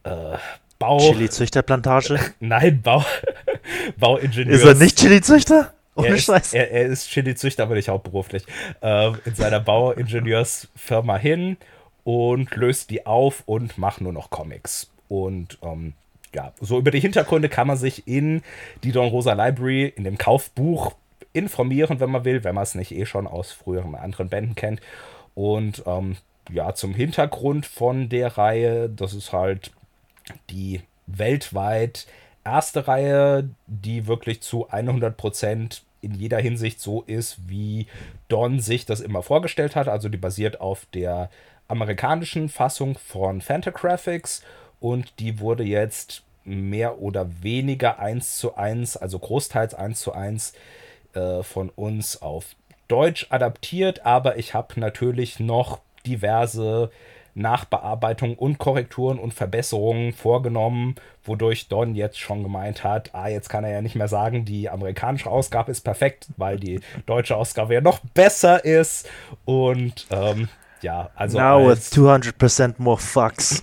[0.05, 0.37] äh,
[0.83, 0.99] Bau.
[0.99, 2.19] Chili-Züchterplantage.
[2.41, 3.05] Nein, Bau,
[3.99, 4.61] Bauingenieurs.
[4.61, 5.73] Ist er nicht Chili-Züchter?
[5.95, 6.47] Ohne er Scheiß.
[6.47, 8.45] Ist, er, er, ist Chili-Züchter, aber nicht hauptberuflich.
[8.81, 11.57] Äh, in seiner Bauingenieursfirma hin
[12.05, 14.91] und löst die auf und macht nur noch Comics.
[15.09, 15.93] Und ähm,
[16.35, 18.43] ja, so über die Hintergründe kann man sich in
[18.83, 20.95] die Don Rosa Library, in dem Kaufbuch
[21.33, 24.81] informieren, wenn man will, wenn man es nicht eh schon aus früheren anderen Bänden kennt.
[25.35, 26.17] Und ähm,
[26.51, 29.71] ja, zum Hintergrund von der Reihe, das ist halt
[30.51, 32.07] die weltweit
[32.45, 37.87] erste Reihe, die wirklich zu 100% in jeder Hinsicht so ist, wie
[38.29, 39.89] Don sich das immer vorgestellt hat.
[39.89, 41.31] Also die basiert auf der
[41.69, 44.43] amerikanischen Fassung von Fantagraphics
[44.81, 50.55] und die wurde jetzt mehr oder weniger eins zu eins, also großteils eins zu eins
[51.15, 52.57] äh, von uns auf
[52.89, 56.91] Deutsch adaptiert, aber ich habe natürlich noch diverse
[57.35, 63.65] Nachbearbeitungen und Korrekturen und Verbesserungen vorgenommen, wodurch Don jetzt schon gemeint hat, ah, jetzt kann
[63.65, 67.81] er ja nicht mehr sagen, die amerikanische Ausgabe ist perfekt, weil die deutsche Ausgabe ja
[67.81, 69.09] noch besser ist
[69.45, 70.49] und ähm,
[70.83, 71.39] ja, also.
[71.39, 73.63] Now with 200% more fucks.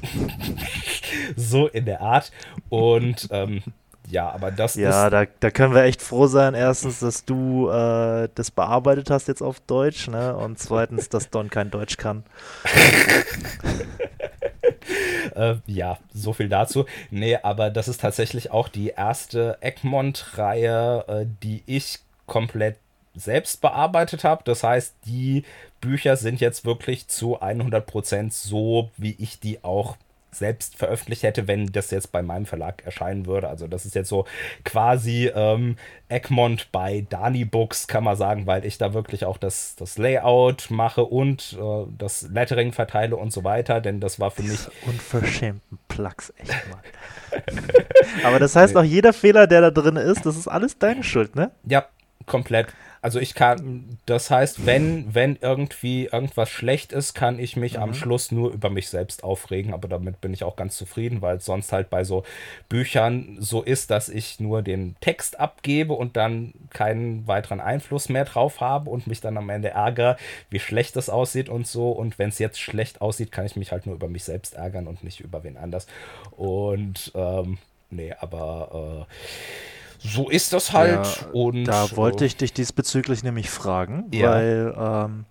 [1.36, 2.32] so in der Art.
[2.70, 3.62] Und ähm,
[4.10, 4.96] ja, aber das ja, ist.
[4.96, 6.56] Ja, da, da können wir echt froh sein.
[6.56, 10.36] Erstens, dass du äh, das bearbeitet hast jetzt auf Deutsch, ne?
[10.36, 12.24] Und zweitens, dass Don kein Deutsch kann.
[15.36, 16.86] äh, ja, so viel dazu.
[17.12, 22.78] Nee, aber das ist tatsächlich auch die erste Egmont-Reihe, äh, die ich komplett
[23.16, 24.44] selbst bearbeitet habe.
[24.44, 25.44] Das heißt, die
[25.82, 29.98] Bücher sind jetzt wirklich zu 100% so, wie ich die auch
[30.32, 33.48] selbst veröffentlicht hätte, wenn das jetzt bei meinem Verlag erscheinen würde.
[33.50, 34.26] Also das ist jetzt so
[34.64, 35.76] quasi ähm,
[36.08, 40.68] Egmont bei Dani Books, kann man sagen, weil ich da wirklich auch das, das Layout
[40.70, 44.60] mache und äh, das Lettering verteile und so weiter, denn das war für mich...
[44.88, 46.82] Unverschämten Plugs, echt mal.
[48.24, 51.36] Aber das heißt auch, jeder Fehler, der da drin ist, das ist alles deine Schuld,
[51.36, 51.52] ne?
[51.66, 51.86] Ja,
[52.26, 52.68] komplett.
[53.02, 57.84] Also ich kann, das heißt, wenn, wenn irgendwie irgendwas schlecht ist, kann ich mich mhm.
[57.84, 61.38] am Schluss nur über mich selbst aufregen, aber damit bin ich auch ganz zufrieden, weil
[61.38, 62.24] es sonst halt bei so
[62.68, 68.26] Büchern so ist, dass ich nur den Text abgebe und dann keinen weiteren Einfluss mehr
[68.26, 70.18] drauf habe und mich dann am Ende ärgere,
[70.50, 71.92] wie schlecht das aussieht und so.
[71.92, 74.88] Und wenn es jetzt schlecht aussieht, kann ich mich halt nur über mich selbst ärgern
[74.88, 75.88] und nicht über wen anders.
[76.32, 77.60] Und ähm,
[77.90, 79.14] nee, aber äh,
[80.00, 81.06] so ist das halt.
[81.06, 84.32] Ja, und da wollte ich dich diesbezüglich nämlich fragen, ja.
[84.32, 85.26] weil ähm,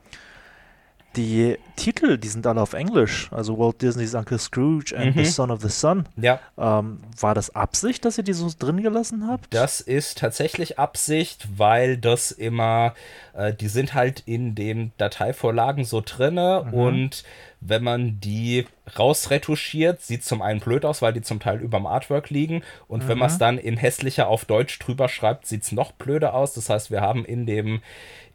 [1.19, 3.29] die Titel, die sind alle auf Englisch.
[3.33, 5.25] Also Walt Disney's Uncle Scrooge and mhm.
[5.25, 6.07] The Son of the Sun.
[6.17, 6.39] Ja.
[6.57, 9.53] Ähm, war das Absicht, dass ihr die so drin gelassen habt?
[9.53, 12.95] Das ist tatsächlich Absicht, weil das immer,
[13.35, 16.75] äh, die sind halt in den Dateivorlagen so drinne mhm.
[16.75, 17.25] und
[17.61, 18.67] wenn man die
[18.97, 22.63] rausretuschiert, sieht zum einen blöd aus, weil die zum Teil überm Artwork liegen.
[22.87, 23.09] Und mhm.
[23.09, 26.55] wenn man es dann in hässlicher auf Deutsch drüber schreibt, sieht es noch blöder aus.
[26.55, 27.83] Das heißt, wir haben in dem,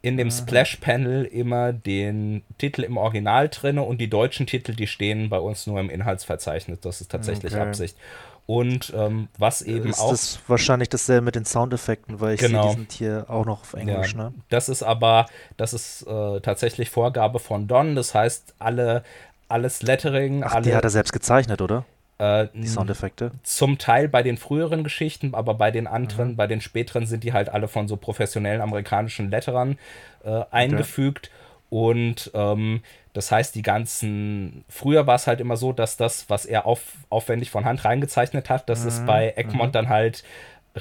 [0.04, 0.32] in dem mhm.
[0.32, 5.66] Splash-Panel immer den Titel im Original drin und die deutschen Titel, die stehen bei uns
[5.66, 6.82] nur im Inhaltsverzeichnis.
[6.82, 7.62] Das ist tatsächlich okay.
[7.62, 7.98] Absicht.
[8.46, 10.12] Und ähm, was eben ist auch.
[10.12, 12.64] Das wahrscheinlich dasselbe mit den Soundeffekten, weil ich genau.
[12.64, 14.12] sehe, die sind hier auch noch auf Englisch.
[14.12, 14.34] Ja, ne?
[14.50, 17.96] Das ist aber, das ist äh, tatsächlich Vorgabe von Don.
[17.96, 19.06] Das heißt, alle,
[19.48, 20.44] alles Lettering.
[20.44, 21.86] Ach, alle, die hat er selbst gezeichnet, oder?
[22.18, 23.32] Äh, die Soundeffekte?
[23.44, 26.36] Zum Teil bei den früheren Geschichten, aber bei den anderen, mhm.
[26.36, 29.78] bei den späteren sind die halt alle von so professionellen amerikanischen Letterern
[30.24, 31.30] äh, eingefügt.
[31.30, 31.38] Okay.
[31.70, 32.82] Und ähm,
[33.14, 36.82] das heißt, die ganzen, früher war es halt immer so, dass das, was er auf,
[37.10, 38.88] aufwendig von Hand reingezeichnet hat, dass mhm.
[38.90, 39.74] es bei Egmont mhm.
[39.74, 40.24] dann halt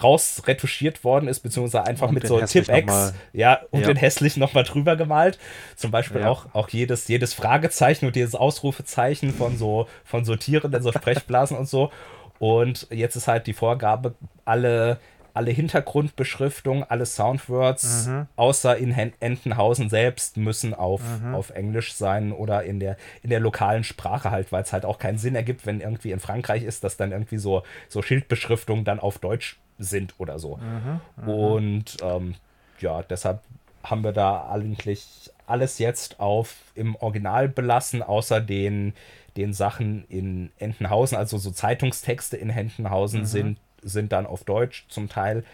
[0.01, 3.89] rausretuschiert worden ist, beziehungsweise einfach und mit so Tipp-X, ja, und ja.
[3.89, 5.39] den hässlich nochmal drüber gemalt.
[5.77, 6.31] Zum Beispiel ja.
[6.31, 11.57] auch, auch jedes, jedes Fragezeichen und jedes Ausrufezeichen von so, von so Tieren, so Sprechblasen
[11.57, 11.91] und so.
[12.39, 14.15] Und jetzt ist halt die Vorgabe,
[14.45, 14.99] alle
[15.35, 18.27] alle Hintergrundbeschriftung, alle Soundwords, mhm.
[18.37, 21.35] außer in Entenhausen selbst, müssen auf, mhm.
[21.35, 24.99] auf Englisch sein oder in der, in der lokalen Sprache halt, weil es halt auch
[24.99, 29.01] keinen Sinn ergibt, wenn irgendwie in Frankreich ist, dass dann irgendwie so, so Schildbeschriftungen dann
[29.01, 30.59] auf Deutsch sind oder so.
[30.59, 31.29] Mhm.
[31.29, 32.35] Und ähm,
[32.81, 33.41] ja, deshalb
[33.83, 38.95] haben wir da eigentlich alles jetzt auf im Original belassen, außer den,
[39.37, 43.27] den Sachen in Entenhausen, also so Zeitungstexte in Entenhausen mhm.
[43.27, 45.45] sind sind dann auf Deutsch zum Teil,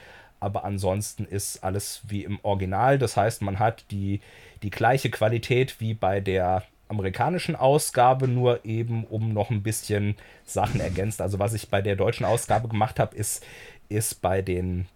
[0.41, 2.99] aber ansonsten ist alles wie im Original.
[2.99, 4.21] Das heißt, man hat die,
[4.63, 10.81] die gleiche Qualität wie bei der amerikanischen Ausgabe, nur eben um noch ein bisschen Sachen
[10.81, 11.21] ergänzt.
[11.21, 13.45] Also was ich bei der deutschen Ausgabe gemacht habe, ist,
[13.89, 14.87] ist bei den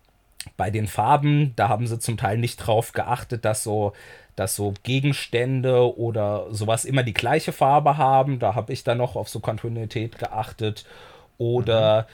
[0.56, 3.93] bei den Farben, da haben sie zum Teil nicht drauf geachtet, dass so,
[4.35, 8.40] dass so Gegenstände oder sowas immer die gleiche Farbe haben.
[8.40, 10.85] Da habe ich dann noch auf so Kontinuität geachtet.
[11.39, 12.06] Oder mhm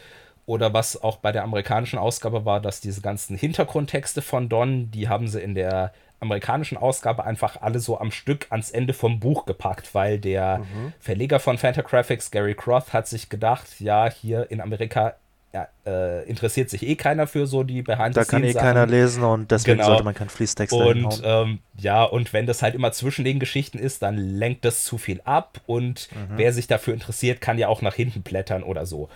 [0.49, 5.07] oder was auch bei der amerikanischen Ausgabe war, dass diese ganzen Hintergrundtexte von Don, die
[5.07, 9.45] haben sie in der amerikanischen Ausgabe einfach alle so am Stück ans Ende vom Buch
[9.45, 10.95] gepackt, weil der mhm.
[11.01, 15.17] Verleger von Fantagraphics, Gary Croth, hat sich gedacht, ja, hier in Amerika
[15.53, 19.23] ja, äh, interessiert sich eh keiner für so die behind Da kann eh keiner lesen
[19.25, 19.89] und deswegen genau.
[19.89, 23.79] sollte man keinen Fließtext Und ähm, ja, und wenn das halt immer zwischen den Geschichten
[23.79, 26.37] ist, dann lenkt das zu viel ab und mhm.
[26.37, 29.09] wer sich dafür interessiert, kann ja auch nach hinten blättern oder so.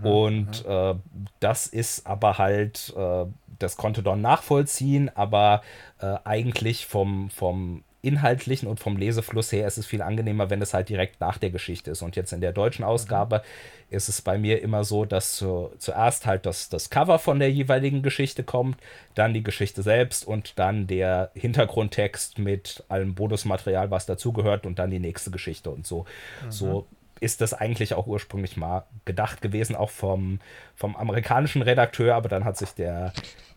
[0.00, 0.06] Mhm.
[0.06, 0.70] Und mhm.
[0.70, 0.94] Äh,
[1.40, 3.24] das ist aber halt, äh,
[3.58, 5.62] das konnte Don nachvollziehen, aber
[6.00, 10.72] äh, eigentlich vom, vom inhaltlichen und vom Lesefluss her ist es viel angenehmer, wenn es
[10.72, 12.02] halt direkt nach der Geschichte ist.
[12.02, 13.96] Und jetzt in der deutschen Ausgabe mhm.
[13.96, 17.50] ist es bei mir immer so, dass zu, zuerst halt das, das Cover von der
[17.50, 18.78] jeweiligen Geschichte kommt,
[19.14, 24.90] dann die Geschichte selbst und dann der Hintergrundtext mit allem Bonusmaterial, was dazugehört und dann
[24.90, 26.06] die nächste Geschichte und so.
[26.44, 26.50] Mhm.
[26.50, 26.86] So
[27.20, 30.40] ist das eigentlich auch ursprünglich mal gedacht gewesen, auch vom,
[30.74, 33.12] vom amerikanischen Redakteur, aber dann hat sich der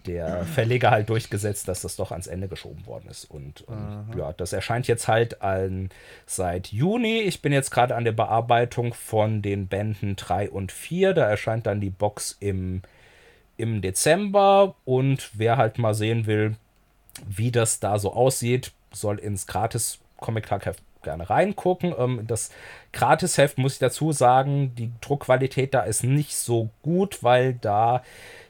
[0.08, 3.26] der Verleger halt durchgesetzt, dass das doch ans Ende geschoben worden ist.
[3.26, 5.90] Und, und ja, das erscheint jetzt halt an,
[6.26, 7.22] seit Juni.
[7.22, 11.14] Ich bin jetzt gerade an der Bearbeitung von den Bänden 3 und 4.
[11.14, 12.82] Da erscheint dann die Box im,
[13.58, 14.76] im Dezember.
[14.86, 16.56] Und wer halt mal sehen will,
[17.28, 21.94] wie das da so aussieht, soll ins gratis Comic Heft gerne reingucken.
[21.98, 22.50] Ähm, das
[22.92, 28.04] Gratisheft muss ich dazu sagen, die Druckqualität da ist nicht so gut, weil da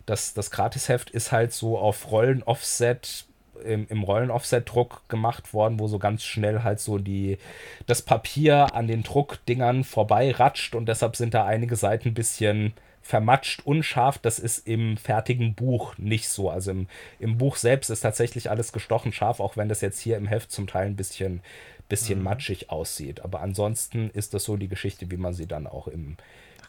[0.05, 3.25] das, das Gratisheft ist halt so auf Rollen-Offset
[3.63, 7.37] im, im Rollen-Offset-Druck gemacht worden, wo so ganz schnell halt so die,
[7.85, 13.65] das Papier an den Druckdingern vorbeiratscht und deshalb sind da einige Seiten ein bisschen vermatscht,
[13.65, 14.17] unscharf.
[14.17, 16.49] Das ist im fertigen Buch nicht so.
[16.49, 16.87] Also im,
[17.19, 20.51] im Buch selbst ist tatsächlich alles gestochen scharf, auch wenn das jetzt hier im Heft
[20.51, 21.41] zum Teil ein bisschen,
[21.89, 22.25] bisschen mhm.
[22.25, 23.21] matschig aussieht.
[23.21, 26.17] Aber ansonsten ist das so die Geschichte, wie man sie dann auch im,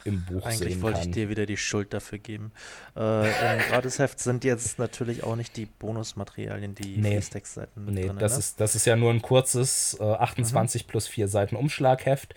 [0.05, 1.09] im Buch Eigentlich sehen wollte kann.
[1.09, 2.53] ich dir wieder die Schuld dafür geben.
[2.97, 7.13] Äh, Im Gratisheft sind jetzt natürlich auch nicht die Bonusmaterialien, die nee.
[7.13, 8.39] Fließtextseiten nee, drin, das, ne?
[8.39, 10.89] ist, das ist ja nur ein kurzes äh, 28 mhm.
[10.89, 12.35] plus 4 Seiten Umschlagheft.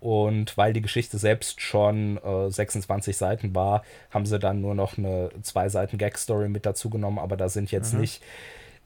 [0.00, 4.96] Und weil die Geschichte selbst schon äh, 26 Seiten war, haben sie dann nur noch
[4.96, 7.18] eine zwei Seiten Gag-Story mit dazu genommen.
[7.18, 8.00] Aber da sind jetzt mhm.
[8.00, 8.22] nicht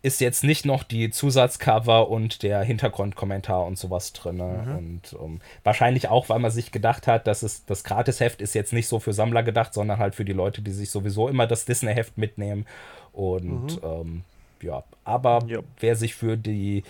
[0.04, 4.36] ist jetzt nicht noch die Zusatzcover und der Hintergrundkommentar und sowas drin.
[4.36, 4.76] Mhm.
[4.76, 8.54] Und um, ähm, wahrscheinlich auch, weil man sich gedacht hat, dass es das Gratisheft ist
[8.54, 11.46] jetzt nicht so für Sammler gedacht, sondern halt für die Leute, die sich sowieso immer
[11.46, 12.66] das Disney-Heft mitnehmen.
[13.14, 13.88] Und mhm.
[13.88, 14.24] ähm,
[14.60, 15.60] ja, aber ja.
[15.80, 16.84] wer sich für die,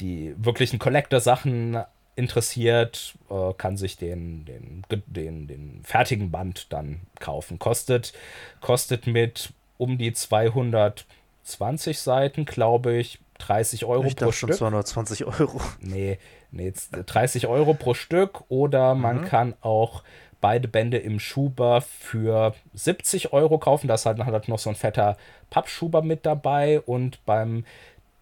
[0.00, 1.82] die wirklichen Collector-Sachen
[2.14, 7.58] interessiert, äh, kann sich den, den, den, den fertigen Band dann kaufen.
[7.58, 8.12] Kostet,
[8.60, 11.06] kostet mit um die 200
[11.44, 14.50] 20 Seiten, glaube ich, 30 Euro ich pro Stück.
[14.50, 15.60] schon 220 Euro.
[15.80, 16.18] Nee,
[16.50, 16.72] nee,
[17.06, 19.24] 30 Euro pro Stück oder man mhm.
[19.24, 20.02] kann auch
[20.40, 23.88] beide Bände im Schuber für 70 Euro kaufen.
[23.88, 25.16] Da ist halt, halt noch so ein fetter
[25.50, 27.64] Pappschuber mit dabei und beim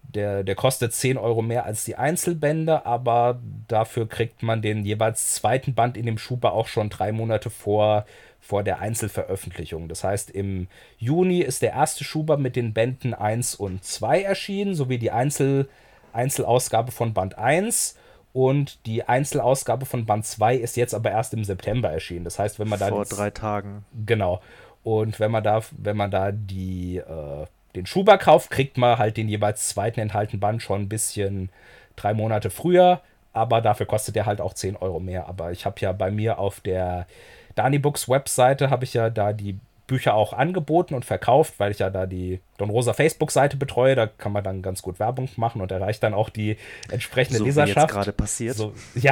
[0.03, 5.33] der, der kostet 10 Euro mehr als die Einzelbände, aber dafür kriegt man den jeweils
[5.33, 8.05] zweiten Band in dem Schuber auch schon drei Monate vor
[8.41, 9.87] vor der Einzelveröffentlichung.
[9.87, 14.75] Das heißt, im Juni ist der erste Schuber mit den Bänden 1 und 2 erschienen,
[14.75, 15.69] sowie die Einzel
[16.13, 17.97] Einzelausgabe von Band 1.
[18.33, 22.23] Und die Einzelausgabe von Band 2 ist jetzt aber erst im September erschienen.
[22.23, 22.89] Das heißt, wenn man da.
[22.89, 23.85] Vor drei Tagen.
[24.05, 24.41] Genau.
[24.83, 27.45] Und wenn man da, wenn man da die, äh,
[27.75, 31.49] den Schuber kauft, kriegt man halt den jeweils zweiten enthaltenen Band schon ein bisschen
[31.95, 33.01] drei Monate früher.
[33.33, 35.27] Aber dafür kostet der halt auch 10 Euro mehr.
[35.27, 37.07] Aber ich habe ja bei mir auf der
[37.55, 39.59] Dani Books Webseite habe ich ja da die
[39.91, 43.93] Bücher auch angeboten und verkauft, weil ich ja da die Don Rosa Facebook-Seite betreue.
[43.93, 46.55] Da kann man dann ganz gut Werbung machen und erreicht dann auch die
[46.89, 47.89] entsprechende so Leserschaft.
[47.89, 48.55] Wie gerade passiert.
[48.55, 49.11] So, ja.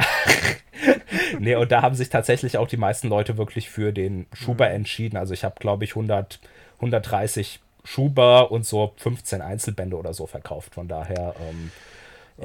[1.38, 4.76] nee, und da haben sich tatsächlich auch die meisten Leute wirklich für den Schuber mhm.
[4.76, 5.18] entschieden.
[5.18, 6.40] Also ich habe, glaube ich, 100,
[6.76, 10.74] 130 Schuber und so 15 Einzelbände oder so verkauft.
[10.74, 11.34] Von daher.
[11.46, 11.70] Ähm,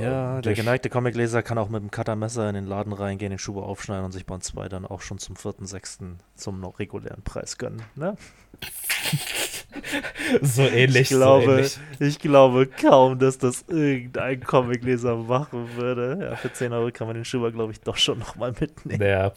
[0.01, 3.63] ja, der geneigte Comicleser kann auch mit dem Cuttermesser in den Laden reingehen, den Schuber
[3.63, 6.15] aufschneiden und sich Band 2 dann auch schon zum 4.6.
[6.35, 7.81] zum noch regulären Preis gönnen.
[7.95, 8.15] Ne?
[10.41, 11.03] so ähnlich.
[11.03, 11.79] Ich glaube, so ähnlich.
[11.99, 16.17] ich glaube kaum, dass das irgendein Comicleser machen würde.
[16.21, 19.01] Ja, für 10 Euro kann man den Schuber, glaube ich, doch schon nochmal mitnehmen.
[19.01, 19.33] Ja,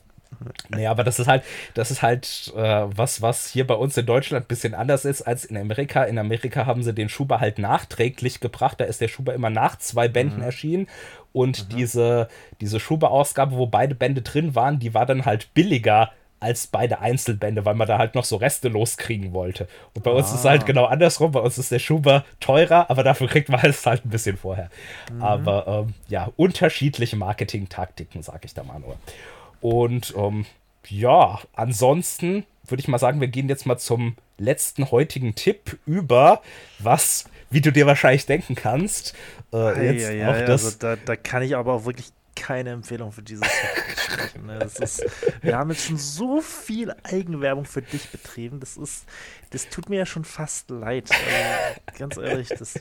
[0.68, 1.42] Nee, aber das ist halt,
[1.74, 5.22] das ist halt äh, was, was hier bei uns in Deutschland ein bisschen anders ist
[5.22, 6.04] als in Amerika.
[6.04, 8.80] In Amerika haben sie den Schuber halt nachträglich gebracht.
[8.80, 10.44] Da ist der Schuber immer nach zwei Bänden mhm.
[10.44, 10.86] erschienen.
[11.32, 11.76] Und mhm.
[11.76, 12.28] diese,
[12.60, 17.64] diese Schuber-Ausgabe, wo beide Bände drin waren, die war dann halt billiger als beide Einzelbände,
[17.64, 19.68] weil man da halt noch so Reste loskriegen wollte.
[19.94, 20.14] Und bei ah.
[20.14, 20.66] uns ist es halt ah.
[20.66, 21.32] genau andersrum.
[21.32, 24.70] Bei uns ist der Schuber teurer, aber dafür kriegt man es halt ein bisschen vorher.
[25.12, 25.22] Mhm.
[25.22, 28.96] Aber ähm, ja, unterschiedliche Marketing-Taktiken, sag ich da mal nur.
[29.60, 30.46] Und ähm,
[30.88, 36.42] ja, ansonsten würde ich mal sagen, wir gehen jetzt mal zum letzten heutigen Tipp über,
[36.78, 39.14] was, wie du dir wahrscheinlich denken kannst,
[39.52, 40.64] äh, jetzt ja, ja, das.
[40.64, 43.46] Also da, da kann ich aber auch wirklich keine Empfehlung für dieses
[43.96, 44.46] sprechen.
[44.46, 44.58] Ne?
[44.58, 45.04] Ist,
[45.42, 48.60] wir haben jetzt schon so viel Eigenwerbung für dich betrieben.
[48.60, 49.06] Das ist,
[49.50, 51.10] das tut mir ja schon fast leid.
[51.10, 52.74] Also, ganz ehrlich, das,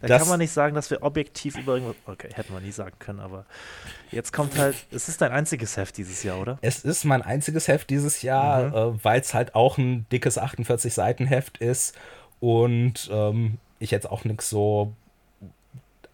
[0.00, 1.96] da das, kann man nicht sagen, dass wir objektiv über irgendwas.
[2.06, 3.46] Okay, hätten wir nie sagen können, aber
[4.10, 4.76] jetzt kommt halt.
[4.90, 6.58] Es ist dein einziges Heft dieses Jahr, oder?
[6.60, 8.98] Es ist mein einziges Heft dieses Jahr, mhm.
[8.98, 11.94] äh, weil es halt auch ein dickes 48 Seiten Heft ist
[12.40, 14.92] und ähm, ich jetzt auch nichts so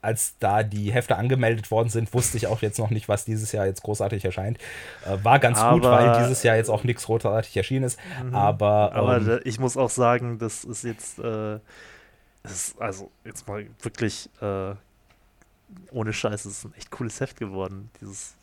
[0.04, 3.50] als da die Hefte angemeldet worden sind, wusste ich auch jetzt noch nicht, was dieses
[3.52, 4.58] Jahr jetzt großartig erscheint.
[5.04, 7.98] Äh, war ganz aber, gut, weil dieses Jahr jetzt auch nichts großartig erschienen ist.
[8.22, 8.34] Mhm.
[8.34, 11.58] Aber, aber ähm, ich muss auch sagen, das ist jetzt, äh,
[12.42, 14.74] das ist also jetzt mal wirklich äh,
[15.90, 17.90] ohne Scheiß, es ist ein echt cooles Heft geworden.
[18.00, 18.36] Dieses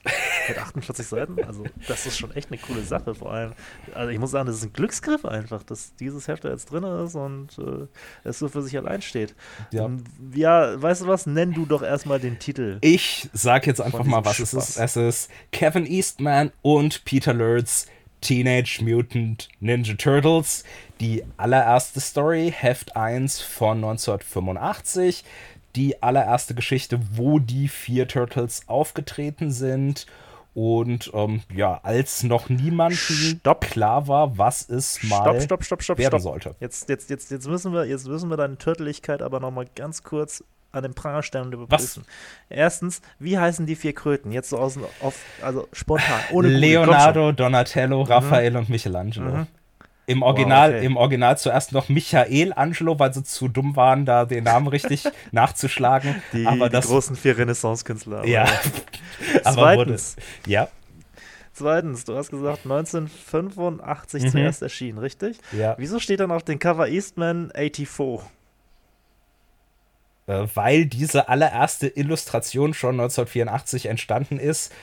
[0.47, 1.43] mit 48 Seiten.
[1.43, 3.15] Also, das ist schon echt eine coole Sache.
[3.15, 3.53] Vor allem,
[3.93, 6.83] also ich muss sagen, das ist ein Glücksgriff einfach, dass dieses Heft da jetzt drin
[6.83, 7.87] ist und äh,
[8.23, 9.35] es so für sich allein steht.
[9.71, 9.83] Ja.
[9.83, 10.03] Und,
[10.33, 11.25] ja, weißt du was?
[11.25, 12.77] Nenn du doch erstmal den Titel.
[12.81, 14.53] Ich sag jetzt einfach mal, was Spaß.
[14.53, 14.77] es ist.
[14.77, 17.87] Es ist Kevin Eastman und Peter Lurz.
[18.21, 20.63] Teenage Mutant Ninja Turtles,
[20.99, 25.23] die allererste Story, Heft 1 von 1985
[25.75, 30.05] die allererste Geschichte, wo die vier Turtles aufgetreten sind.
[30.53, 32.97] Und ähm, ja, als noch niemand
[33.61, 36.55] klar war, was es mal stopp, stopp, stopp, werden sollte.
[36.59, 40.03] Jetzt, jetzt, jetzt, jetzt, müssen wir, jetzt müssen wir deine Turtleligkeit aber noch mal ganz
[40.03, 40.43] kurz
[40.73, 42.03] an den Pranger stellen und überprüfen.
[42.03, 42.57] Was?
[42.57, 44.31] Erstens, wie heißen die vier Kröten?
[44.31, 48.57] Jetzt so aus, auf, also spontan, ohne Leonardo, Donatello, Raphael mhm.
[48.57, 49.31] und Michelangelo.
[49.31, 49.47] Mhm.
[50.07, 50.85] Im Original, wow, okay.
[50.85, 55.03] Im Original zuerst noch Michael Angelo, weil sie zu dumm waren, da den Namen richtig
[55.31, 56.21] nachzuschlagen.
[56.33, 58.25] Die, aber die das, großen vier Renaissance-Künstler.
[58.25, 58.43] Ja.
[59.43, 60.67] aber Zweitens, wurde, ja.
[61.53, 64.29] Zweitens, du hast gesagt 1985 mhm.
[64.29, 65.37] zuerst erschienen, richtig?
[65.51, 65.75] Ja.
[65.77, 68.27] Wieso steht dann auf dem Cover Eastman 84?
[70.27, 74.73] Äh, weil diese allererste Illustration schon 1984 entstanden ist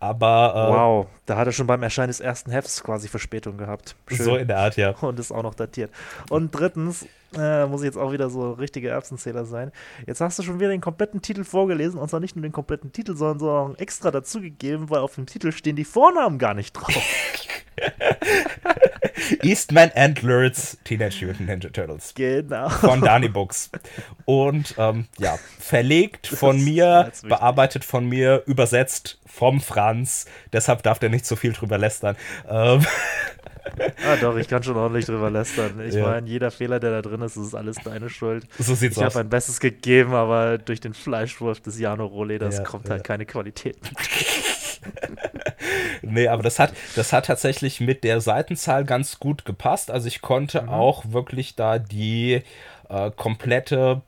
[0.00, 0.52] aber.
[0.54, 3.96] Äh, wow, da hat er schon beim Erscheinen des ersten Hefts quasi Verspätung gehabt.
[4.08, 4.24] Schön.
[4.24, 4.90] So in der Art, ja.
[4.90, 5.90] Und ist auch noch datiert.
[6.30, 7.06] Und drittens,
[7.36, 9.72] äh, muss ich jetzt auch wieder so richtige Erbsenzähler sein.
[10.06, 12.92] Jetzt hast du schon wieder den kompletten Titel vorgelesen und zwar nicht nur den kompletten
[12.92, 16.94] Titel, sondern, sondern extra dazugegeben, weil auf dem Titel stehen die Vornamen gar nicht drauf.
[19.42, 22.12] Eastman and Lurz Teenage Mutant Ninja Turtles.
[22.14, 22.68] Genau.
[22.68, 23.70] Von Dani Books.
[24.24, 30.26] Und ähm, ja, verlegt von mir, bearbeitet von mir, übersetzt vom Franz.
[30.52, 32.16] Deshalb darf der nicht so viel drüber lästern.
[32.48, 32.84] Ähm.
[34.06, 35.80] Ah, doch, ich kann schon ordentlich drüber lästern.
[35.86, 36.06] Ich ja.
[36.06, 38.46] meine, jeder Fehler, der da drin ist, ist alles deine Schuld.
[38.58, 39.12] So sieht's ich aus.
[39.12, 43.04] Ich habe mein Bestes gegeben, aber durch den Fleischwurf des Jano Roleders ja, kommt halt
[43.04, 43.92] keine Qualität mit.
[46.02, 49.90] nee, aber das hat, das hat tatsächlich mit der Seitenzahl ganz gut gepasst.
[49.90, 50.68] Also ich konnte mhm.
[50.68, 52.42] auch wirklich da die
[52.88, 54.02] äh, komplette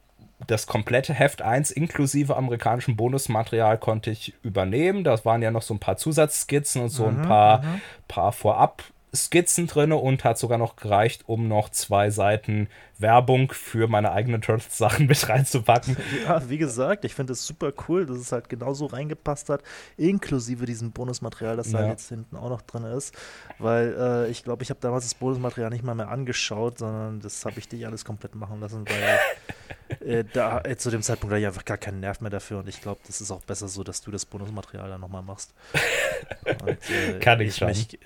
[0.47, 5.03] das komplette Heft 1 inklusive amerikanischem Bonusmaterial konnte ich übernehmen.
[5.03, 7.81] Das waren ja noch so ein paar Zusatzskizzen und so mhm, ein paar, mhm.
[8.07, 12.69] paar Vorab Skizzen drin und hat sogar noch gereicht, um noch zwei Seiten
[12.99, 15.97] Werbung für meine eigenen Turtles-Sachen mit reinzupacken.
[16.25, 19.63] Ja, wie gesagt, ich finde es super cool, dass es halt genauso reingepasst hat,
[19.97, 21.81] inklusive diesem Bonusmaterial, das ja.
[21.81, 23.15] da jetzt hinten auch noch drin ist.
[23.59, 27.45] Weil äh, ich glaube, ich habe damals das Bonusmaterial nicht mal mehr angeschaut, sondern das
[27.45, 31.41] habe ich dich alles komplett machen lassen, weil äh, da äh, zu dem Zeitpunkt hatte
[31.41, 33.85] ich einfach gar keinen Nerv mehr dafür und ich glaube, das ist auch besser so,
[33.85, 35.55] dass du das Bonusmaterial dann nochmal machst.
[36.63, 37.69] Und, äh, Kann ich, ich schon.
[37.69, 37.99] Mich,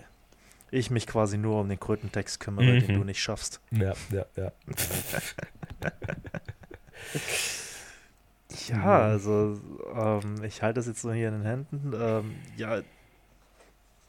[0.72, 2.86] ich mich quasi nur um den Krötentext kümmere, mhm.
[2.86, 3.60] den du nicht schaffst.
[3.70, 4.50] Ja, ja, ja.
[8.68, 8.86] ja, mhm.
[8.86, 9.60] also
[9.94, 11.92] ähm, ich halte das jetzt so hier in den Händen.
[11.94, 12.80] Ähm, ja,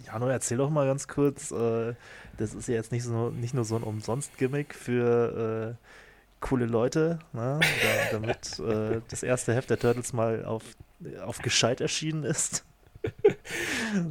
[0.06, 1.52] Jano, erzähl doch mal ganz kurz.
[1.52, 1.96] Äh,
[2.38, 5.86] das ist ja jetzt nicht, so, nicht nur so ein Umsonst-Gimmick für äh,
[6.40, 7.60] coole Leute, ne?
[7.62, 10.64] da, damit äh, das erste Heft der Turtles mal auf,
[11.22, 12.64] auf gescheit erschienen ist.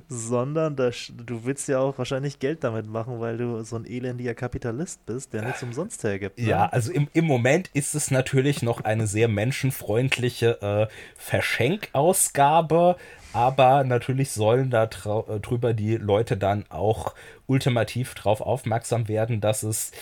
[0.09, 4.35] Sondern das, du willst ja auch wahrscheinlich Geld damit machen, weil du so ein elendiger
[4.35, 6.39] Kapitalist bist, der nichts umsonst hergibt.
[6.39, 6.48] Ne?
[6.48, 10.86] Ja, also im, im Moment ist es natürlich noch eine sehr menschenfreundliche äh,
[11.16, 12.97] Verschenkausgabe,
[13.32, 17.14] aber natürlich sollen da äh, drüber die Leute dann auch
[17.47, 19.93] ultimativ darauf aufmerksam werden, dass es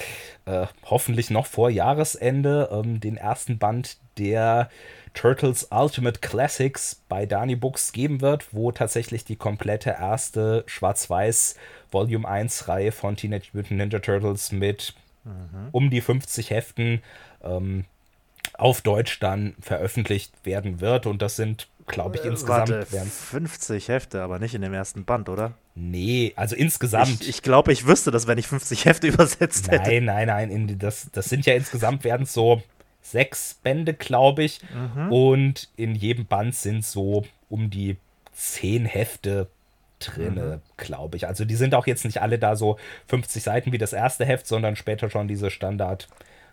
[0.46, 4.68] äh, hoffentlich noch vor Jahresende ähm, den ersten Band der
[5.14, 11.56] Turtles Ultimate Classics bei Dani Books geben wird, wo tatsächlich die komplette erste Schwarz-Weiß
[11.90, 15.68] Volume 1 Reihe von Teenage Mutant Ninja Turtles mit mhm.
[15.72, 17.02] um die 50 Heften
[17.42, 17.84] ähm,
[18.54, 21.06] auf Deutsch dann veröffentlicht werden wird.
[21.06, 24.74] Und das sind, glaube ich, Äh, insgesamt Warte, werden 50 Hefte, aber nicht in dem
[24.74, 25.54] ersten Band, oder?
[25.74, 27.22] Nee, also insgesamt.
[27.22, 29.90] Ich, ich glaube, ich wüsste das, wenn ich 50 Hefte übersetzt hätte.
[29.90, 30.50] Nein, nein, nein.
[30.50, 32.62] In, das, das sind ja insgesamt werden es so
[33.02, 34.60] sechs Bände, glaube ich.
[34.72, 35.12] Mhm.
[35.12, 37.96] Und in jedem Band sind so um die
[38.32, 39.48] zehn Hefte
[39.98, 40.60] drinne, Mhm.
[40.78, 41.26] glaube ich.
[41.26, 42.78] Also die sind auch jetzt nicht alle da so
[43.08, 46.08] 50 Seiten wie das erste Heft, sondern später schon diese Standard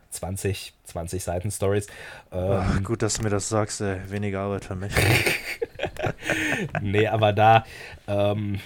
[0.10, 1.88] 20, 20 Seiten Stories.
[2.32, 4.00] Ähm, Ach, gut, dass du mir das sagst, ey.
[4.10, 4.94] weniger Arbeit für mich.
[6.82, 7.66] nee, aber da
[8.08, 8.60] ähm,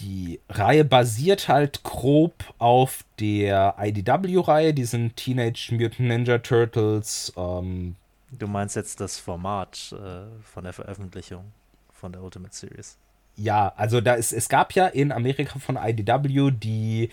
[0.00, 7.32] die Reihe basiert halt grob auf der IDW-Reihe, diesen Teenage Mutant Ninja Turtles.
[7.36, 7.96] Ähm,
[8.32, 11.44] Du meinst jetzt das Format äh, von der Veröffentlichung
[11.92, 12.98] von der Ultimate Series.
[13.36, 17.10] ja, also da ist, es gab ja in Amerika von IDW die,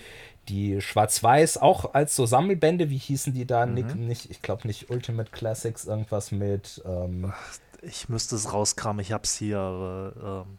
[0.49, 3.65] die Schwarz-Weiß auch als so Sammelbände, wie hießen die da?
[3.65, 6.81] Nick, nicht, ich glaube nicht Ultimate Classics, irgendwas mit.
[6.85, 7.31] Ähm,
[7.83, 10.57] Ich müsste es rauskramen, ich hab's hier, aber ähm,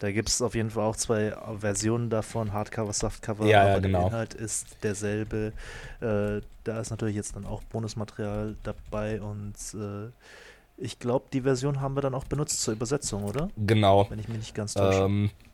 [0.00, 3.80] da gibt es auf jeden Fall auch zwei Versionen davon, Hardcover, Softcover, Ja, ja, aber
[3.82, 3.98] genau.
[4.00, 5.52] der Inhalt ist derselbe.
[6.00, 10.10] Äh, da ist natürlich jetzt dann auch Bonusmaterial dabei und äh,
[10.78, 13.50] ich glaube, die Version haben wir dann auch benutzt zur Übersetzung, oder?
[13.58, 14.06] genau.
[14.08, 15.02] Wenn ich mich nicht ganz täusche.
[15.02, 15.49] Ähm, äh,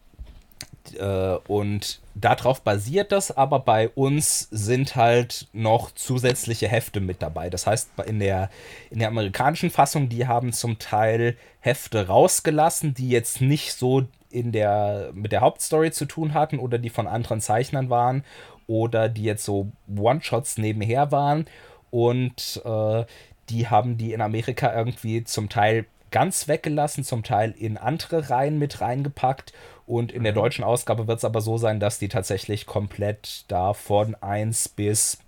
[1.48, 7.50] und darauf basiert das, aber bei uns sind halt noch zusätzliche Hefte mit dabei.
[7.50, 8.50] Das heißt, in der,
[8.90, 14.52] in der amerikanischen Fassung, die haben zum Teil Hefte rausgelassen, die jetzt nicht so in
[14.52, 18.24] der, mit der Hauptstory zu tun hatten oder die von anderen Zeichnern waren
[18.66, 21.46] oder die jetzt so One-Shots nebenher waren.
[21.90, 23.04] Und äh,
[23.48, 28.58] die haben die in Amerika irgendwie zum Teil ganz weggelassen, zum Teil in andere Reihen
[28.58, 29.52] mit reingepackt.
[29.86, 33.72] Und in der deutschen Ausgabe wird es aber so sein, dass die tatsächlich komplett da
[33.72, 35.18] von 1 bis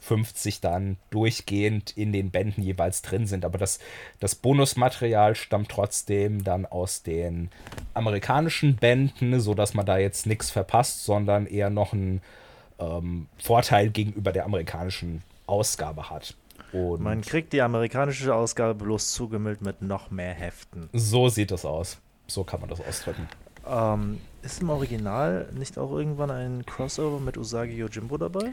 [0.00, 3.44] 50 dann durchgehend in den Bänden jeweils drin sind.
[3.44, 3.78] Aber das,
[4.20, 7.50] das Bonusmaterial stammt trotzdem dann aus den
[7.94, 12.22] amerikanischen Bänden, sodass man da jetzt nichts verpasst, sondern eher noch einen
[12.78, 16.34] ähm, Vorteil gegenüber der amerikanischen Ausgabe hat.
[16.72, 20.90] Und Man kriegt die amerikanische Ausgabe bloß zugemüllt mit noch mehr Heften.
[20.92, 21.98] so sieht es aus.
[22.26, 23.26] So kann man das ausdrücken.
[23.68, 28.52] Ähm, ist im Original nicht auch irgendwann ein Crossover mit Usagi Yojimbo dabei?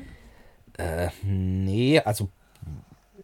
[0.78, 2.30] Äh, nee, also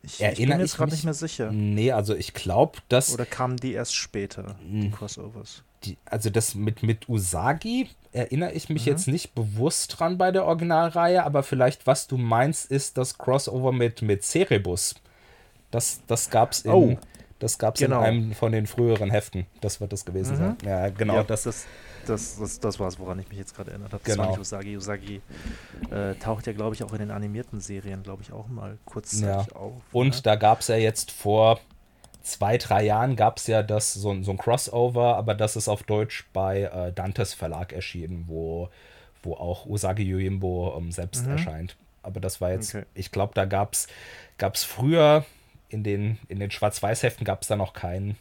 [0.04, 1.52] Ich, ich bin Erinnere mir jetzt gerade nicht mehr sicher.
[1.52, 4.90] Nee, also ich glaube, dass Oder kamen die erst später, die.
[4.90, 5.64] Crossovers?
[5.84, 8.92] die, also das mit, mit Usagi erinnere ich mich Mhm.
[8.92, 13.72] jetzt nicht bewusst dran bei der Originalreihe, aber vielleicht was du meinst, ist das Crossover
[13.72, 14.96] mit, mit Cerebus.
[15.72, 16.98] Das, das gab's in, Oh,
[17.42, 18.00] das gab's genau.
[18.00, 19.46] in einem von den früheren Heften.
[19.60, 20.38] Das wird das gewesen Mhm.
[20.40, 20.58] sein.
[20.66, 21.16] Ja, genau.
[21.16, 21.66] ja, das, das,
[22.06, 24.02] das, das, das war es, woran ich mich jetzt gerade erinnert habe.
[24.06, 24.24] Das Genau.
[24.26, 24.78] war nicht Usagi.
[24.78, 25.22] Usagi
[25.92, 29.54] äh, taucht ja, glaube ich, auch in den animierten Serien, glaube ich, auch mal kurzzeitig
[29.56, 29.74] auf.
[29.92, 30.22] Und ne?
[30.24, 31.60] da gab es ja jetzt vor
[32.24, 35.68] zwei, drei Jahren gab es ja das, so, ein- so ein Crossover, aber das ist
[35.68, 38.70] auf Deutsch bei äh, Dantes Verlag erschienen, wo,
[39.24, 41.32] wo auch Usagi Yojimbo ähm, selbst Mhm.
[41.32, 41.76] erscheint.
[42.04, 42.86] Aber das war jetzt, Okay.
[42.94, 45.26] ich glaube, da gab es früher
[45.72, 48.18] in den, in den Schwarz-Weiß-Heften gab es da noch keinen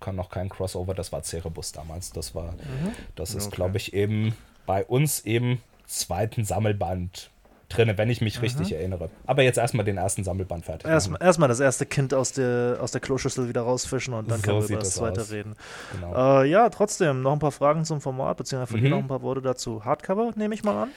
[0.00, 2.12] kann noch kein Crossover, das war Cerebus damals.
[2.12, 2.92] Das war, Mhm.
[3.16, 3.56] das ist, Okay.
[3.56, 4.36] glaube ich, eben
[4.66, 7.30] bei uns im zweiten Sammelband
[7.70, 9.08] drinne, wenn ich mich richtig erinnere.
[9.26, 10.88] Aber jetzt erstmal den ersten Sammelband fertig.
[10.90, 14.44] Erstmal erstmal das erste Kind aus der, aus der Kloschüssel wieder rausfischen und dann So
[14.44, 15.30] können wir über das das zweite aus.
[15.32, 15.56] reden.
[15.94, 16.42] Genau.
[16.42, 18.90] Äh, ja, trotzdem noch ein paar Fragen zum Format, beziehungsweise von dir Mhm.
[18.90, 19.84] noch ein paar Worte dazu.
[19.86, 20.90] Hardcover, nehme ich mal an.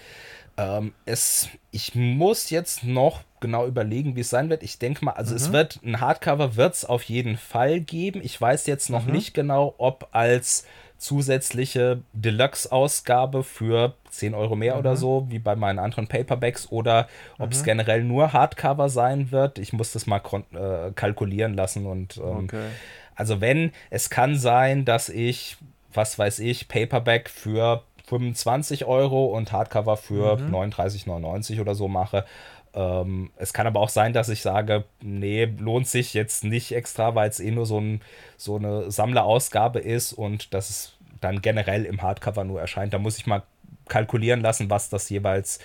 [0.57, 4.63] Ähm, es, ich muss jetzt noch genau überlegen, wie es sein wird.
[4.63, 5.53] Ich denke mal, also es Mhm.
[5.53, 8.21] wird ein Hardcover wird es auf jeden Fall geben.
[8.23, 9.11] Ich weiß jetzt noch Mhm.
[9.11, 10.65] nicht genau, ob als
[10.97, 14.97] zusätzliche Deluxe-Ausgabe für 10 Euro mehr oder Mhm.
[14.97, 17.07] so, wie bei meinen anderen Paperbacks, oder
[17.39, 19.57] ob es generell nur Hardcover sein wird.
[19.57, 20.21] Ich muss das mal
[20.53, 22.69] äh, kalkulieren lassen und ähm, Okay.
[23.15, 25.57] also wenn, es kann sein, dass ich,
[25.93, 30.51] was weiß ich, Paperback für 25 Euro und Hardcover für Mhm.
[30.53, 32.25] 39,99 oder so mache.
[32.73, 37.15] Ähm, es kann aber auch sein, dass ich sage, nee, lohnt sich jetzt nicht extra,
[37.15, 38.01] weil es eh nur so, ein,
[38.37, 42.93] so eine Sammlerausgabe ist und dass es dann generell im Hardcover nur erscheint.
[42.93, 43.43] Da muss ich mal
[43.87, 45.59] kalkulieren lassen, was das jeweils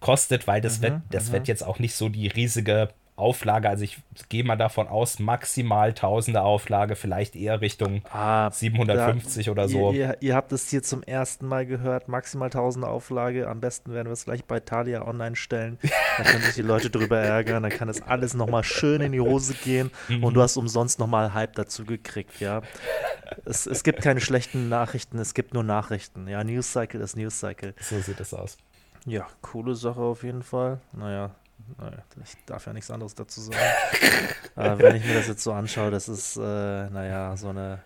[0.00, 2.90] kostet, weil das, Mhm, wird, das wird jetzt auch nicht so die riesige
[3.22, 3.68] Auflage.
[3.68, 9.68] Also ich gehe mal davon aus, maximal tausende Auflage, vielleicht eher Richtung Ah, 750 oder
[9.68, 9.92] so.
[9.92, 13.48] Ihr, ihr, habt es hier zum ersten Mal gehört, maximal 1000 Auflage.
[13.48, 15.78] Am besten werden wir es gleich bei Thalia online stellen.
[16.18, 17.62] Da können sich die Leute drüber ärgern.
[17.62, 20.24] Dann kann das alles nochmal schön in die Hose gehen Mhm.
[20.24, 22.62] und du hast umsonst nochmal Hype dazu gekriegt, ja.
[23.44, 26.28] Es, es gibt keine schlechten Nachrichten, es gibt nur Nachrichten.
[26.28, 27.74] Ja, News Cycle ist News Cycle.
[27.80, 28.56] So sieht es aus.
[29.06, 30.80] Ja, coole Sache auf jeden Fall.
[30.92, 31.30] Naja,
[32.24, 33.58] ich darf ja nichts anderes dazu sagen.
[34.54, 37.80] Aber wenn ich mir das jetzt so anschaue, das ist, äh, naja, so eine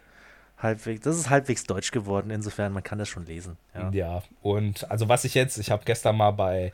[0.58, 3.56] halbwegs, das ist halbwegs deutsch geworden, insofern man kann das schon lesen.
[3.74, 6.72] Ja, ja und also was ich jetzt, ich habe gestern mal bei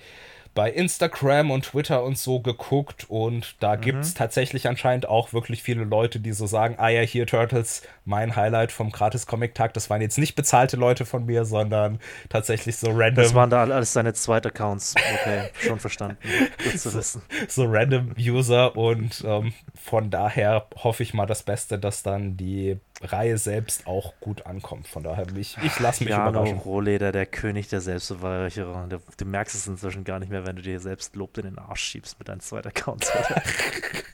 [0.54, 3.80] bei Instagram und Twitter und so geguckt und da mhm.
[3.80, 7.82] gibt es tatsächlich anscheinend auch wirklich viele Leute, die so sagen, ah ja, hier Turtles,
[8.04, 12.90] mein Highlight vom Gratis-Comic-Tag, das waren jetzt nicht bezahlte Leute von mir, sondern tatsächlich so
[12.90, 13.24] random.
[13.24, 14.94] Das waren da alles seine Zweit-Accounts.
[14.96, 16.18] Okay, schon verstanden.
[16.62, 17.22] Gut zu wissen.
[17.48, 22.36] So, so random User und ähm, von daher hoffe ich mal das Beste, dass dann
[22.36, 24.86] die Reihe selbst auch gut ankommt.
[24.86, 26.58] Von daher, ich, ich lasse mich Jano überraschen.
[26.58, 28.88] Rohleder, der König der Selbstbeweihräucherung.
[28.88, 31.58] Du, du merkst es inzwischen gar nicht mehr, wenn du dir selbst Lob in den
[31.58, 33.10] Arsch schiebst mit deinen zweiten Accounts.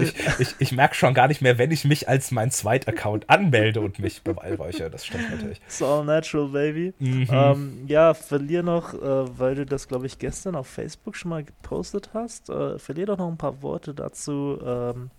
[0.00, 3.80] ich, ich, ich merke schon gar nicht mehr, wenn ich mich als mein Zweit-Account anmelde
[3.80, 4.90] und mich beweihräuchere.
[4.90, 5.60] Das stimmt natürlich.
[5.66, 6.94] It's all natural, baby.
[6.98, 7.28] Mhm.
[7.30, 11.44] Ähm, ja, verlier noch, äh, weil du das, glaube ich, gestern auf Facebook schon mal
[11.44, 14.58] gepostet hast, äh, verlier doch noch ein paar Worte dazu.
[14.64, 15.10] Ähm,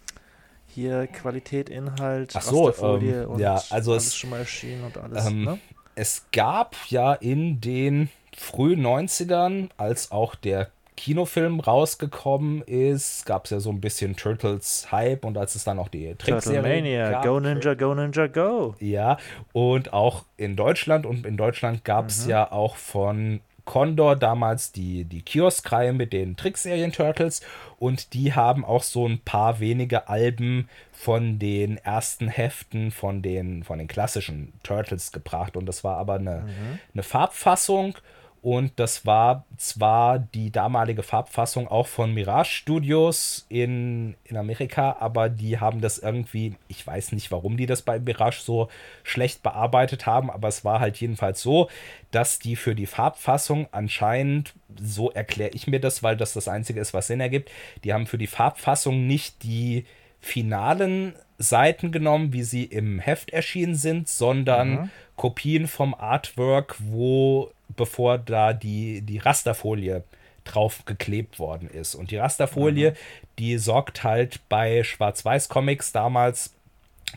[0.67, 4.97] hier Qualität, Inhalt, Ach so, ähm, und ja, also alles es, schon mal erschienen und
[4.97, 5.27] alles.
[5.27, 5.59] Ähm, ne?
[5.95, 13.51] Es gab ja in den frühen 90ern, als auch der Kinofilm rausgekommen ist, gab es
[13.51, 17.23] ja so ein bisschen Turtles-Hype und als es dann auch die Trickserie gab.
[17.23, 18.75] Go Ninja, Go Ninja, Go!
[18.79, 19.17] Ja,
[19.53, 22.31] und auch in Deutschland und in Deutschland gab es mhm.
[22.31, 27.41] ja auch von Condor damals die, die Kiosk-Reihe mit den Trickserien-Turtles
[27.79, 33.63] und die haben auch so ein paar wenige Alben von den ersten Heften von den,
[33.63, 36.79] von den klassischen Turtles gebracht und das war aber eine, mhm.
[36.93, 37.95] eine Farbfassung
[38.43, 45.29] und das war zwar die damalige Farbfassung auch von Mirage Studios in, in Amerika, aber
[45.29, 48.67] die haben das irgendwie, ich weiß nicht, warum die das bei Mirage so
[49.03, 51.69] schlecht bearbeitet haben, aber es war halt jedenfalls so,
[52.11, 56.81] dass die für die Farbfassung anscheinend, so erkläre ich mir das, weil das das Einzige
[56.81, 57.49] ist, was Sinn ergibt,
[57.85, 59.85] die haben für die Farbfassung nicht die
[60.19, 64.89] finalen Seiten genommen, wie sie im Heft erschienen sind, sondern mhm.
[65.15, 70.03] Kopien vom Artwork, wo bevor da die, die Rasterfolie
[70.43, 71.95] drauf geklebt worden ist.
[71.95, 72.95] Und die Rasterfolie, mhm.
[73.39, 76.53] die sorgt halt bei Schwarz-Weiß-Comics damals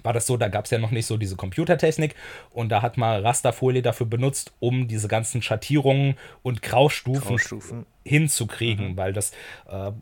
[0.02, 2.14] war das so, da gab es ja noch nicht so diese Computertechnik
[2.50, 7.86] und da hat man Rasterfolie dafür benutzt, um diese ganzen Schattierungen und Graustufen, Graustufen.
[8.04, 8.96] hinzukriegen, mhm.
[8.96, 9.32] weil das,
[9.68, 9.92] äh,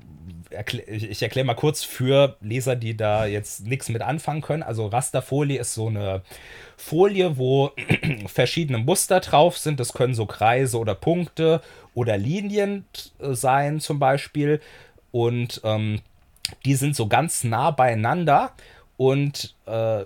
[0.51, 4.63] erklär, ich erkläre mal kurz für Leser, die da jetzt nichts mit anfangen können.
[4.63, 6.23] Also Rasterfolie ist so eine
[6.77, 7.73] Folie, wo
[8.27, 9.81] verschiedene Muster drauf sind.
[9.81, 11.61] Das können so Kreise oder Punkte
[11.95, 12.85] oder Linien
[13.21, 14.61] äh, sein zum Beispiel
[15.13, 16.01] und ähm,
[16.65, 18.53] die sind so ganz nah beieinander
[18.97, 20.05] und äh,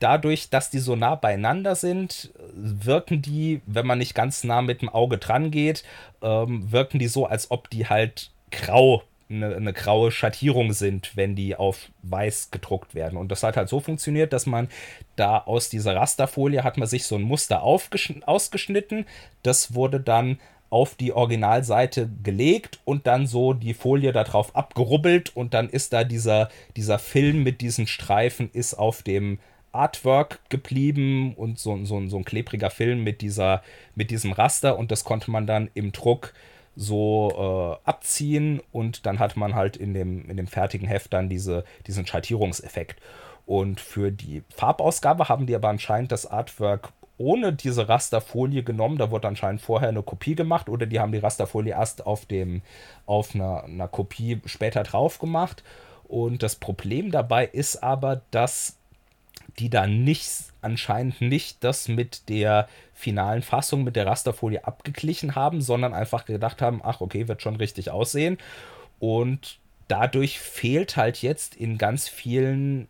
[0.00, 4.82] dadurch, dass die so nah beieinander sind, wirken die, wenn man nicht ganz nah mit
[4.82, 5.84] dem Auge dran geht,
[6.22, 11.36] ähm, wirken die so, als ob die halt grau, eine, eine, graue Schattierung sind, wenn
[11.36, 13.18] die auf weiß gedruckt werden.
[13.18, 14.68] Und das hat halt so funktioniert, dass man
[15.16, 19.04] da aus dieser Rasterfolie hat man sich so ein Muster ausgeschnitten.
[19.42, 20.38] Das wurde dann
[20.70, 26.04] auf die Originalseite gelegt und dann so die Folie darauf abgerubbelt und dann ist da
[26.04, 29.38] dieser, dieser Film mit diesen Streifen ist auf dem
[29.72, 33.62] Artwork geblieben und so, so, so ein klebriger Film mit, dieser,
[33.94, 36.34] mit diesem Raster und das konnte man dann im Druck
[36.76, 41.28] so äh, abziehen und dann hat man halt in dem, in dem fertigen Heft dann
[41.28, 43.00] diese, diesen Schattierungseffekt.
[43.46, 48.96] Und für die Farbausgabe haben die aber anscheinend das Artwork ohne diese Rasterfolie genommen.
[48.98, 52.62] Da wurde anscheinend vorher eine Kopie gemacht oder die haben die Rasterfolie erst auf, dem,
[53.06, 55.62] auf einer, einer Kopie später drauf gemacht.
[56.04, 58.76] Und das Problem dabei ist aber, dass
[59.58, 60.28] die da nicht,
[60.62, 66.62] anscheinend nicht das mit der finalen Fassung mit der Rasterfolie abgeglichen haben, sondern einfach gedacht
[66.62, 68.38] haben, ach okay, wird schon richtig aussehen.
[68.98, 69.58] Und
[69.88, 72.88] dadurch fehlt halt jetzt in ganz vielen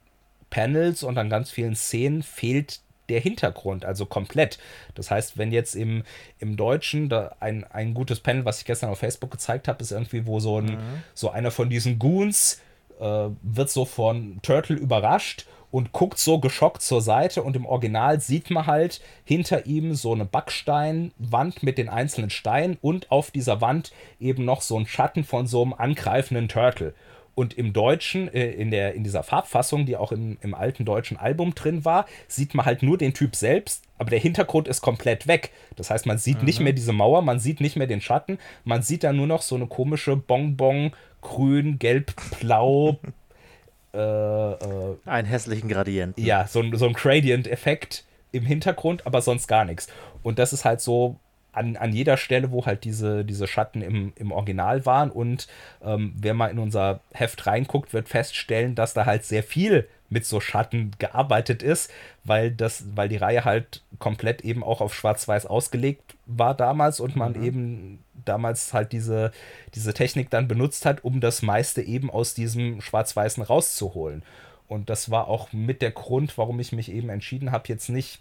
[0.51, 4.59] Panels und an ganz vielen Szenen fehlt der Hintergrund, also komplett.
[4.95, 6.03] Das heißt, wenn jetzt im,
[6.39, 9.93] im Deutschen da ein, ein gutes Panel, was ich gestern auf Facebook gezeigt habe, ist
[9.93, 11.03] irgendwie, wo so, ein, mhm.
[11.15, 12.61] so einer von diesen Goons
[13.01, 18.21] äh, wird so von Turtle überrascht und guckt so geschockt zur Seite und im Original
[18.21, 23.61] sieht man halt hinter ihm so eine Backsteinwand mit den einzelnen Steinen und auf dieser
[23.61, 26.95] Wand eben noch so ein Schatten von so einem angreifenden Turtle.
[27.39, 31.16] Und im Deutschen, äh, in, der, in dieser Farbfassung, die auch im, im alten deutschen
[31.16, 35.28] Album drin war, sieht man halt nur den Typ selbst, aber der Hintergrund ist komplett
[35.28, 35.52] weg.
[35.77, 36.47] Das heißt, man sieht mhm.
[36.47, 39.43] nicht mehr diese Mauer, man sieht nicht mehr den Schatten, man sieht da nur noch
[39.43, 40.90] so eine komische Bonbon,
[41.20, 42.98] grün, gelb, blau.
[43.94, 46.24] äh, äh, Einen hässlichen Gradienten.
[46.24, 49.86] Ja, so, so ein Gradient-Effekt im Hintergrund, aber sonst gar nichts.
[50.24, 51.20] Und das ist halt so
[51.59, 55.11] an, an jeder Stelle, wo halt diese, diese Schatten im, im Original waren.
[55.11, 55.49] Und
[55.83, 60.25] ähm, wer mal in unser Heft reinguckt, wird feststellen, dass da halt sehr viel mit
[60.25, 61.91] so Schatten gearbeitet ist,
[62.25, 67.15] weil das, weil die Reihe halt komplett eben auch auf Schwarz-Weiß ausgelegt war damals und
[67.15, 67.45] man mhm.
[67.45, 69.33] eben damals halt diese,
[69.75, 74.23] diese Technik dann benutzt hat, um das meiste eben aus diesem Schwarz-Weißen rauszuholen.
[74.67, 78.21] Und das war auch mit der Grund, warum ich mich eben entschieden habe, jetzt nicht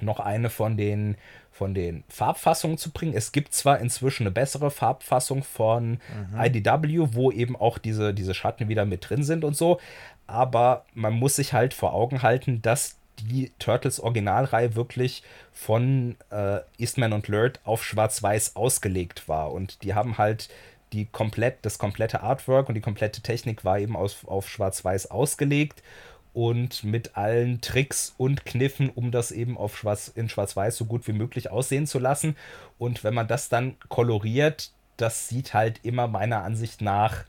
[0.00, 1.16] noch eine von den,
[1.52, 3.14] von den Farbfassungen zu bringen.
[3.14, 6.40] Es gibt zwar inzwischen eine bessere Farbfassung von mhm.
[6.40, 9.78] IDW, wo eben auch diese, diese Schatten wieder mit drin sind und so,
[10.26, 15.22] aber man muss sich halt vor Augen halten, dass die Turtles Originalreihe wirklich
[15.52, 19.52] von äh, Eastman und Lurd auf Schwarz-Weiß ausgelegt war.
[19.52, 20.48] Und die haben halt
[20.92, 25.82] die komplett, das komplette Artwork und die komplette Technik war eben aus, auf Schwarz-Weiß ausgelegt
[26.34, 31.06] und mit allen Tricks und Kniffen, um das eben auf Schwarz, in Schwarz-Weiß so gut
[31.06, 32.36] wie möglich aussehen zu lassen.
[32.78, 37.24] Und wenn man das dann koloriert, das sieht halt immer meiner Ansicht nach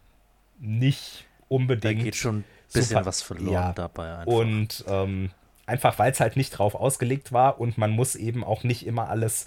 [0.60, 2.00] nicht unbedingt.
[2.00, 3.74] Da geht schon ein bisschen super, was verloren ja.
[3.74, 4.18] dabei.
[4.18, 4.34] Einfach.
[4.34, 5.32] Und ähm,
[5.66, 9.10] einfach, weil es halt nicht drauf ausgelegt war und man muss eben auch nicht immer
[9.10, 9.46] alles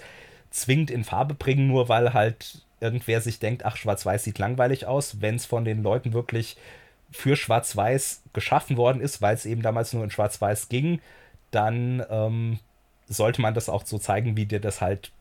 [0.50, 5.20] zwingend in Farbe bringen, nur weil halt irgendwer sich denkt, ach, Schwarz-Weiß sieht langweilig aus,
[5.20, 6.56] wenn es von den Leuten wirklich
[7.10, 11.00] für Schwarz-Weiß geschaffen worden ist, weil es eben damals nur in Schwarz-Weiß ging,
[11.50, 12.58] dann ähm,
[13.08, 15.12] sollte man das auch so zeigen, wie die das halt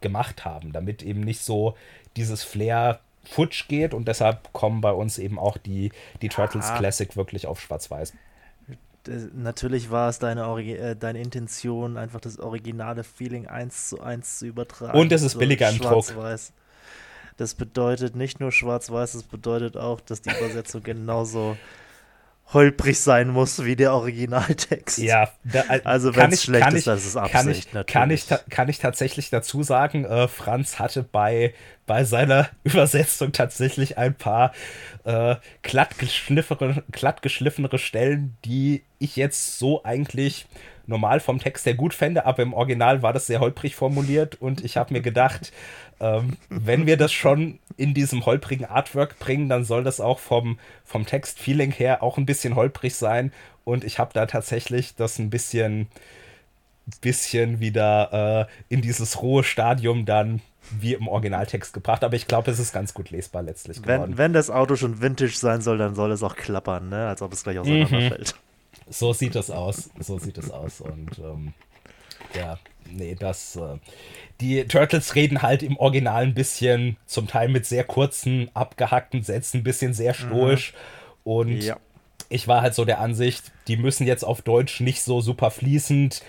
[0.00, 1.76] gemacht haben, damit eben nicht so
[2.16, 5.92] dieses Flair futsch geht und deshalb kommen bei uns eben auch die,
[6.22, 6.78] die Turtles ah.
[6.78, 8.12] Classic wirklich auf Schwarz-Weiß.
[9.34, 14.46] Natürlich war es deine, äh, deine Intention, einfach das originale Feeling eins zu eins zu
[14.46, 14.96] übertragen.
[14.96, 16.06] Und es ist so billiger im Druck.
[17.36, 21.56] Das bedeutet nicht nur schwarz-weiß, das bedeutet auch, dass die Übersetzung genauso
[22.52, 24.98] holprig sein muss wie der Originaltext.
[24.98, 28.26] Ja, da, äh, also wenn es schlecht ist, das ist Absicht, kann ich, natürlich.
[28.28, 31.54] Kann ich, kann ich tatsächlich dazu sagen, äh, Franz hatte bei,
[31.86, 34.52] bei seiner Übersetzung tatsächlich ein paar
[35.04, 40.46] äh, glattgeschliffenere, glattgeschliffenere Stellen, die ich jetzt so eigentlich
[40.86, 44.64] normal vom Text her gut fände, aber im Original war das sehr holprig formuliert und
[44.64, 45.52] ich habe mir gedacht,
[46.02, 50.58] ähm, wenn wir das schon in diesem holprigen Artwork bringen, dann soll das auch vom,
[50.84, 53.32] vom Text-Feeling her auch ein bisschen holprig sein
[53.64, 55.86] und ich habe da tatsächlich das ein bisschen,
[57.00, 62.50] bisschen wieder äh, in dieses rohe Stadium dann wie im Originaltext gebracht, aber ich glaube,
[62.50, 64.12] es ist ganz gut lesbar letztlich geworden.
[64.12, 67.08] Wenn, wenn das Auto schon vintage sein soll, dann soll es auch klappern, ne?
[67.08, 68.34] als ob es gleich auseinanderfällt.
[68.34, 68.92] Mhm.
[68.92, 69.90] So sieht es aus.
[70.00, 70.80] So sieht es aus.
[70.80, 71.54] Und ähm,
[72.34, 72.58] ja,
[72.92, 73.56] nee, das.
[73.56, 73.78] Äh,
[74.40, 79.58] die Turtles reden halt im Original ein bisschen, zum Teil mit sehr kurzen, abgehackten Sätzen,
[79.58, 80.72] ein bisschen sehr stoisch.
[80.72, 80.78] Mhm.
[81.32, 81.76] Und ja.
[82.28, 86.22] ich war halt so der Ansicht, die müssen jetzt auf Deutsch nicht so super fließend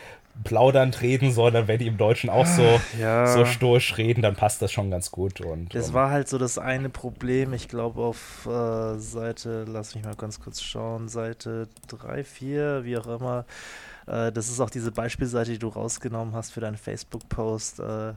[0.44, 3.28] plaudernd reden, sondern wenn die im Deutschen auch so, ja.
[3.28, 5.42] so stoisch reden, dann passt das schon ganz gut.
[5.42, 7.54] Und, das um, war halt so das eine Problem.
[7.54, 12.98] Ich glaube, auf äh, Seite, lass mich mal ganz kurz schauen, Seite 3, 4, wie
[12.98, 13.46] auch immer.
[14.08, 17.80] Äh, das ist auch diese Beispielseite, die du rausgenommen hast für deinen Facebook-Post.
[17.80, 18.14] Äh,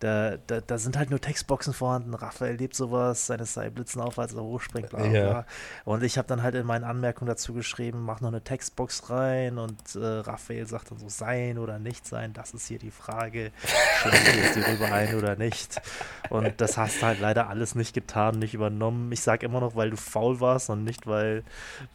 [0.00, 2.14] da, da, da, sind halt nur Textboxen vorhanden.
[2.14, 5.10] Raphael lebt sowas, seine Seilblitzen auf, als er hochspringt, bla bla.
[5.10, 5.44] Ja.
[5.84, 9.58] Und ich habe dann halt in meinen Anmerkungen dazu geschrieben, mach noch eine Textbox rein
[9.58, 13.52] und äh, Raphael sagt dann so, sein oder nicht sein, das ist hier die Frage.
[14.00, 15.80] Schlägt jetzt hierüber ein oder nicht?
[16.30, 19.12] Und das hast du halt leider alles nicht getan, nicht übernommen.
[19.12, 21.44] Ich sage immer noch, weil du faul warst und nicht, weil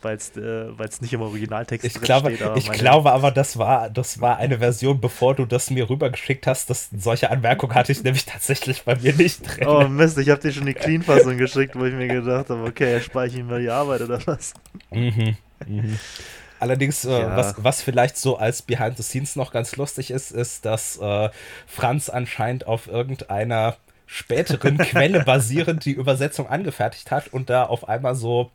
[0.03, 0.67] es äh,
[1.01, 2.55] nicht im Originaltext ich glaube, steht.
[2.57, 6.69] Ich glaube aber, das war, das war eine Version, bevor du das mir rübergeschickt hast,
[6.69, 9.67] dass solche Anmerkungen hatte ich nämlich tatsächlich bei mir nicht drin.
[9.67, 12.93] Oh Mist, ich habe dir schon die Clean-Fassung geschickt, wo ich mir gedacht habe, okay,
[12.93, 14.53] er speichere ihm mal die Arbeit oder was.
[14.91, 15.99] Mhm, mhm.
[16.59, 17.35] Allerdings, äh, ja.
[17.35, 21.29] was, was vielleicht so als Behind the Scenes noch ganz lustig ist, ist, dass äh,
[21.67, 28.15] Franz anscheinend auf irgendeiner späteren Quelle basierend die Übersetzung angefertigt hat und da auf einmal
[28.15, 28.51] so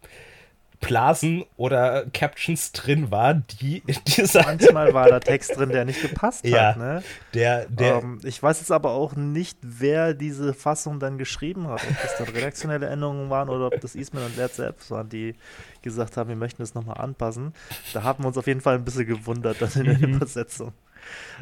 [0.81, 4.43] Blasen oder Captions drin waren, die in dieser.
[4.43, 6.79] Manchmal war da Text drin, der nicht gepasst ja, hat.
[6.79, 7.03] Ne?
[7.35, 11.83] Der, der ähm, ich weiß jetzt aber auch nicht, wer diese Fassung dann geschrieben hat.
[11.83, 15.35] Ob das dann redaktionelle Änderungen waren oder ob das Eastman und Laird selbst waren, die
[15.83, 17.53] gesagt haben, wir möchten das nochmal anpassen.
[17.93, 20.15] Da haben wir uns auf jeden Fall ein bisschen gewundert dann in der mhm.
[20.15, 20.73] Übersetzung.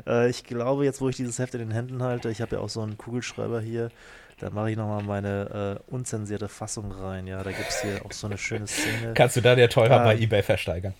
[0.06, 2.62] Äh, ich glaube, jetzt, wo ich dieses Heft in den Händen halte, ich habe ja
[2.62, 3.90] auch so einen Kugelschreiber hier,
[4.38, 7.26] da mache ich nochmal meine äh, unzensierte Fassung rein.
[7.26, 9.14] Ja, da gibt es hier auch so eine schöne Szene.
[9.14, 10.94] Kannst du da der teurer äh, bei Ebay versteigern?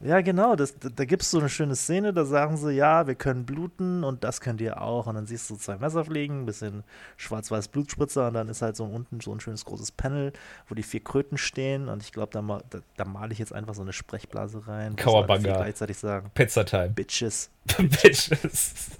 [0.00, 0.54] Ja, genau.
[0.54, 4.04] Das, da gibt es so eine schöne Szene, da sagen sie, ja, wir können bluten
[4.04, 5.08] und das könnt ihr auch.
[5.08, 6.84] Und dann siehst du zwei Messer fliegen, ein bisschen
[7.16, 10.32] schwarz-weiß Blutspritzer und dann ist halt so unten so ein schönes großes Panel,
[10.68, 11.88] wo die vier Kröten stehen.
[11.88, 14.94] Und ich glaube, da, ma- da, da male ich jetzt einfach so eine Sprechblase rein.
[14.94, 15.52] Kawabanga.
[15.56, 16.30] gleichzeitig sagen.
[16.34, 16.90] Pizza Time.
[16.90, 17.50] Bitches.
[17.78, 18.90] Bitches.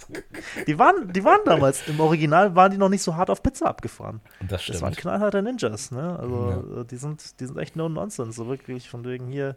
[0.67, 3.67] Die waren, die waren damals, im Original waren die noch nicht so hart auf Pizza
[3.67, 4.21] abgefahren.
[4.47, 5.03] Das Das waren stimmt.
[5.03, 6.19] knallharte Ninjas, ne?
[6.19, 8.33] Also äh, die sind, die sind echt no nonsense.
[8.33, 9.57] So wirklich von wegen hier,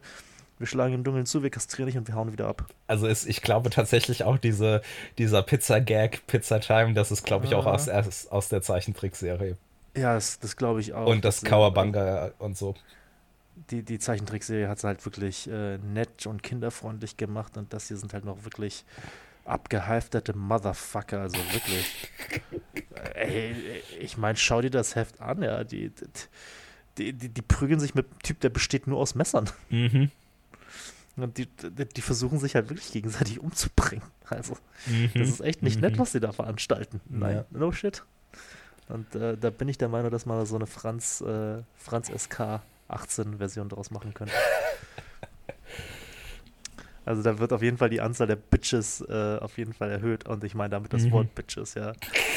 [0.61, 2.65] wir schlagen im Dunkeln zu, wir kastrieren dich und wir hauen wieder ab.
[2.87, 4.81] Also ist, ich glaube tatsächlich auch diese,
[5.17, 7.73] dieser Pizza-Gag, Pizza Time, das ist, glaube ich, auch Ja.
[7.73, 9.57] aus, aus, aus der Zeichentrickserie.
[9.97, 11.07] Ja, das, das glaube ich auch.
[11.07, 12.75] Und das dass, äh, Kawabanga und so.
[13.69, 17.97] Die, die Zeichentrickserie hat es halt wirklich äh, nett und kinderfreundlich gemacht und das hier
[17.97, 18.85] sind halt noch wirklich
[19.45, 22.09] abgehalfterte Motherfucker, also wirklich.
[23.15, 23.53] Ey,
[23.99, 25.91] ich meine, schau dir das Heft an, ja, die,
[26.97, 29.49] die, die, die prügeln sich mit einem Typ, der besteht nur aus Messern.
[29.69, 30.11] Mhm.
[31.23, 34.05] Und die, die, versuchen sich halt wirklich gegenseitig umzubringen.
[34.29, 34.57] Also,
[34.87, 35.11] Mhm.
[35.13, 35.99] das ist echt nicht nett, Mhm.
[35.99, 37.01] was sie da veranstalten.
[37.09, 37.45] Nein, Ja.
[37.51, 38.03] no shit.
[38.87, 42.61] Und äh, da bin ich der Meinung, dass man so eine Franz, äh, Franz SK
[42.87, 44.33] 18 Version draus machen könnte.
[47.03, 50.27] Also da wird auf jeden Fall die Anzahl der Bitches äh, auf jeden Fall erhöht.
[50.27, 51.11] Und ich meine damit das Mhm.
[51.13, 51.93] Wort Bitches, ja.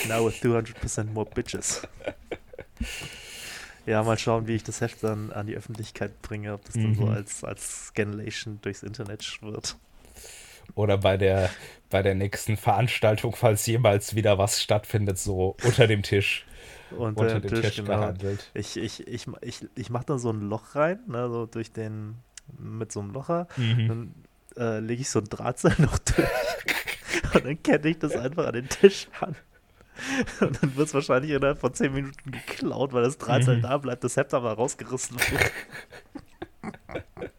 [0.08, 1.82] Now with 200% more Bitches.
[3.86, 6.94] Ja, mal schauen, wie ich das Heft dann an die Öffentlichkeit bringe, ob das dann
[6.94, 7.12] so Mhm.
[7.12, 9.76] als, als Scanlation durchs Internet schwirrt.
[10.74, 11.50] Oder bei der,
[11.90, 16.46] bei der nächsten Veranstaltung, falls jemals wieder was stattfindet, so unter dem Tisch,
[16.96, 17.88] Und unter dem Tisch, Tisch genau.
[17.88, 18.50] behandelt.
[18.54, 22.16] Ich, ich, ich, ich, ich mache da so ein Loch rein, ne, so durch den,
[22.58, 23.46] mit so einem Locher.
[23.58, 23.88] Mhm.
[23.88, 24.14] Dann
[24.56, 26.28] äh, lege ich so ein Drahtseil noch durch.
[27.34, 29.36] Und dann kette ich das einfach an den Tisch an.
[30.40, 33.62] Und dann wird es wahrscheinlich innerhalb von 10 Minuten geklaut, weil das Drahtseil Mhm.
[33.62, 35.50] da bleibt, das Heft aber rausgerissen wird.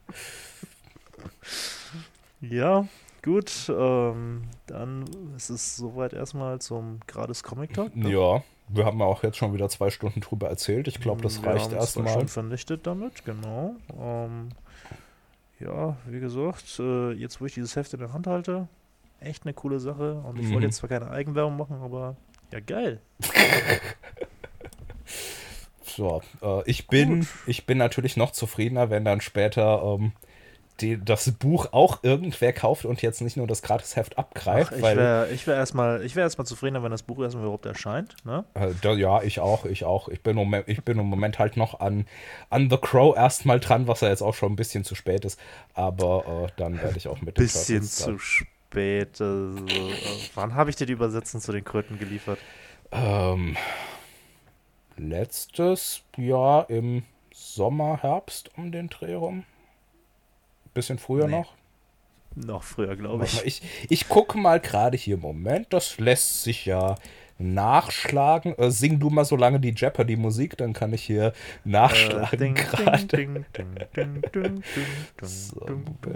[2.41, 2.87] ja,
[3.23, 3.51] gut.
[3.69, 5.05] Ähm, dann
[5.35, 7.95] ist es soweit erstmal zum Grades Comic Talk.
[7.95, 8.09] ne?
[8.11, 10.87] Ja, wir haben ja auch jetzt schon wieder zwei Stunden drüber erzählt.
[10.87, 12.07] Ich glaube, das Wir reicht erstmal.
[12.13, 13.75] schon vernichtet damit, genau.
[13.99, 14.49] Ähm,
[15.59, 18.67] ja, wie gesagt, äh, jetzt wo ich dieses Heft in der Hand halte,
[19.19, 20.15] echt eine coole Sache.
[20.15, 20.53] Und ich Mhm.
[20.53, 22.15] wollte jetzt zwar keine Eigenwerbung machen, aber
[22.51, 23.01] ja, geil.
[25.95, 27.27] So, äh, ich bin, Gut.
[27.47, 30.11] ich bin natürlich noch zufriedener, wenn dann später ähm,
[30.81, 34.83] die, das Buch auch irgendwer kauft und jetzt nicht nur das Gratisheft abgreift, Ach, ich
[34.83, 38.15] wäre ich wär erstmal wär erstmal zufriedener, wenn das Buch erstmal überhaupt erscheint.
[38.25, 38.43] Ne?
[38.55, 40.09] äh, da, ja, ich auch, ich auch.
[40.09, 42.05] Ich bin, im Moment, ich bin im Moment halt noch an,
[42.49, 45.39] an The Crow erstmal dran, was ja jetzt auch schon ein bisschen zu spät ist,
[45.75, 48.49] aber äh, dann werde ich auch mit den Bisschen zu spät.
[48.75, 52.39] Also, äh, wann habe ich dir die Übersetzung zu den Kröten geliefert?
[52.91, 53.55] Ähm,
[54.97, 57.03] letztes Jahr im
[57.33, 59.43] Sommer, Herbst um den Dreh rum.
[60.73, 61.53] Bisschen früher Nee, noch.
[62.35, 63.45] Noch früher, glaube ich.
[63.45, 65.17] Ich, ich gucke mal gerade hier.
[65.17, 66.95] Moment, das lässt sich ja
[67.37, 68.57] nachschlagen.
[68.57, 71.33] Äh, sing du mal so lange die Jeopardy-Musik, dann kann ich hier
[71.63, 73.07] nachschlagen gerade.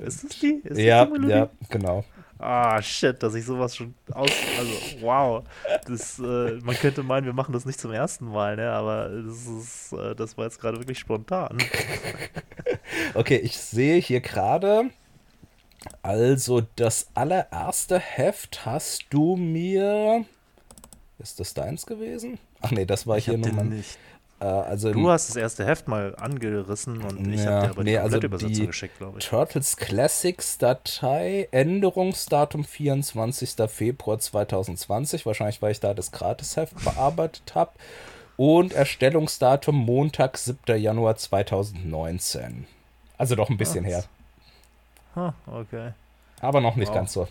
[0.05, 0.61] Ist das die?
[0.63, 2.03] Ist Ja, das die ja, genau.
[2.41, 4.31] Ah, shit, dass ich sowas schon aus.
[4.57, 4.71] Also,
[5.01, 5.43] wow.
[5.85, 8.71] Das, äh, man könnte meinen, wir machen das nicht zum ersten Mal, ne?
[8.71, 11.57] Aber das, ist, äh, das war jetzt gerade wirklich spontan.
[13.13, 14.89] Okay, ich sehe hier gerade.
[16.01, 20.25] Also, das allererste Heft hast du mir.
[21.17, 22.37] Ist das deins gewesen?
[22.61, 23.65] Ach nee, das war Ich hier hab
[24.39, 27.83] Äh, also Du hast das erste Heft mal angerissen und ich Ja, habe dir aber
[27.83, 29.25] die nee, also Übersetzung geschickt, glaube ich.
[29.27, 33.55] Turtles Classics Datei, Änderungsdatum 24.
[33.69, 37.71] Februar 2020, wahrscheinlich weil ich da das Gratisheft bearbeitet habe.
[38.37, 40.77] Und Erstellungsdatum Montag, 7.
[40.79, 42.67] Januar 2019.
[43.17, 44.03] Also doch ein bisschen Ah, her.
[45.15, 45.91] Ah, okay.
[46.39, 46.95] Aber noch nicht Wow.
[46.95, 47.27] ganz so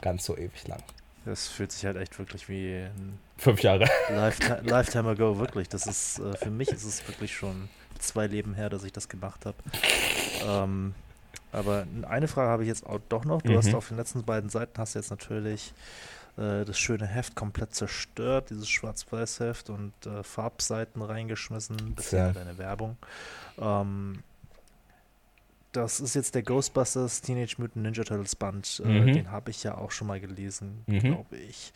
[0.00, 0.82] ganz so ewig lang.
[1.24, 3.88] Das fühlt sich halt echt wirklich wie ein Fünf Jahre.
[4.10, 5.68] Lifetime, Lifetime ago, wirklich.
[5.68, 7.68] Das ist, äh, für mich ist es wirklich schon
[7.98, 9.56] zwei Leben her, dass ich das gemacht habe.
[10.44, 10.94] Ähm,
[11.52, 13.42] aber eine Frage habe ich jetzt auch doch noch.
[13.42, 13.74] Du hast Mhm.
[13.76, 15.72] auf den letzten beiden Seiten hast jetzt natürlich
[16.38, 22.42] äh, das schöne Heft komplett zerstört, dieses Schwarz-Weiß-Heft und äh, Farbseiten reingeschmissen, bisher Tja.
[22.42, 22.96] deine Werbung.
[23.58, 24.22] Ähm,
[25.72, 28.82] das ist jetzt der Ghostbusters Teenage Mutant Ninja Turtles Band.
[28.84, 29.12] Äh, Mhm.
[29.12, 31.00] Den habe ich ja auch schon mal gelesen, Mhm.
[31.00, 31.72] glaube ich.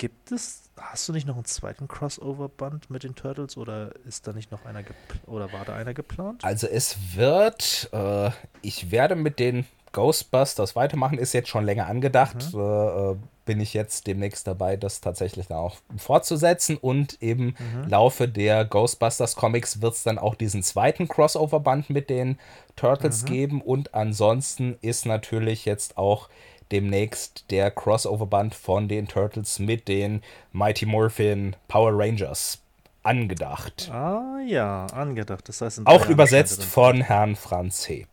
[0.00, 4.32] Gibt es, hast du nicht noch einen zweiten Crossover-Band mit den Turtles oder ist da
[4.32, 4.84] nicht noch einer
[5.26, 6.44] oder war da einer geplant?
[6.44, 8.30] Also es wird, äh,
[8.62, 12.52] ich werde mit den Ghostbusters weitermachen, ist jetzt schon länger angedacht.
[12.52, 12.60] Mhm.
[12.60, 16.76] Äh, bin ich jetzt demnächst dabei, das tatsächlich dann auch fortzusetzen.
[16.76, 17.54] Und im mhm.
[17.88, 22.38] Laufe der Ghostbusters Comics wird es dann auch diesen zweiten Crossover-Band mit den
[22.76, 23.26] Turtles mhm.
[23.26, 23.62] geben.
[23.62, 26.28] Und ansonsten ist natürlich jetzt auch
[26.70, 32.58] demnächst der Crossover-Band von den Turtles mit den Mighty Morphin Power Rangers
[33.02, 33.90] angedacht.
[33.90, 35.48] Ah ja, angedacht.
[35.48, 38.04] Das heißt, auch übersetzt von Herrn Franz H.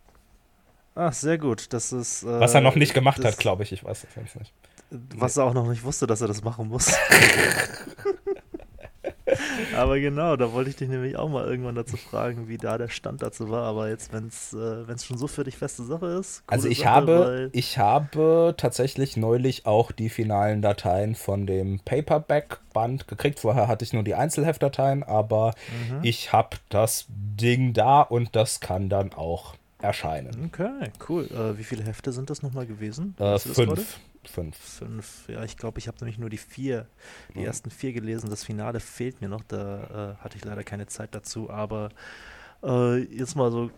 [0.95, 1.73] Ach, sehr gut.
[1.73, 2.23] Das ist.
[2.23, 3.71] Äh, was er noch nicht gemacht hat, glaube ich.
[3.71, 4.53] Ich weiß das jetzt nicht.
[5.15, 6.93] Was er auch noch nicht wusste, dass er das machen muss.
[9.75, 12.89] aber genau, da wollte ich dich nämlich auch mal irgendwann dazu fragen, wie da der
[12.89, 13.63] Stand dazu war.
[13.63, 16.43] Aber jetzt, wenn es äh, schon so für dich feste Sache ist.
[16.47, 23.07] Also ich Sache, habe, ich habe tatsächlich neulich auch die finalen Dateien von dem Paperback-Band
[23.07, 23.39] gekriegt.
[23.39, 25.53] Vorher hatte ich nur die Einzelheftdateien, aber
[25.89, 25.99] mhm.
[26.03, 29.55] ich habe das Ding da und das kann dann auch
[29.85, 30.45] erscheinen.
[30.45, 31.25] Okay, cool.
[31.25, 33.15] Äh, wie viele Hefte sind das nochmal gewesen?
[33.19, 33.99] Äh, fünf.
[34.27, 34.57] Fünf.
[34.57, 36.87] Fünf, ja, ich glaube, ich habe nämlich nur die vier,
[37.35, 37.45] die mhm.
[37.45, 38.29] ersten vier gelesen.
[38.29, 41.89] Das Finale fehlt mir noch, da äh, hatte ich leider keine Zeit dazu, aber
[42.63, 43.69] äh, jetzt mal so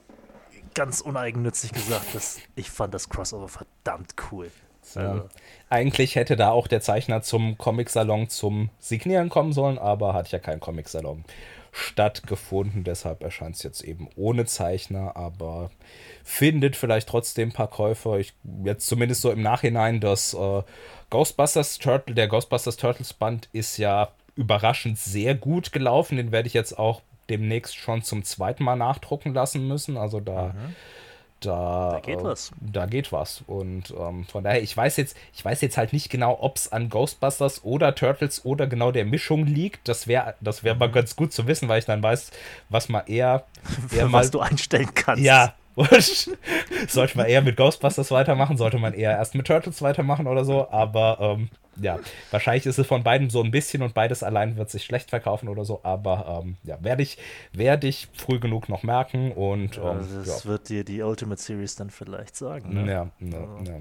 [0.73, 4.49] ganz uneigennützig gesagt, dass ich fand das Crossover verdammt cool.
[4.95, 5.11] Ja.
[5.11, 5.29] Also.
[5.69, 10.39] Eigentlich hätte da auch der Zeichner zum Comic-Salon zum Signieren kommen sollen, aber hat ja
[10.39, 11.25] keinen Comic-Salon
[11.77, 12.83] stattgefunden.
[12.83, 15.69] Deshalb erscheint es jetzt eben ohne Zeichner, aber
[16.23, 18.17] findet vielleicht trotzdem ein paar Käufer.
[18.17, 18.33] Ich,
[18.63, 20.63] jetzt zumindest so im Nachhinein, das äh,
[21.09, 26.17] Ghostbusters Turtle, der Ghostbusters Turtles Band ist ja überraschend sehr gut gelaufen.
[26.17, 29.97] Den werde ich jetzt auch demnächst schon zum zweiten Mal nachdrucken lassen müssen.
[29.97, 30.53] Also da.
[30.53, 30.75] Mhm
[31.39, 32.51] da, da geht äh, was.
[32.59, 33.43] Da geht was.
[33.47, 36.71] Und ähm, von daher, ich weiß jetzt, ich weiß jetzt halt nicht genau, ob es
[36.71, 39.87] an Ghostbusters oder Turtles oder genau der Mischung liegt.
[39.87, 42.31] Das wäre das wär mal ganz gut zu wissen, weil ich dann weiß,
[42.69, 43.43] was man eher,
[43.95, 45.23] eher was du einstellen kannst.
[45.23, 45.53] Ja,
[46.87, 50.67] sollte man eher mit Ghostbusters weitermachen, sollte man eher erst mit Turtles weitermachen oder so,
[50.71, 51.49] aber ähm,
[51.81, 51.99] ja,
[52.31, 55.49] wahrscheinlich ist es von beiden so ein bisschen und beides allein wird sich schlecht verkaufen
[55.49, 57.17] oder so, aber ähm, ja, werde ich,
[57.53, 60.49] werd ich früh genug noch merken und ähm, das ja.
[60.49, 62.73] wird dir die Ultimate Series dann vielleicht sagen.
[62.73, 62.91] Ne?
[62.91, 63.71] Ja, ja, also.
[63.71, 63.79] ja.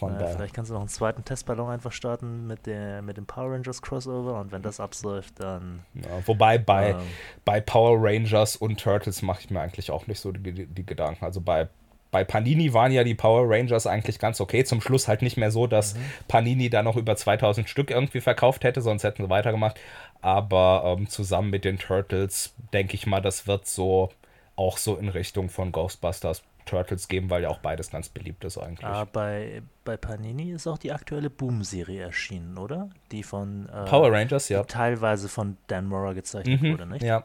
[0.00, 3.52] Naja, vielleicht kannst du noch einen zweiten Testballon einfach starten mit, der, mit dem Power
[3.52, 5.80] Rangers Crossover und wenn das abläuft, dann.
[5.94, 7.00] Ja, wobei bei, ähm,
[7.44, 11.24] bei Power Rangers und Turtles mache ich mir eigentlich auch nicht so die, die Gedanken.
[11.24, 11.68] Also bei
[12.10, 14.64] bei Panini waren ja die Power Rangers eigentlich ganz okay.
[14.64, 16.00] Zum Schluss halt nicht mehr so, dass mhm.
[16.26, 19.78] Panini da noch über 2000 Stück irgendwie verkauft hätte, sonst hätten sie weitergemacht.
[20.20, 24.10] Aber ähm, zusammen mit den Turtles denke ich mal, das wird so
[24.56, 28.58] auch so in Richtung von Ghostbusters Turtles geben, weil ja auch beides ganz beliebt ist
[28.58, 28.84] eigentlich.
[28.84, 32.90] Ah, bei, bei Panini ist auch die aktuelle Boom-Serie erschienen, oder?
[33.10, 34.62] Die von äh, Power Rangers, ja.
[34.64, 37.02] teilweise von Dan Mora gezeichnet mhm, wurde, nicht?
[37.02, 37.24] Ja.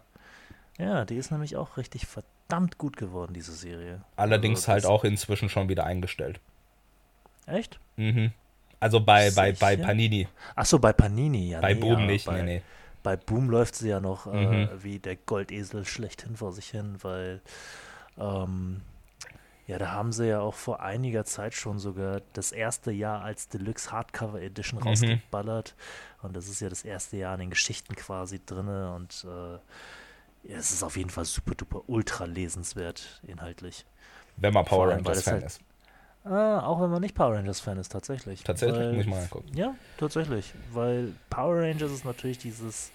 [0.80, 2.33] Ja, die ist nämlich auch richtig verdammt
[2.78, 4.02] gut geworden, diese Serie.
[4.16, 6.40] Allerdings also, halt auch inzwischen schon wieder eingestellt.
[7.46, 7.80] Echt?
[7.96, 8.32] Mhm.
[8.80, 10.28] Also bei, bei, bei Panini.
[10.56, 11.62] Achso, bei Panini, ja.
[11.62, 12.62] Bei nee, Boom nicht, bei, nee, nee.
[13.02, 14.70] Bei Boom läuft sie ja noch äh, mhm.
[14.82, 17.42] wie der Goldesel schlechthin vor sich hin, weil
[18.18, 18.82] ähm,
[19.68, 23.48] ja, da haben sie ja auch vor einiger Zeit schon sogar das erste Jahr als
[23.48, 24.88] Deluxe Hardcover Edition mhm.
[24.88, 25.76] rausgeballert.
[26.22, 28.68] Und das ist ja das erste Jahr in den Geschichten quasi drin.
[28.68, 29.60] Und äh, ja,
[30.48, 33.86] es ist auf jeden Fall super duper ultra lesenswert inhaltlich.
[34.38, 35.62] Wenn man Power Rangers Fan halt, ist.
[36.26, 38.44] Äh, auch wenn man nicht Power Rangers Fan ist, tatsächlich.
[38.44, 38.80] Tatsächlich?
[38.80, 39.52] Weil, Muss ich mal angucken.
[39.56, 40.54] Ja, tatsächlich.
[40.72, 42.92] Weil Power Rangers ist natürlich dieses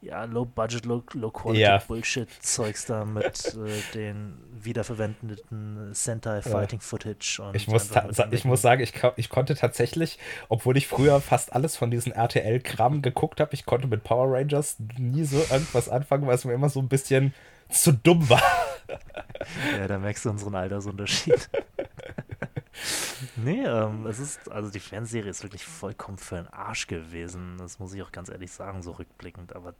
[0.00, 7.42] ja, Low-Budget, Low-Quality-Bullshit-Zeugs da mit äh, den wiederverwendeten Sentai-Fighting-Footage.
[7.52, 7.90] Ich, muss,
[8.30, 10.18] ich muss sagen, ich, ich konnte tatsächlich,
[10.48, 14.76] obwohl ich früher fast alles von diesen RTL-Kram geguckt habe, ich konnte mit Power Rangers
[14.98, 17.34] nie so irgendwas anfangen, weil es mir immer so ein bisschen
[17.68, 18.42] zu dumm war.
[19.76, 21.50] Ja, da merkst du unseren Altersunterschied.
[23.36, 27.56] nee, ähm, es ist, also die Fernsehserie ist wirklich vollkommen für den Arsch gewesen.
[27.58, 29.54] Das muss ich auch ganz ehrlich sagen, so rückblickend.
[29.54, 29.74] Aber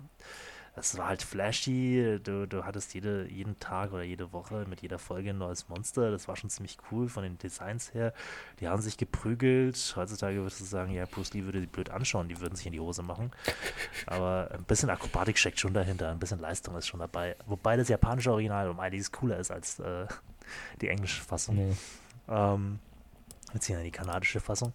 [0.79, 2.21] es war halt flashy.
[2.23, 6.11] Du, du hattest jede, jeden Tag oder jede Woche mit jeder Folge ein neues Monster.
[6.11, 8.13] Das war schon ziemlich cool von den Designs her.
[8.61, 9.95] Die haben sich geprügelt.
[9.97, 12.29] Heutzutage würdest du sagen, ja, Bruce Lee würde die blöd anschauen.
[12.29, 13.31] Die würden sich in die Hose machen.
[14.07, 16.11] Aber ein bisschen Akrobatik steckt schon dahinter.
[16.11, 17.37] Ein bisschen Leistung ist schon dabei.
[17.47, 20.07] Wobei das japanische Original um einiges cooler ist als äh,
[20.81, 21.57] die englische Fassung.
[21.57, 21.77] Nee.
[22.29, 22.79] Ähm,
[23.53, 24.73] beziehungsweise die kanadische Fassung.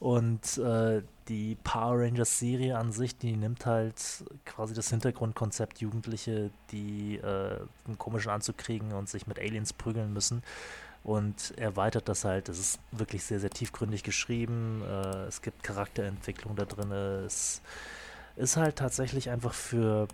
[0.00, 3.96] Und äh, die Power Rangers Serie an sich, die nimmt halt
[4.44, 10.12] quasi das Hintergrundkonzept Jugendliche, die äh, einen komischen Anzug kriegen und sich mit Aliens prügeln
[10.12, 10.42] müssen.
[11.04, 12.48] Und erweitert das halt.
[12.48, 14.82] Es ist wirklich sehr, sehr tiefgründig geschrieben.
[14.86, 16.92] Äh, es gibt Charakterentwicklung da drin.
[16.92, 17.60] Es
[18.36, 20.06] ist halt tatsächlich einfach für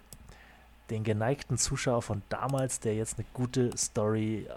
[0.90, 4.52] den geneigten Zuschauer von damals, der jetzt eine gute Story äh,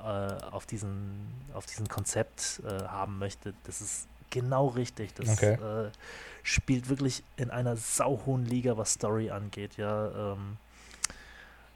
[0.51, 5.13] auf, diesen, auf diesem Konzept äh, haben möchte, das ist genau richtig.
[5.15, 5.53] Das Okay.
[5.53, 5.91] äh,
[6.43, 10.33] spielt wirklich in einer sauhohen Liga, was Story angeht, ja.
[10.33, 10.57] Ähm,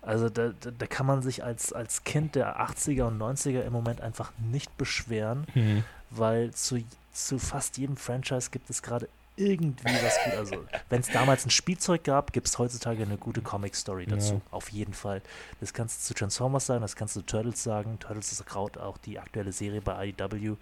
[0.02, 3.74] also da, da, da kann man sich als, als Kind der 80er und 90er im
[3.74, 5.84] Moment einfach nicht beschweren, Hm.
[6.12, 10.34] weil zu, zu fast jedem Franchise gibt es gerade irgendwie was gut.
[10.34, 14.36] Also, wenn es damals ein Spielzeug gab, gibt es heutzutage eine gute Comic-Story dazu.
[14.36, 14.42] Ja.
[14.52, 15.22] Auf jeden Fall.
[15.60, 18.00] Das kannst du zu Transformers sagen, das kannst du zu Turtles sagen.
[18.00, 20.56] Turtles ist gerade auch die aktuelle Serie bei IDW.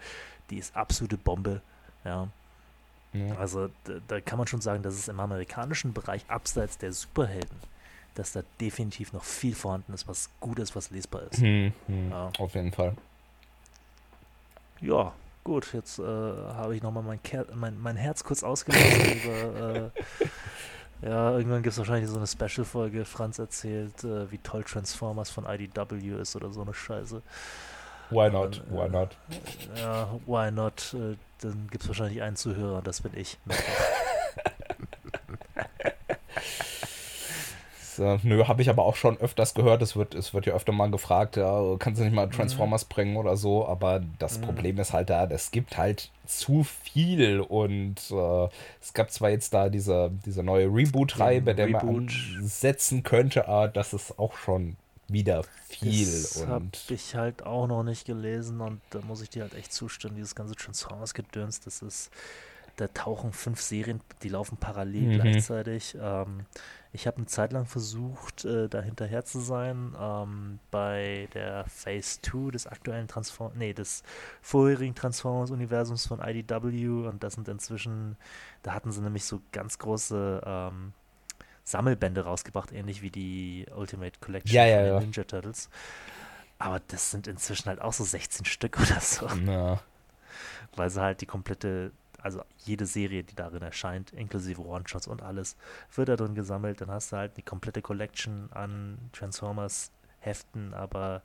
[0.49, 1.61] Die ist absolute Bombe.
[2.03, 2.27] Ja.
[3.13, 3.35] Ja.
[3.35, 7.59] Also da, da kann man schon sagen, dass es im amerikanischen Bereich abseits der Superhelden,
[8.15, 11.39] dass da definitiv noch viel vorhanden ist, was gut ist, was lesbar ist.
[11.39, 12.09] Hm, hm.
[12.09, 12.31] Ja.
[12.39, 12.95] Auf jeden Fall.
[14.81, 15.13] Ja,
[15.43, 19.91] gut, jetzt äh, habe ich nochmal mein, Ker mein, mein Herz kurz ausgelassen über.
[19.91, 23.03] Äh, ja, irgendwann gibt es wahrscheinlich so eine Special-Folge.
[23.05, 27.21] Franz erzählt, äh, wie toll Transformers von IDW ist oder so eine Scheiße.
[28.09, 28.63] Why not?
[28.69, 29.17] Äh, Why not?
[29.75, 30.93] Ja, why not?
[30.93, 33.37] Äh, dann gibt es wahrscheinlich einen Zuhörer und das bin ich.
[37.95, 39.81] So, nö, habe ich aber auch schon öfters gehört.
[39.81, 42.15] Es wird, es wird ja öfter mal gefragt, ja, kannst du nicht Mhm.
[42.15, 43.67] mal Transformers bringen oder so.
[43.67, 47.39] Aber das Problem ist halt da, es gibt halt zu viel.
[47.41, 48.47] Und äh,
[48.81, 52.11] es gab zwar jetzt da diese, diese neue Reboot-Reihe, bei der man Reboot.
[52.37, 54.75] ansetzen könnte, aber das ist auch schon
[55.07, 56.05] wieder viel.
[56.05, 59.73] Das habe ich halt auch noch nicht gelesen und da muss ich dir halt echt
[59.73, 60.15] zustimmen.
[60.15, 62.09] Dieses ganze Transformers-Gedöns, das ist,
[62.77, 65.11] da tauchen fünf Serien, die laufen parallel Mhm.
[65.21, 65.95] gleichzeitig.
[66.01, 66.45] Ähm,
[66.93, 72.21] ich habe eine Zeit lang versucht, äh, da hinterher zu sein, ähm, bei der Phase
[72.21, 74.03] 2 des aktuellen Transform, nee, des
[74.41, 78.15] vorherigen Transformers-Universums von IDW und das sind inzwischen,
[78.61, 80.93] da hatten sie nämlich so ganz große ähm,
[81.63, 84.99] Sammelbände rausgebracht, ähnlich wie die Ultimate Collection Ja, ja, von den ja.
[84.99, 85.69] Ninja Turtles.
[86.59, 89.81] Aber das sind inzwischen halt auch so 16 Stück oder so, na,
[90.75, 91.91] weil sie halt die komplette,
[92.23, 95.57] also jede Serie, die darin erscheint, inklusive One-Shots und alles,
[95.93, 96.81] wird da drin gesammelt.
[96.81, 101.21] Dann hast du halt die komplette Collection an Transformers-Heften, aber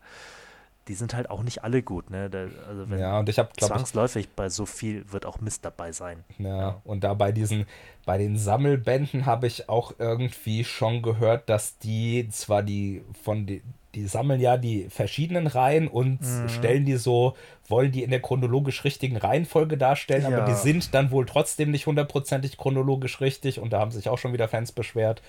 [0.88, 2.30] die sind halt auch nicht alle gut, ne?
[2.30, 5.40] Da, also wenn ja, und ich habe, glaube ich, zwangsläufig bei so viel wird auch
[5.40, 6.24] Mist dabei sein.
[6.38, 7.66] Ja, und da bei diesen,
[8.06, 13.62] bei den Sammelbänden habe ich auch irgendwie schon gehört, dass die zwar die von die,
[13.94, 16.48] die sammeln ja die verschiedenen Reihen und Mhm.
[16.48, 17.36] stellen die so,
[17.68, 20.44] wollen die in der chronologisch richtigen Reihenfolge darstellen, aber Ja.
[20.44, 24.32] die sind dann wohl trotzdem nicht hundertprozentig chronologisch richtig und da haben sich auch schon
[24.32, 25.22] wieder Fans beschwert.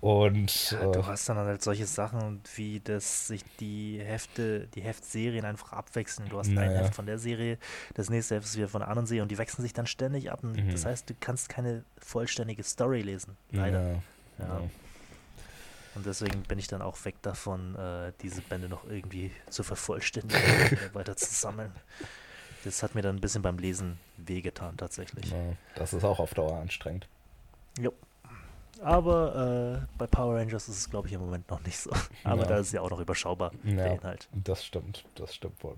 [0.00, 4.80] Und Ja, äh, du hast dann halt solche Sachen, wie dass sich die Hefte, die
[4.80, 6.28] Heftserien einfach abwechseln.
[6.30, 6.80] Du hast ein Naja.
[6.80, 7.58] Heft von der Serie,
[7.94, 10.30] das nächste Heft ist wieder von der anderen Serie und die wechseln sich dann ständig
[10.32, 10.40] ab.
[10.42, 10.70] Und Mhm.
[10.72, 13.36] Das heißt, du kannst keine vollständige Story lesen.
[13.52, 13.82] Leider.
[14.38, 14.60] ja, Ja.
[15.94, 20.40] Und deswegen bin ich dann auch weg davon, äh, diese Bände noch irgendwie zu vervollständigen
[20.82, 21.72] oder weiter zu sammeln.
[22.64, 25.32] Das hat mir dann ein bisschen beim Lesen wehgetan, tatsächlich.
[25.74, 27.08] Das ist auch auf Dauer anstrengend.
[27.80, 27.92] Jo.
[28.82, 31.90] Aber äh, bei Power Rangers ist es, glaube ich, im Moment noch nicht so.
[32.24, 32.48] Aber Ja.
[32.48, 33.74] da ist es ja auch noch überschaubar, Ja.
[33.74, 34.28] der Inhalt.
[34.32, 35.76] Das stimmt, das stimmt wohl.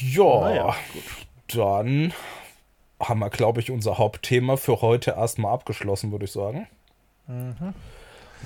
[0.00, 1.02] Ja, Naja, gut.
[1.56, 2.12] dann
[3.00, 6.66] haben wir, glaube ich, unser Hauptthema für heute erstmal abgeschlossen, würde ich sagen.
[7.26, 7.74] Mhm.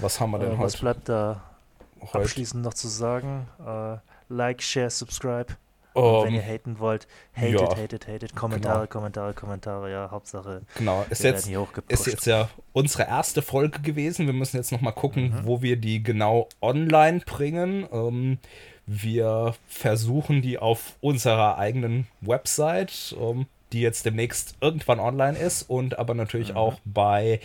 [0.00, 0.80] Was haben wir denn Äh, was heute?
[0.82, 1.40] bleibt da
[2.00, 2.18] heute?
[2.24, 3.46] abschließend noch zu sagen?
[3.64, 3.96] Äh,
[4.28, 5.56] like, share, subscribe.
[5.94, 7.76] Und wenn ihr Ähm, haten wollt, hatet, ja.
[7.76, 8.36] hatet, hatet.
[8.36, 8.86] Kommentare, Genau.
[8.92, 9.90] Kommentare, Kommentare.
[9.90, 11.48] Ja, Hauptsache, genau, ist jetzt,
[11.88, 14.26] ist jetzt ja unsere erste Folge gewesen.
[14.26, 15.46] Wir müssen jetzt nochmal gucken, Mhm.
[15.46, 17.88] wo wir die genau online bringen.
[17.90, 18.38] Ähm,
[18.86, 25.98] wir versuchen die auf unserer eigenen Website, ähm, die jetzt demnächst irgendwann online ist und
[25.98, 26.56] aber natürlich Mhm.
[26.58, 27.40] auch bei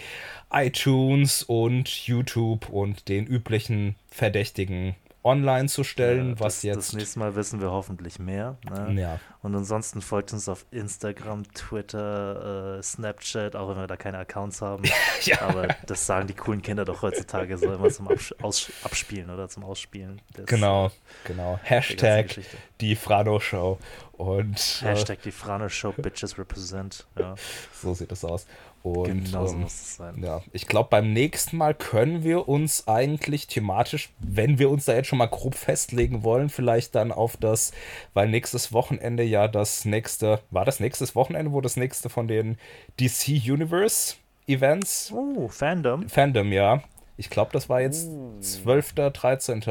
[0.54, 6.94] iTunes und YouTube und den üblichen Verdächtigen online zu stellen, Ja, was das, jetzt Das
[6.94, 8.58] nächste Mal wissen wir hoffentlich mehr.
[8.70, 9.02] Ne?
[9.02, 14.18] ja, Und ansonsten folgt uns auf Instagram, Twitter, äh, Snapchat, auch wenn wir da keine
[14.20, 14.84] Accounts haben.
[15.24, 15.42] Ja.
[15.42, 19.48] Aber das sagen die coolen Kinder doch heutzutage so immer zum Abs Aus Abspielen oder
[19.48, 20.20] zum Ausspielen.
[20.38, 20.90] des, genau, äh,
[21.24, 21.60] genau.
[21.64, 22.42] Hashtag
[22.82, 23.80] die Frado Show
[24.14, 27.06] und äh, Hashtag die Frano Show Bitches Represent.
[27.18, 27.36] Ja,
[27.74, 28.46] so sieht es aus.
[28.84, 30.22] Und genau so ähm, muss es sein.
[30.22, 34.94] Ja, ich glaube, beim nächsten Mal können wir uns eigentlich thematisch, wenn wir uns da
[34.94, 37.72] jetzt schon mal grob festlegen wollen, vielleicht dann auf das,
[38.14, 42.58] weil nächstes Wochenende ja das nächste, war das nächstes Wochenende, wo das nächste von den
[43.00, 44.16] DC Universe
[44.48, 46.10] Events, Oh, Fandom.
[46.10, 46.84] Fandom, ja.
[47.16, 48.38] Ich glaube, das war jetzt Oh.
[48.42, 49.64] 12., 13.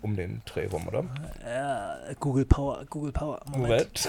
[0.00, 1.04] um den Dreh rum, oder?
[1.44, 3.40] Ja, Google Power, Google Power.
[3.50, 4.08] Moment.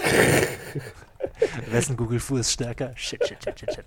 [1.70, 2.92] Wessen Google Fu ist stärker?
[2.94, 3.84] Shit, shit, shit, shit, shit.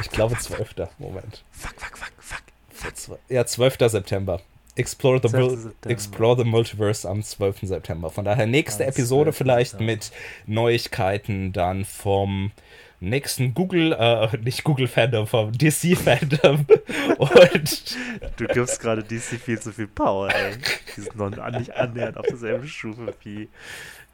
[0.00, 0.74] Ich glaube, 12.
[0.98, 1.44] Moment.
[1.50, 3.18] Fuck, fuck, fuck, fuck.
[3.28, 3.78] Ja, 12.
[3.88, 4.40] September.
[4.76, 5.90] Explore the, September.
[5.90, 7.60] Explore the Multiverse am 12.
[7.62, 8.10] September.
[8.10, 10.10] Von daher nächste Episode vielleicht mit
[10.46, 12.50] Neuigkeiten dann vom
[12.98, 16.66] nächsten Google, äh, nicht Google Fandom, vom DC Fandom.
[17.18, 17.96] und
[18.36, 20.56] du gibst gerade DC viel zu viel Power, ey.
[20.96, 23.48] Die sind noch nicht annähernd auf derselben Stufe wie,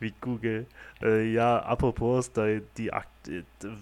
[0.00, 0.66] wie Google.
[1.02, 2.46] Äh, ja, apropos, da
[2.76, 2.90] die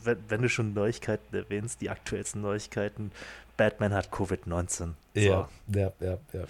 [0.05, 3.13] wenn, wenn, du schon Neuigkeiten erwähnst, die aktuellsten Neuigkeiten,
[3.57, 4.69] Batman hat Covid-19.
[4.69, 4.95] So.
[5.15, 6.45] Ja, ja, ja, ja.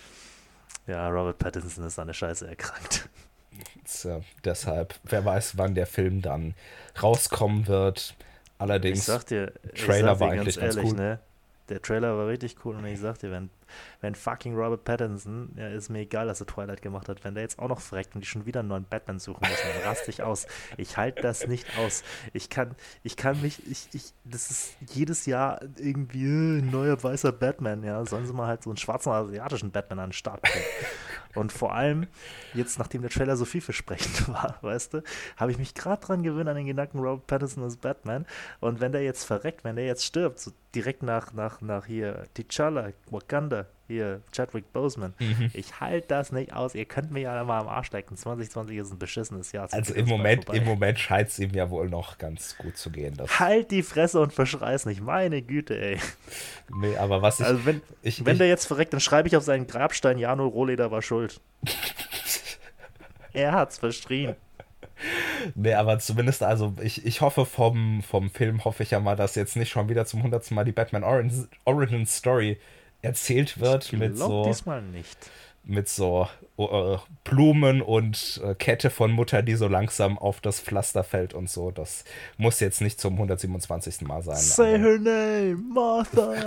[0.87, 3.09] Ja, Robert Pattinson ist an der Scheiße erkrankt.
[3.85, 6.55] So, deshalb, wer weiß, wann der Film dann
[7.03, 8.15] rauskommen wird.
[8.59, 10.97] Allerdings, ich sag dir, Trailer ich sag dir war eigentlich ganz, ehrlich, ganz cool.
[10.97, 11.19] Ne?
[11.69, 13.51] Der Trailer war richtig cool und ich sag dir, wenn
[14.01, 17.43] wenn fucking Robert Pattinson, ja, ist mir egal, dass er Twilight gemacht hat, wenn der
[17.43, 20.11] jetzt auch noch verreckt und die schon wieder einen neuen Batman suchen müssen, dann raste
[20.11, 20.47] ich aus.
[20.77, 22.05] Ich halte das nicht aus.
[22.33, 27.03] Ich kann, ich kann mich, ich, ich, das ist jedes Jahr irgendwie äh, ein neuer
[27.03, 28.05] weißer Batman, ja.
[28.07, 30.65] Sollen sie mal halt so einen schwarzen asiatischen Batman an den Start bringen.
[31.35, 32.07] Und vor allem,
[32.55, 35.03] jetzt nachdem der Trailer so vielversprechend war, weißt du,
[35.37, 38.27] habe ich mich gerade dran gewöhnt an den Gedanken Robert Pattinson als Batman.
[38.61, 42.27] Und wenn der jetzt verreckt, wenn der jetzt stirbt, so direkt nach, nach, nach hier
[42.37, 45.15] T'Challa, Wakanda, hier Chadwick Boseman.
[45.19, 45.51] Mhm.
[45.55, 46.75] Ich halte das nicht aus.
[46.75, 48.17] Ihr könnt mir ja mal am Arsch lecken.
[48.17, 49.67] 2020 ist ein beschissenes Jahr.
[49.73, 53.17] Also im Moment, im Moment scheint es ihm ja wohl noch ganz gut zu gehen.
[53.39, 55.01] halt die Fresse und verschreiß nicht.
[55.01, 55.99] Meine Güte, ey.
[56.81, 57.47] Nee, aber was ich.
[57.47, 60.47] Also wenn, ich, wenn ich, der jetzt verreckt, dann schreibe ich auf seinen Grabstein, Jano
[60.47, 61.41] Rohleder war schuld.
[63.33, 64.37] er hat's verschrien.
[65.55, 69.35] Nee, aber zumindest, also ich, ich hoffe vom, vom Film, hoffe ich ja mal, dass
[69.35, 72.59] jetzt nicht schon wieder zum hundertsten Mal die Batman Origin, Origin Story
[73.03, 73.87] erzählt wird.
[73.87, 75.19] Ich mit so, diesmal nicht.
[75.65, 81.05] Mit so uh, Blumen und uh, Kette von Mutter, die so langsam auf das Pflaster
[81.05, 81.71] fällt und so.
[81.71, 82.05] Das
[82.37, 84.03] muss jetzt nicht zum 127.
[84.03, 84.37] Mal sein.
[84.37, 84.79] Say aber.
[84.79, 86.35] her name, Martha.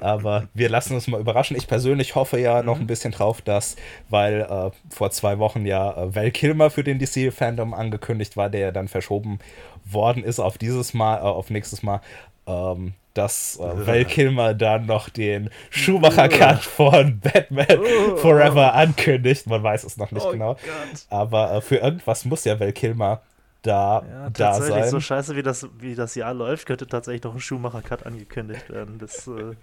[0.00, 1.56] Aber wir lassen uns mal überraschen.
[1.56, 3.76] Ich persönlich hoffe ja noch ein bisschen drauf, dass,
[4.08, 8.60] weil äh, vor zwei Wochen ja äh, Val Kilmer für den DC-Fandom angekündigt war, der
[8.60, 9.38] ja dann verschoben
[9.84, 12.00] worden ist auf dieses Mal, äh, auf nächstes Mal,
[12.46, 17.66] ähm, dass äh, Val Kilmer dann noch den Schumacher-Cut von Batman
[18.16, 19.46] Forever ankündigt.
[19.48, 20.54] Man weiß es noch nicht oh genau.
[20.54, 21.06] Gott.
[21.10, 23.20] Aber äh, für irgendwas muss ja Val Kilmer
[23.62, 24.88] da, ja, da sein.
[24.88, 28.98] So scheiße, wie das, wie das Jahr läuft, könnte tatsächlich noch ein Schumacher-Cut angekündigt werden.
[28.98, 29.54] Das, äh,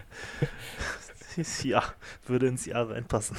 [1.64, 1.84] ja,
[2.26, 3.38] würde ins Jahr reinpassen.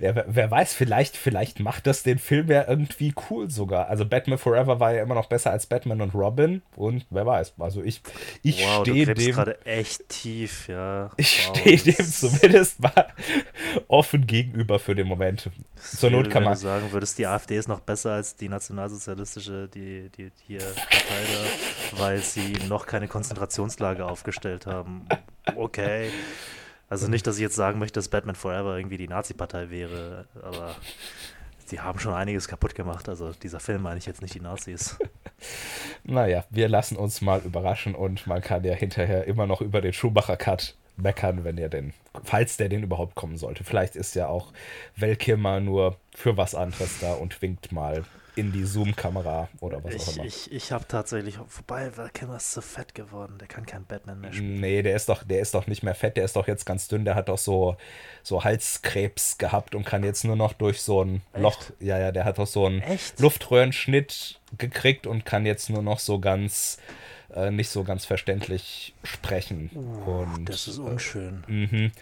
[0.00, 3.88] Ja, wer, wer, weiß, vielleicht, vielleicht macht das den Film ja irgendwie cool sogar.
[3.88, 7.54] Also Batman Forever war ja immer noch besser als Batman und Robin und wer weiß.
[7.58, 8.02] Also ich,
[8.42, 11.10] ich wow, stehe dem gerade echt tief, ja.
[11.16, 13.06] Ich wow, stehe dem zumindest mal
[13.88, 15.50] offen gegenüber für den Moment.
[15.76, 20.10] Zur Not kann man sagen, würdest die AfD ist noch besser als die nationalsozialistische, die,
[20.10, 21.24] die hier Partei
[21.92, 25.06] da, weil sie noch keine Konzentrationslager aufgestellt haben.
[25.56, 26.10] Okay.
[26.90, 30.74] Also nicht, dass ich jetzt sagen möchte, dass Batman Forever irgendwie die Nazi-Partei wäre, aber
[31.70, 33.08] die haben schon einiges kaputt gemacht.
[33.08, 34.98] Also dieser Film meine ich jetzt nicht die Nazis.
[36.04, 39.92] naja, wir lassen uns mal überraschen und man kann ja hinterher immer noch über den
[39.92, 43.62] Schumacher-Cut meckern, wenn er denn, falls der denn überhaupt kommen sollte.
[43.62, 44.52] Vielleicht ist ja auch
[44.96, 48.04] Welkimmer nur für was anderes da und winkt mal
[48.36, 50.24] in die Zoom-Kamera oder was ich, auch immer.
[50.24, 53.36] Ich, ich habe tatsächlich, vorbei, weil Kimmer ist zu fett geworden.
[53.38, 54.60] Der kann kein Batman mehr spielen.
[54.60, 56.88] Nee, der ist doch, der ist doch nicht mehr fett, der ist doch jetzt ganz
[56.88, 57.04] dünn.
[57.04, 57.76] Der hat doch so,
[58.22, 61.42] so Halskrebs gehabt und kann jetzt nur noch durch so ein Echt?
[61.42, 61.62] Loch.
[61.80, 63.20] Ja, ja, der hat doch so einen Echt?
[63.20, 66.78] Luftröhrenschnitt gekriegt und kann jetzt nur noch so ganz.
[67.34, 69.70] Äh, nicht so ganz verständlich sprechen.
[69.72, 71.44] Uh, und, das ist unschön.
[71.46, 71.92] Äh, mhm.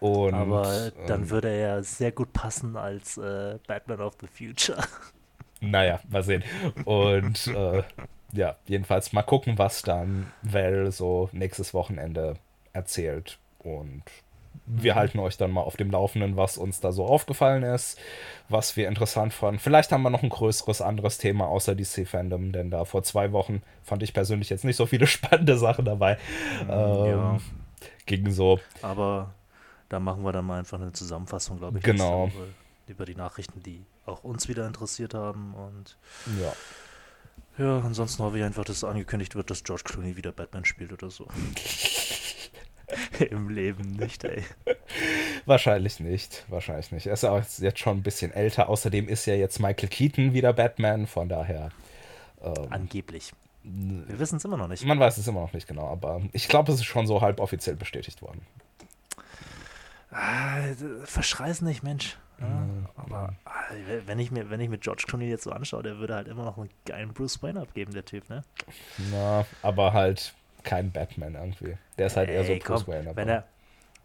[0.00, 4.82] Und, Aber dann ähm, würde er sehr gut passen als äh, Batman of the Future.
[5.70, 6.44] Naja, mal sehen.
[6.84, 7.82] Und äh,
[8.32, 12.34] ja, jedenfalls mal gucken, was dann Val so nächstes Wochenende
[12.72, 13.38] erzählt.
[13.62, 14.02] Und
[14.66, 14.98] wir mhm.
[14.98, 17.98] halten euch dann mal auf dem Laufenden, was uns da so aufgefallen ist,
[18.48, 19.60] was wir interessant fanden.
[19.60, 23.62] Vielleicht haben wir noch ein größeres anderes Thema außer DC-Fandom, denn da vor zwei Wochen
[23.82, 26.18] fand ich persönlich jetzt nicht so viele spannende Sachen dabei.
[26.64, 27.38] Mhm, ähm, ja.
[28.06, 28.58] Ging so.
[28.82, 29.34] Aber
[29.88, 31.84] da machen wir dann mal einfach eine Zusammenfassung, glaube ich.
[31.84, 32.30] Genau.
[32.86, 35.54] Über die Nachrichten, die auch uns wieder interessiert haben.
[35.54, 35.96] Und
[36.40, 36.52] ja.
[37.56, 41.10] Ja, ansonsten hoffe ich einfach, dass angekündigt wird, dass George Clooney wieder Batman spielt oder
[41.10, 41.28] so.
[43.30, 44.42] Im Leben nicht, ey.
[45.46, 46.44] Wahrscheinlich nicht.
[46.48, 47.06] Wahrscheinlich nicht.
[47.06, 48.68] Er ist auch jetzt schon ein bisschen älter.
[48.68, 51.70] Außerdem ist ja jetzt Michael Keaton wieder Batman, von daher.
[52.42, 53.32] Ähm, Angeblich.
[53.62, 54.84] Wir wissen es immer noch nicht.
[54.84, 57.40] Man weiß es immer noch nicht genau, aber ich glaube, es ist schon so halb
[57.40, 58.42] offiziell bestätigt worden.
[60.10, 60.58] Ah,
[61.04, 62.18] verschreiß nicht, Mensch.
[62.40, 62.86] Ja, mhm.
[62.96, 63.52] aber ah,
[64.06, 66.44] wenn ich, mir, wenn ich mir George Clooney jetzt so anschaue, der würde halt immer
[66.44, 68.42] noch einen geilen Bruce Wayne abgeben, der Typ, ne?
[69.10, 71.76] Na, aber halt kein Batman irgendwie.
[71.98, 73.14] Der ist halt eher so Bruce Wayne.
[73.14, 73.44] Wenn er,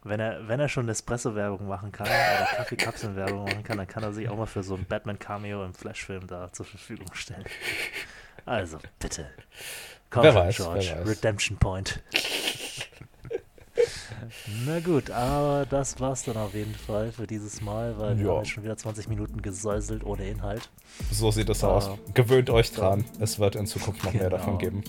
[0.03, 4.14] wenn er, wenn er schon Espresso-Werbung machen kann oder Kaffeekapseln-Werbung machen kann, dann kann er
[4.14, 7.45] sich auch mal für so ein Batman-Cameo im Flash-Film da zur Verfügung stellen.
[8.45, 9.30] Also, bitte.
[10.09, 10.95] Komm wer weiß, George.
[11.06, 12.01] Redemption Point.
[14.65, 18.23] Na gut, aber das war's dann auf jeden Fall für dieses Mal, weil ja.
[18.23, 20.69] wir haben schon wieder 20 Minuten gesäuselt ohne Inhalt.
[21.11, 21.89] So sieht es uh, aus.
[22.14, 23.06] Gewöhnt euch dran.
[23.19, 24.23] Es wird in Zukunft noch genau.
[24.23, 24.83] mehr davon geben.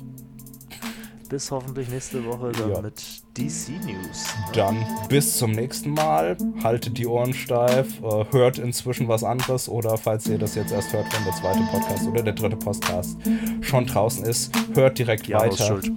[1.29, 2.81] Bis hoffentlich nächste Woche dann ja.
[2.81, 3.01] mit
[3.39, 4.27] DC News.
[4.53, 6.37] Dann bis zum nächsten Mal.
[6.65, 8.03] Haltet die Ohren steif.
[8.03, 11.61] Äh, hört inzwischen was anderes oder falls ihr das jetzt erst hört, wenn der zweite
[11.71, 13.17] Podcast oder der dritte Podcast
[13.61, 15.67] schon draußen ist, hört direkt ja, weiter.
[15.67, 15.93] Schuld.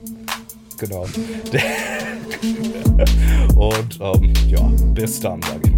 [0.77, 1.07] Genau.
[3.63, 4.59] Und ähm, ja,
[4.93, 5.72] bis dann, sage ich.